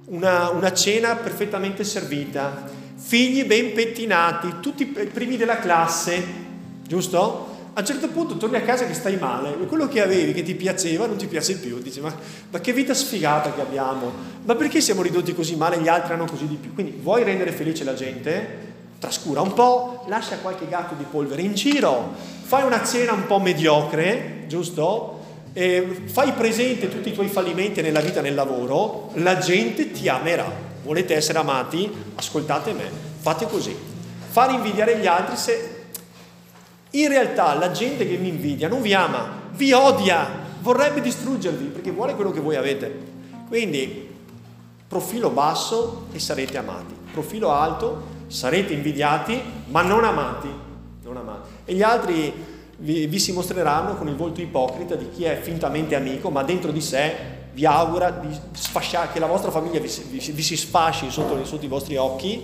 una, 0.06 0.50
una 0.50 0.72
cena 0.72 1.14
perfettamente 1.14 1.84
servita, 1.84 2.80
figli 3.02 3.44
ben 3.44 3.72
pettinati, 3.72 4.60
tutti 4.60 4.84
i 4.84 4.86
primi 4.86 5.36
della 5.36 5.58
classe, 5.58 6.22
giusto? 6.86 7.50
A 7.74 7.80
un 7.80 7.86
certo 7.86 8.08
punto 8.08 8.36
torni 8.36 8.56
a 8.56 8.62
casa 8.62 8.86
che 8.86 8.94
stai 8.94 9.16
male, 9.16 9.50
quello 9.66 9.88
che 9.88 10.00
avevi, 10.00 10.32
che 10.32 10.42
ti 10.42 10.54
piaceva, 10.54 11.06
non 11.06 11.16
ti 11.16 11.26
piace 11.26 11.56
più. 11.56 11.80
Dici, 11.80 12.00
ma, 12.00 12.14
ma 12.50 12.60
che 12.60 12.72
vita 12.72 12.94
sfigata 12.94 13.52
che 13.52 13.60
abbiamo? 13.60 14.12
Ma 14.44 14.54
perché 14.54 14.80
siamo 14.80 15.02
ridotti 15.02 15.34
così 15.34 15.56
male 15.56 15.76
e 15.76 15.80
gli 15.80 15.88
altri 15.88 16.12
hanno 16.12 16.26
così 16.26 16.46
di 16.46 16.54
più? 16.54 16.74
Quindi 16.74 16.98
vuoi 17.02 17.24
rendere 17.24 17.50
felice 17.50 17.82
la 17.82 17.94
gente? 17.94 18.70
Trascura 18.98 19.40
un 19.40 19.52
po', 19.52 20.04
lascia 20.08 20.36
qualche 20.36 20.68
gatto 20.68 20.94
di 20.94 21.04
polvere 21.10 21.42
in 21.42 21.54
giro, 21.54 22.14
fai 22.42 22.62
una 22.62 22.84
cena 22.84 23.12
un 23.12 23.26
po' 23.26 23.40
mediocre, 23.40 24.44
giusto? 24.46 25.20
E 25.52 26.02
fai 26.04 26.32
presente 26.32 26.88
tutti 26.88 27.08
i 27.08 27.12
tuoi 27.12 27.28
fallimenti 27.28 27.82
nella 27.82 28.00
vita 28.00 28.20
e 28.20 28.22
nel 28.22 28.34
lavoro, 28.34 29.10
la 29.14 29.38
gente 29.38 29.90
ti 29.90 30.08
amerà. 30.08 30.70
Volete 30.82 31.14
essere 31.14 31.38
amati? 31.38 31.90
Ascoltate 32.16 32.72
me, 32.72 32.90
fate 33.18 33.46
così. 33.46 33.76
Fare 34.30 34.52
invidiare 34.52 34.98
gli 34.98 35.06
altri 35.06 35.36
se 35.36 35.84
in 36.90 37.08
realtà 37.08 37.54
la 37.54 37.70
gente 37.70 38.06
che 38.06 38.16
vi 38.16 38.28
invidia 38.28 38.68
non 38.68 38.82
vi 38.82 38.92
ama, 38.92 39.40
vi 39.52 39.72
odia, 39.72 40.28
vorrebbe 40.60 41.00
distruggervi 41.00 41.66
perché 41.66 41.90
vuole 41.90 42.14
quello 42.14 42.30
che 42.30 42.40
voi 42.40 42.56
avete. 42.56 43.10
Quindi 43.48 44.08
profilo 44.88 45.30
basso 45.30 46.06
e 46.12 46.18
sarete 46.18 46.58
amati, 46.58 46.94
profilo 47.12 47.50
alto 47.50 48.20
sarete 48.26 48.72
invidiati 48.72 49.40
ma 49.66 49.82
non 49.82 50.04
amati. 50.04 50.48
Non 51.02 51.16
amati. 51.16 51.48
E 51.64 51.74
gli 51.74 51.82
altri 51.82 52.32
vi, 52.78 53.06
vi, 53.06 53.18
si 53.18 53.32
mostreranno 53.32 53.96
con 53.96 54.08
il 54.08 54.16
volto 54.16 54.40
ipocrita 54.40 54.94
di 54.94 55.10
chi 55.10 55.24
è 55.24 55.38
fintamente 55.40 55.94
amico 55.94 56.30
ma 56.30 56.42
dentro 56.42 56.72
di 56.72 56.80
sé 56.80 57.40
vi 57.52 57.66
augura 57.66 58.10
di 58.10 58.34
sfasciare, 58.52 59.12
che 59.12 59.18
la 59.18 59.26
vostra 59.26 59.50
famiglia 59.50 59.78
vi, 59.80 59.90
vi, 60.08 60.32
vi 60.32 60.42
si 60.42 60.56
sfasci 60.56 61.10
sotto, 61.10 61.44
sotto 61.44 61.64
i 61.64 61.68
vostri 61.68 61.96
occhi, 61.96 62.42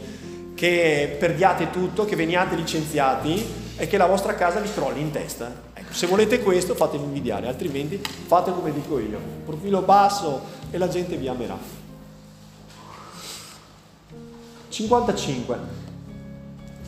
che 0.54 1.16
perdiate 1.18 1.70
tutto, 1.70 2.04
che 2.04 2.16
veniate 2.16 2.56
licenziati 2.56 3.66
è 3.76 3.86
che 3.86 3.96
la 3.96 4.06
vostra 4.06 4.34
casa 4.34 4.58
vi 4.58 4.70
crolli 4.72 5.00
in 5.00 5.10
testa. 5.10 5.52
Ecco, 5.72 5.92
se 5.92 6.06
volete 6.06 6.40
questo 6.40 6.74
fatemi 6.74 7.04
invidiare, 7.04 7.46
altrimenti 7.46 7.96
fate 8.26 8.52
come 8.52 8.72
dico 8.72 8.98
io, 8.98 9.20
profilo 9.44 9.82
basso 9.82 10.40
e 10.70 10.78
la 10.78 10.88
gente 10.88 11.16
vi 11.16 11.28
amerà. 11.28 11.56
55. 14.68 15.58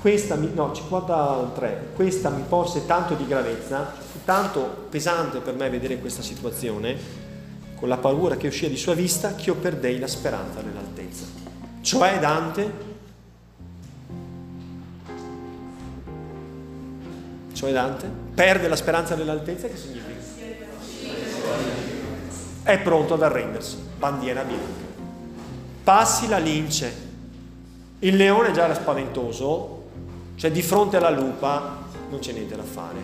Questa 0.01 0.35
mi, 0.35 0.51
no, 0.53 0.73
53. 0.73 1.91
Questa 1.95 2.29
mi 2.31 2.43
porse 2.49 2.87
tanto 2.87 3.15
di 3.15 3.27
gravezza, 3.27 3.93
tanto 4.25 4.87
pesante 4.91 5.39
per 5.39 5.55
me 5.55 5.71
vedere 5.71 5.99
questa 5.99 6.23
situazione, 6.23 7.29
con 7.81 7.89
la 7.89 7.97
paura 7.97 8.37
che 8.37 8.47
uscì 8.47 8.69
di 8.69 8.77
sua 8.77 8.95
vista, 8.95 9.35
che 9.35 9.49
io 9.49 9.57
perdei 9.57 9.99
la 9.99 10.07
speranza 10.07 10.61
nell'altezza. 10.61 11.25
Cioè 11.81 12.19
Dante 12.21 12.89
cioè 17.61 17.73
Dante, 17.73 18.11
perde 18.35 18.69
la 18.69 18.77
speranza 18.77 19.15
nell'altezza, 19.15 19.69
che 19.69 19.77
significa? 19.77 20.19
È 22.63 22.79
pronto 22.79 23.13
ad 23.13 23.23
arrendersi, 23.23 23.77
bandiera 23.99 24.43
bianca. 24.45 24.89
Passi 25.85 26.27
la 26.27 26.39
lince, 26.39 26.91
il 27.99 28.17
leone 28.17 28.53
già 28.53 28.65
era 28.65 28.73
spaventoso, 28.73 29.83
cioè 30.37 30.51
di 30.51 30.63
fronte 30.63 30.97
alla 30.97 31.11
lupa 31.11 31.85
non 32.09 32.21
c'è 32.21 32.33
niente 32.33 32.57
da 32.57 32.63
fare. 32.63 32.99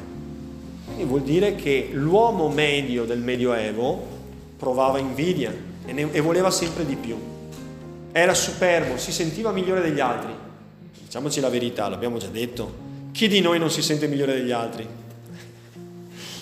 Quindi 0.86 1.04
vuol 1.04 1.20
dire 1.20 1.54
che 1.54 1.90
l'uomo 1.92 2.48
medio 2.48 3.04
del 3.04 3.18
Medioevo 3.18 4.15
provava 4.56 4.98
invidia 4.98 5.54
e, 5.84 5.92
ne, 5.92 6.10
e 6.12 6.20
voleva 6.20 6.50
sempre 6.50 6.84
di 6.84 6.96
più. 6.96 7.16
Era 8.12 8.34
superbo, 8.34 8.96
si 8.96 9.12
sentiva 9.12 9.52
migliore 9.52 9.82
degli 9.82 10.00
altri. 10.00 10.34
Diciamoci 11.04 11.40
la 11.40 11.48
verità, 11.48 11.88
l'abbiamo 11.88 12.18
già 12.18 12.28
detto 12.28 12.84
chi 13.16 13.28
di 13.28 13.40
noi 13.40 13.58
non 13.58 13.70
si 13.70 13.80
sente 13.80 14.08
migliore 14.08 14.34
degli 14.34 14.52
altri? 14.52 14.86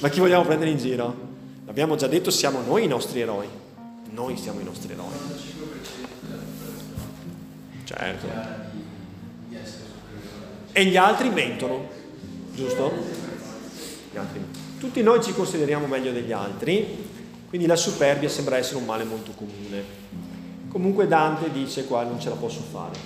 Ma 0.01 0.09
chi 0.09 0.19
vogliamo 0.19 0.43
prendere 0.43 0.71
in 0.71 0.77
giro? 0.77 1.17
L'abbiamo 1.67 1.95
già 1.95 2.09
detto, 2.09 2.33
siamo 2.33 2.61
noi 2.63 2.83
i 2.83 2.89
nostri 2.89 3.21
eroi. 3.21 3.47
Noi 4.11 4.37
siamo 4.37 4.59
i 4.59 4.65
nostri 4.65 4.93
eroi. 4.93 5.07
Certo. 7.85 8.27
E 10.73 10.85
gli 10.85 10.97
altri 10.97 11.31
mentono, 11.31 11.89
giusto? 12.57 12.93
Tutti 14.81 15.01
noi 15.01 15.23
ci 15.23 15.33
consideriamo 15.33 15.87
meglio 15.87 16.11
degli 16.11 16.33
altri, 16.33 17.09
quindi 17.55 17.71
la 17.71 17.81
superbia 17.81 18.29
sembra 18.29 18.57
essere 18.57 18.79
un 18.79 18.85
male 18.85 19.05
molto 19.05 19.31
comune. 19.31 19.85
Comunque 20.67 21.07
Dante 21.07 21.53
dice 21.53 21.85
qua 21.85 22.03
non 22.03 22.19
ce 22.19 22.29
la 22.29 22.35
posso 22.35 22.61
fare. 22.63 22.99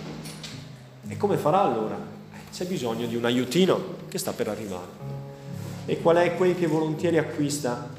E 1.07 1.19
come 1.19 1.37
farà 1.37 1.61
allora? 1.61 1.99
c'è 2.51 2.65
bisogno 2.65 3.07
di 3.07 3.15
un 3.15 3.27
aiutino 3.27 3.97
che 4.09 4.17
sta 4.17 4.33
per 4.33 4.49
arrivare. 4.49 4.87
E 5.85 6.01
qual 6.01 6.17
è 6.17 6.35
quel 6.35 6.57
che 6.57 6.67
volentieri 6.67 7.19
acquista? 7.19 7.91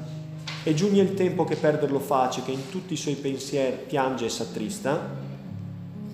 E 0.64 0.74
giugna 0.74 1.00
il 1.02 1.14
tempo 1.14 1.44
che 1.44 1.54
perderlo 1.54 2.00
face, 2.00 2.42
che 2.42 2.50
in 2.50 2.68
tutti 2.68 2.94
i 2.94 2.96
suoi 2.96 3.14
pensieri 3.14 3.84
piange 3.86 4.24
e 4.24 4.28
s'attrista. 4.28 5.08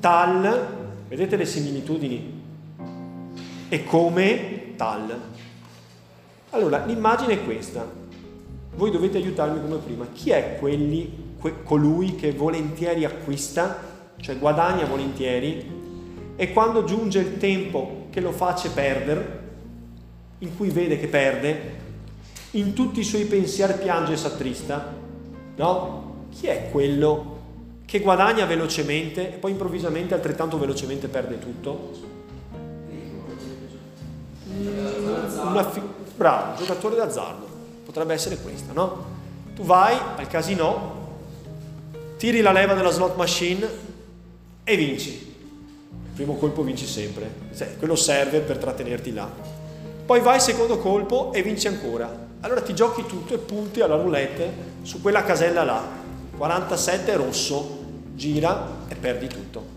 Tal, 0.01 0.69
vedete 1.09 1.37
le 1.37 1.47
similitudini? 1.47 2.43
E 3.71 3.85
come 3.85 4.75
tal. 4.77 5.19
Allora, 6.51 6.85
l'immagine 6.85 7.33
è 7.33 7.43
questa. 7.43 8.05
Voi 8.77 8.91
dovete 8.91 9.17
aiutarmi 9.17 9.61
come 9.61 9.77
prima. 9.77 10.07
Chi 10.13 10.31
è 10.31 10.57
quelli, 10.61 11.35
que, 11.41 11.63
colui 11.63 12.15
che 12.15 12.33
volentieri 12.33 13.05
acquista, 13.05 13.79
cioè 14.21 14.39
guadagna 14.39 14.85
volentieri, 14.85 15.85
e 16.37 16.53
quando 16.53 16.85
giunge 16.85 17.19
il 17.19 17.39
tempo 17.39 18.07
che 18.11 18.21
lo 18.21 18.33
face 18.33 18.71
perdere, 18.71 19.45
in 20.39 20.55
cui 20.55 20.69
vede 20.69 21.01
che 21.01 21.09
perde, 21.09 21.85
in 22.53 22.75
tutti 22.75 23.01
i 23.01 23.05
suoi 23.05 23.25
pensieri 23.25 23.75
piange 23.75 24.13
e 24.13 24.17
s'attrista, 24.17 24.93
no? 25.57 26.27
Chi 26.31 26.47
è 26.47 26.69
quello 26.71 27.35
che 27.87 28.01
guadagna 28.01 28.45
velocemente 28.45 29.35
e 29.35 29.39
poi 29.39 29.53
improvvisamente 29.53 30.13
altrettanto 30.13 30.59
velocemente 30.59 31.09
perde 31.09 31.39
tutto? 31.39 31.93
Fi- 35.71 35.81
bravo, 36.17 36.57
giocatore 36.59 36.97
d'azzardo, 36.97 37.46
potrebbe 37.87 38.13
essere 38.13 38.37
questo, 38.37 38.75
no? 38.75 39.05
Tu 39.55 39.63
vai 39.63 39.97
al 40.17 40.27
casino, 40.27 41.05
tiri 42.19 42.43
la 42.43 42.53
leva 42.53 42.75
della 42.75 42.91
slot 42.91 43.17
machine 43.17 43.67
e 44.65 44.77
vinci 44.77 45.27
primo 46.17 46.37
colpo 46.37 46.63
vinci 46.63 46.87
sempre, 46.87 47.31
cioè, 47.55 47.77
quello 47.77 47.95
serve 47.95 48.41
per 48.41 48.57
trattenerti 48.57 49.13
là. 49.13 49.31
Poi 50.07 50.21
vai 50.21 50.41
secondo 50.41 50.79
colpo 50.79 51.31
e 51.35 51.43
vinci 51.43 51.69
ancora. 51.69 52.25
Allora 52.41 52.63
ti 52.63 52.75
giochi 52.75 53.05
tutto 53.05 53.35
e 53.35 53.39
punti 53.39 53.83
alla 53.83 53.97
roulette 53.97 54.51
su 54.83 55.03
quella 55.03 55.23
casella 55.25 55.63
là. 55.63 55.85
47 56.37 57.17
rosso, 57.17 57.85
gira 58.15 58.85
e 58.89 58.95
perdi 58.95 59.27
tutto. 59.27 59.75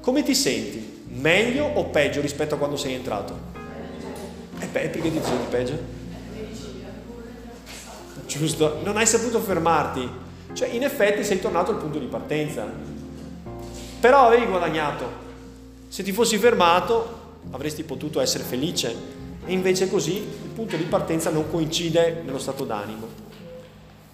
Come 0.00 0.22
ti 0.22 0.34
senti? 0.34 1.02
Meglio 1.08 1.66
o 1.74 1.84
peggio 1.84 2.22
rispetto 2.22 2.54
a 2.54 2.58
quando 2.58 2.76
sei 2.76 2.94
entrato? 2.94 3.52
E 4.58 4.66
beh, 4.66 4.88
perché 4.88 5.12
ti 5.12 5.20
senti 5.22 5.46
peggio? 5.50 5.78
Giusto, 8.38 8.80
non 8.82 8.96
hai 8.96 9.06
saputo 9.06 9.40
fermarti. 9.40 10.08
Cioè, 10.52 10.68
in 10.68 10.82
effetti 10.82 11.24
sei 11.24 11.40
tornato 11.40 11.70
al 11.70 11.78
punto 11.78 11.98
di 11.98 12.06
partenza. 12.06 12.66
Però 14.00 14.26
avevi 14.26 14.46
guadagnato 14.46 15.22
se 15.88 16.02
ti 16.02 16.12
fossi 16.12 16.38
fermato 16.38 17.22
avresti 17.52 17.84
potuto 17.84 18.20
essere 18.20 18.42
felice 18.42 18.94
e 19.46 19.52
invece 19.52 19.88
così 19.88 20.16
il 20.16 20.50
punto 20.52 20.76
di 20.76 20.82
partenza 20.82 21.30
non 21.30 21.48
coincide 21.48 22.22
nello 22.24 22.38
stato 22.38 22.64
d'animo. 22.64 23.06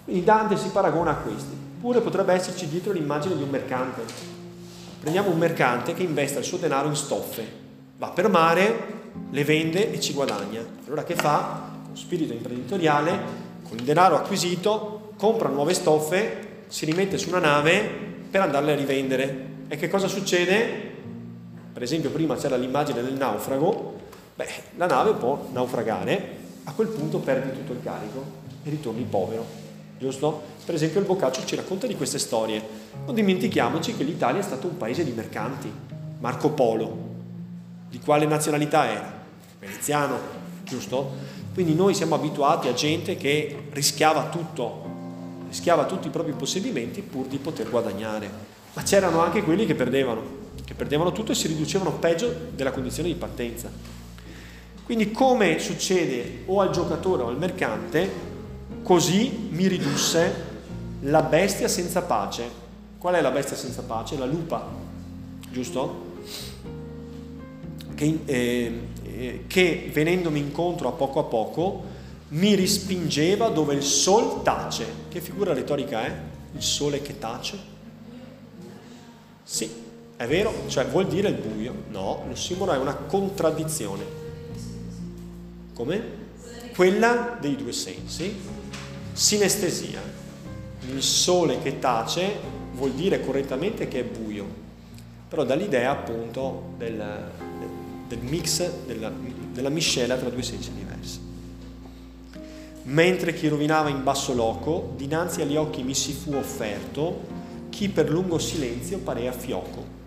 Quindi 0.03 0.23
Dante 0.23 0.57
si 0.57 0.69
paragona 0.69 1.11
a 1.11 1.15
questi. 1.15 1.57
Pure 1.81 2.01
potrebbe 2.01 2.33
esserci 2.33 2.67
dietro 2.67 2.91
l'immagine 2.91 3.35
di 3.35 3.41
un 3.41 3.49
mercante. 3.49 4.03
Prendiamo 4.99 5.31
un 5.31 5.39
mercante 5.39 5.95
che 5.95 6.03
investe 6.03 6.37
il 6.37 6.45
suo 6.45 6.59
denaro 6.59 6.87
in 6.87 6.95
stoffe, 6.95 7.51
va 7.97 8.09
per 8.09 8.29
mare, 8.29 8.99
le 9.31 9.43
vende 9.43 9.91
e 9.91 9.99
ci 9.99 10.13
guadagna. 10.13 10.63
Allora 10.85 11.03
che 11.03 11.15
fa? 11.15 11.69
Con 11.87 11.97
spirito 11.97 12.33
imprenditoriale, 12.33 13.49
con 13.71 13.79
il 13.79 13.85
denaro 13.85 14.17
acquisito, 14.17 15.13
compra 15.15 15.47
nuove 15.47 15.73
stoffe, 15.73 16.63
si 16.67 16.83
rimette 16.83 17.17
su 17.17 17.29
una 17.29 17.39
nave 17.39 17.89
per 18.29 18.41
andarle 18.41 18.73
a 18.73 18.75
rivendere. 18.75 19.45
E 19.69 19.77
che 19.77 19.87
cosa 19.87 20.09
succede? 20.09 20.89
per 21.71 21.83
esempio 21.83 22.09
prima 22.09 22.35
c'era 22.35 22.57
l'immagine 22.57 23.01
del 23.01 23.13
naufrago, 23.13 23.99
beh, 24.35 24.47
la 24.75 24.87
nave 24.87 25.13
può 25.13 25.47
naufragare, 25.53 26.39
a 26.65 26.73
quel 26.73 26.89
punto 26.89 27.19
perdi 27.19 27.57
tutto 27.57 27.71
il 27.71 27.81
carico 27.81 28.23
e 28.63 28.69
ritorni 28.69 29.03
povero, 29.03 29.45
giusto? 29.97 30.49
Per 30.65 30.75
esempio 30.75 30.99
il 30.99 31.05
Boccaccio 31.05 31.45
ci 31.45 31.55
racconta 31.55 31.87
di 31.87 31.95
queste 31.95 32.19
storie. 32.19 32.61
Non 33.05 33.15
dimentichiamoci 33.15 33.95
che 33.95 34.03
l'Italia 34.03 34.41
è 34.41 34.43
stato 34.43 34.67
un 34.67 34.75
paese 34.75 35.05
di 35.05 35.11
mercanti, 35.11 35.71
Marco 36.19 36.49
Polo, 36.49 37.09
Di 37.89 37.99
quale 37.99 38.25
nazionalità 38.25 38.89
era? 38.89 39.11
Veneziano, 39.59 40.17
giusto? 40.71 41.11
Quindi 41.53 41.75
noi 41.75 41.93
siamo 41.93 42.15
abituati 42.15 42.69
a 42.69 42.73
gente 42.73 43.17
che 43.17 43.65
rischiava 43.71 44.29
tutto, 44.29 44.89
rischiava 45.49 45.85
tutti 45.85 46.07
i 46.07 46.11
propri 46.11 46.31
possedimenti 46.31 47.01
pur 47.01 47.27
di 47.27 47.37
poter 47.37 47.69
guadagnare. 47.69 48.29
Ma 48.73 48.83
c'erano 48.83 49.19
anche 49.21 49.43
quelli 49.43 49.65
che 49.65 49.75
perdevano, 49.75 50.21
che 50.63 50.73
perdevano 50.73 51.11
tutto 51.11 51.33
e 51.33 51.35
si 51.35 51.47
riducevano 51.47 51.91
peggio 51.91 52.33
della 52.55 52.71
condizione 52.71 53.09
di 53.09 53.15
partenza. 53.15 53.69
Quindi 54.85 55.11
come 55.11 55.59
succede 55.59 56.43
o 56.45 56.61
al 56.61 56.71
giocatore 56.71 57.23
o 57.23 57.27
al 57.27 57.37
mercante, 57.37 58.09
così 58.81 59.49
mi 59.51 59.67
ridusse 59.67 60.49
la 61.01 61.21
bestia 61.21 61.67
senza 61.67 62.01
pace. 62.01 62.59
Qual 62.97 63.13
è 63.13 63.21
la 63.21 63.31
bestia 63.31 63.57
senza 63.57 63.81
pace? 63.81 64.17
La 64.17 64.25
lupa, 64.25 64.65
giusto? 65.49 66.09
Che, 67.93 68.19
eh, 68.25 68.81
eh, 69.21 69.43
che 69.45 69.91
venendomi 69.93 70.39
incontro 70.39 70.87
a 70.87 70.93
poco 70.93 71.19
a 71.19 71.23
poco 71.25 71.83
mi 72.29 72.55
rispingeva 72.55 73.49
dove 73.49 73.75
il 73.75 73.83
sol 73.83 74.41
tace. 74.41 74.85
Che 75.09 75.21
figura 75.21 75.53
retorica 75.53 76.03
è? 76.03 76.17
Il 76.53 76.61
sole 76.63 77.03
che 77.03 77.19
tace? 77.19 77.57
Sì, 79.43 79.69
è 80.15 80.25
vero, 80.25 80.51
cioè 80.67 80.87
vuol 80.87 81.07
dire 81.07 81.29
il 81.29 81.35
buio. 81.35 81.73
No, 81.89 82.23
lo 82.27 82.35
simbolo 82.35 82.71
è 82.71 82.77
una 82.77 82.95
contraddizione. 82.95 84.03
Come? 85.73 86.03
Quella 86.73 87.37
dei 87.39 87.55
due 87.55 87.73
sensi. 87.73 88.33
Sinestesia. 89.13 90.01
Il 90.89 91.03
sole 91.03 91.61
che 91.61 91.77
tace 91.77 92.39
vuol 92.73 92.93
dire 92.93 93.19
correttamente 93.19 93.87
che 93.87 93.99
è 93.99 94.03
buio, 94.03 94.47
però 95.27 95.43
dall'idea 95.43 95.91
appunto 95.91 96.73
del, 96.77 96.95
del 97.59 97.70
mix, 98.19 98.69
della, 98.85 99.11
della 99.53 99.69
miscela 99.69 100.17
tra 100.17 100.29
due 100.29 100.43
sensi 100.43 100.71
diversi. 100.73 101.19
Mentre 102.83 103.33
chi 103.33 103.47
rovinava 103.47 103.89
in 103.89 104.03
basso 104.03 104.33
loco, 104.33 104.93
dinanzi 104.97 105.41
agli 105.41 105.55
occhi 105.55 105.83
mi 105.83 105.93
si 105.93 106.13
fu 106.13 106.33
offerto, 106.33 107.21
chi 107.69 107.89
per 107.89 108.09
lungo 108.09 108.39
silenzio 108.39 108.97
parea 108.99 109.31
fioco. 109.31 109.99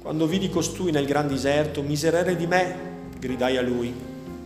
Quando 0.00 0.26
vidi 0.26 0.48
costui 0.48 0.90
nel 0.90 1.06
gran 1.06 1.28
diserto, 1.28 1.82
miserere 1.82 2.36
di 2.36 2.46
me, 2.46 2.76
gridai 3.18 3.56
a 3.56 3.62
lui, 3.62 3.94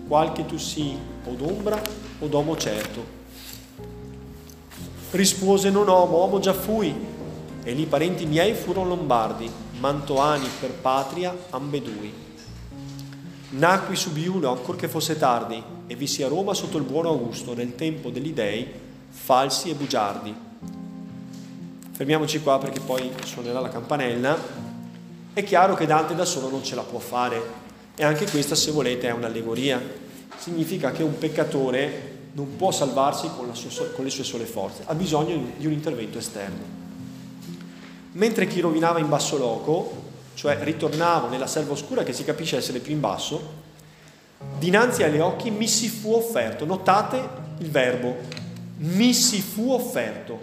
qualche 0.06 0.46
tu 0.46 0.56
sii, 0.56 0.96
o 1.24 1.32
d'ombra 1.34 1.80
o 2.18 2.26
d'uomo 2.26 2.56
certo. 2.56 3.16
Rispose 5.10 5.70
non 5.70 5.88
homo, 5.88 6.18
uomo 6.18 6.38
già 6.38 6.52
fui, 6.52 6.94
e 7.62 7.72
lì 7.72 7.86
parenti 7.86 8.26
miei 8.26 8.54
furono 8.54 8.88
lombardi, 8.88 9.50
mantoani 9.78 10.48
per 10.60 10.72
patria 10.72 11.36
ambedui. 11.50 12.26
Nacqui 13.50 13.96
su 13.96 14.12
Biulo 14.12 14.50
ancor 14.50 14.76
che 14.76 14.88
fosse 14.88 15.16
tardi, 15.16 15.62
e 15.86 15.94
vissi 15.94 16.22
a 16.22 16.28
Roma 16.28 16.52
sotto 16.52 16.76
il 16.76 16.84
buon 16.84 17.06
Augusto, 17.06 17.54
nel 17.54 17.74
tempo 17.74 18.10
degli 18.10 18.32
dei, 18.32 18.66
falsi 19.08 19.70
e 19.70 19.74
bugiardi. 19.74 20.34
Fermiamoci 21.92 22.42
qua 22.42 22.58
perché 22.58 22.80
poi 22.80 23.10
suonerà 23.24 23.60
la 23.60 23.70
campanella. 23.70 24.36
È 25.32 25.42
chiaro 25.42 25.74
che 25.74 25.86
Dante 25.86 26.14
da 26.14 26.26
solo 26.26 26.50
non 26.50 26.62
ce 26.62 26.74
la 26.74 26.82
può 26.82 26.98
fare, 26.98 27.42
e 27.96 28.04
anche 28.04 28.28
questa, 28.28 28.54
se 28.54 28.70
volete, 28.70 29.08
è 29.08 29.12
un'allegoria. 29.12 29.80
Significa 30.36 30.92
che 30.92 31.02
un 31.02 31.16
peccatore 31.16 32.16
non 32.32 32.56
può 32.56 32.70
salvarsi 32.70 33.30
con, 33.34 33.54
sua, 33.56 33.86
con, 33.86 34.04
le 34.04 34.10
sue 34.10 34.24
sole 34.24 34.44
forze, 34.44 34.82
ha 34.84 34.94
bisogno 34.94 35.52
di 35.56 35.66
un 35.66 35.72
intervento 35.72 36.18
esterno. 36.18 36.76
Mentre 38.12 38.46
chi 38.46 38.60
rovinava 38.60 38.98
in 38.98 39.08
basso 39.08 39.38
loco, 39.38 40.07
cioè 40.38 40.56
ritornavo 40.60 41.26
nella 41.26 41.48
selva 41.48 41.72
oscura 41.72 42.04
che 42.04 42.12
si 42.12 42.22
capisce 42.22 42.58
essere 42.58 42.78
più 42.78 42.92
in 42.92 43.00
basso, 43.00 43.54
dinanzi 44.56 45.02
agli 45.02 45.18
occhi 45.18 45.50
mi 45.50 45.66
si 45.66 45.88
fu 45.88 46.12
offerto, 46.12 46.64
notate 46.64 47.28
il 47.58 47.68
verbo, 47.68 48.14
mi 48.76 49.12
si 49.12 49.42
fu 49.42 49.72
offerto. 49.72 50.38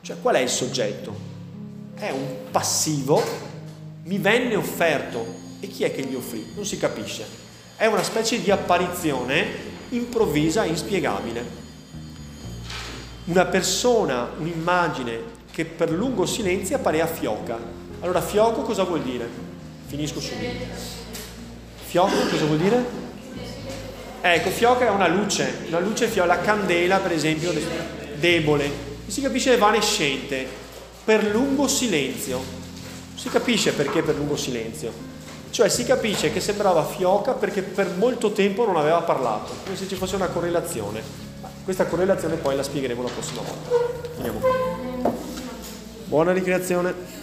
Cioè 0.00 0.16
qual 0.20 0.34
è 0.34 0.40
il 0.40 0.48
soggetto? 0.48 1.14
È 1.94 2.10
un 2.10 2.50
passivo, 2.50 3.22
mi 4.02 4.18
venne 4.18 4.56
offerto 4.56 5.24
e 5.60 5.68
chi 5.68 5.84
è 5.84 5.94
che 5.94 6.04
gli 6.04 6.16
offrì? 6.16 6.44
Non 6.56 6.66
si 6.66 6.78
capisce. 6.78 7.24
È 7.76 7.86
una 7.86 8.02
specie 8.02 8.42
di 8.42 8.50
apparizione 8.50 9.46
improvvisa 9.90 10.64
e 10.64 10.70
inspiegabile. 10.70 11.44
Una 13.26 13.44
persona, 13.44 14.32
un'immagine 14.36 15.36
che 15.52 15.64
per 15.64 15.92
lungo 15.92 16.26
silenzio 16.26 16.74
appare 16.74 17.00
a 17.00 17.06
fioca. 17.06 17.77
Allora 18.00 18.20
fioco 18.20 18.62
cosa 18.62 18.84
vuol 18.84 19.02
dire? 19.02 19.28
Finisco 19.86 20.20
subito. 20.20 20.64
Fioco 21.86 22.14
cosa 22.30 22.44
vuol 22.44 22.58
dire? 22.58 22.84
Ecco, 24.20 24.50
fioca 24.50 24.86
è 24.86 24.90
una 24.90 25.08
luce, 25.08 25.64
una 25.68 25.78
luce 25.78 26.06
fioca, 26.06 26.26
la 26.26 26.40
candela 26.40 26.98
per 26.98 27.12
esempio 27.12 27.52
debole, 28.16 28.70
si 29.06 29.20
capisce 29.20 29.54
evanescente, 29.54 30.46
per 31.04 31.24
lungo 31.24 31.66
silenzio. 31.66 32.40
Si 33.14 33.28
capisce 33.28 33.72
perché 33.72 34.02
per 34.02 34.16
lungo 34.16 34.36
silenzio. 34.36 34.92
Cioè 35.50 35.68
si 35.68 35.84
capisce 35.84 36.30
che 36.30 36.40
sembrava 36.40 36.84
fioca 36.84 37.32
perché 37.32 37.62
per 37.62 37.90
molto 37.96 38.32
tempo 38.32 38.66
non 38.66 38.76
aveva 38.76 39.00
parlato, 39.00 39.54
come 39.64 39.76
se 39.76 39.88
ci 39.88 39.94
fosse 39.94 40.16
una 40.16 40.26
correlazione. 40.26 41.02
Questa 41.64 41.86
correlazione 41.86 42.36
poi 42.36 42.54
la 42.54 42.62
spiegheremo 42.62 43.02
la 43.02 43.08
prossima 43.08 43.40
volta. 43.40 43.70
Qui. 44.16 44.30
Buona 46.04 46.32
ricreazione. 46.32 47.17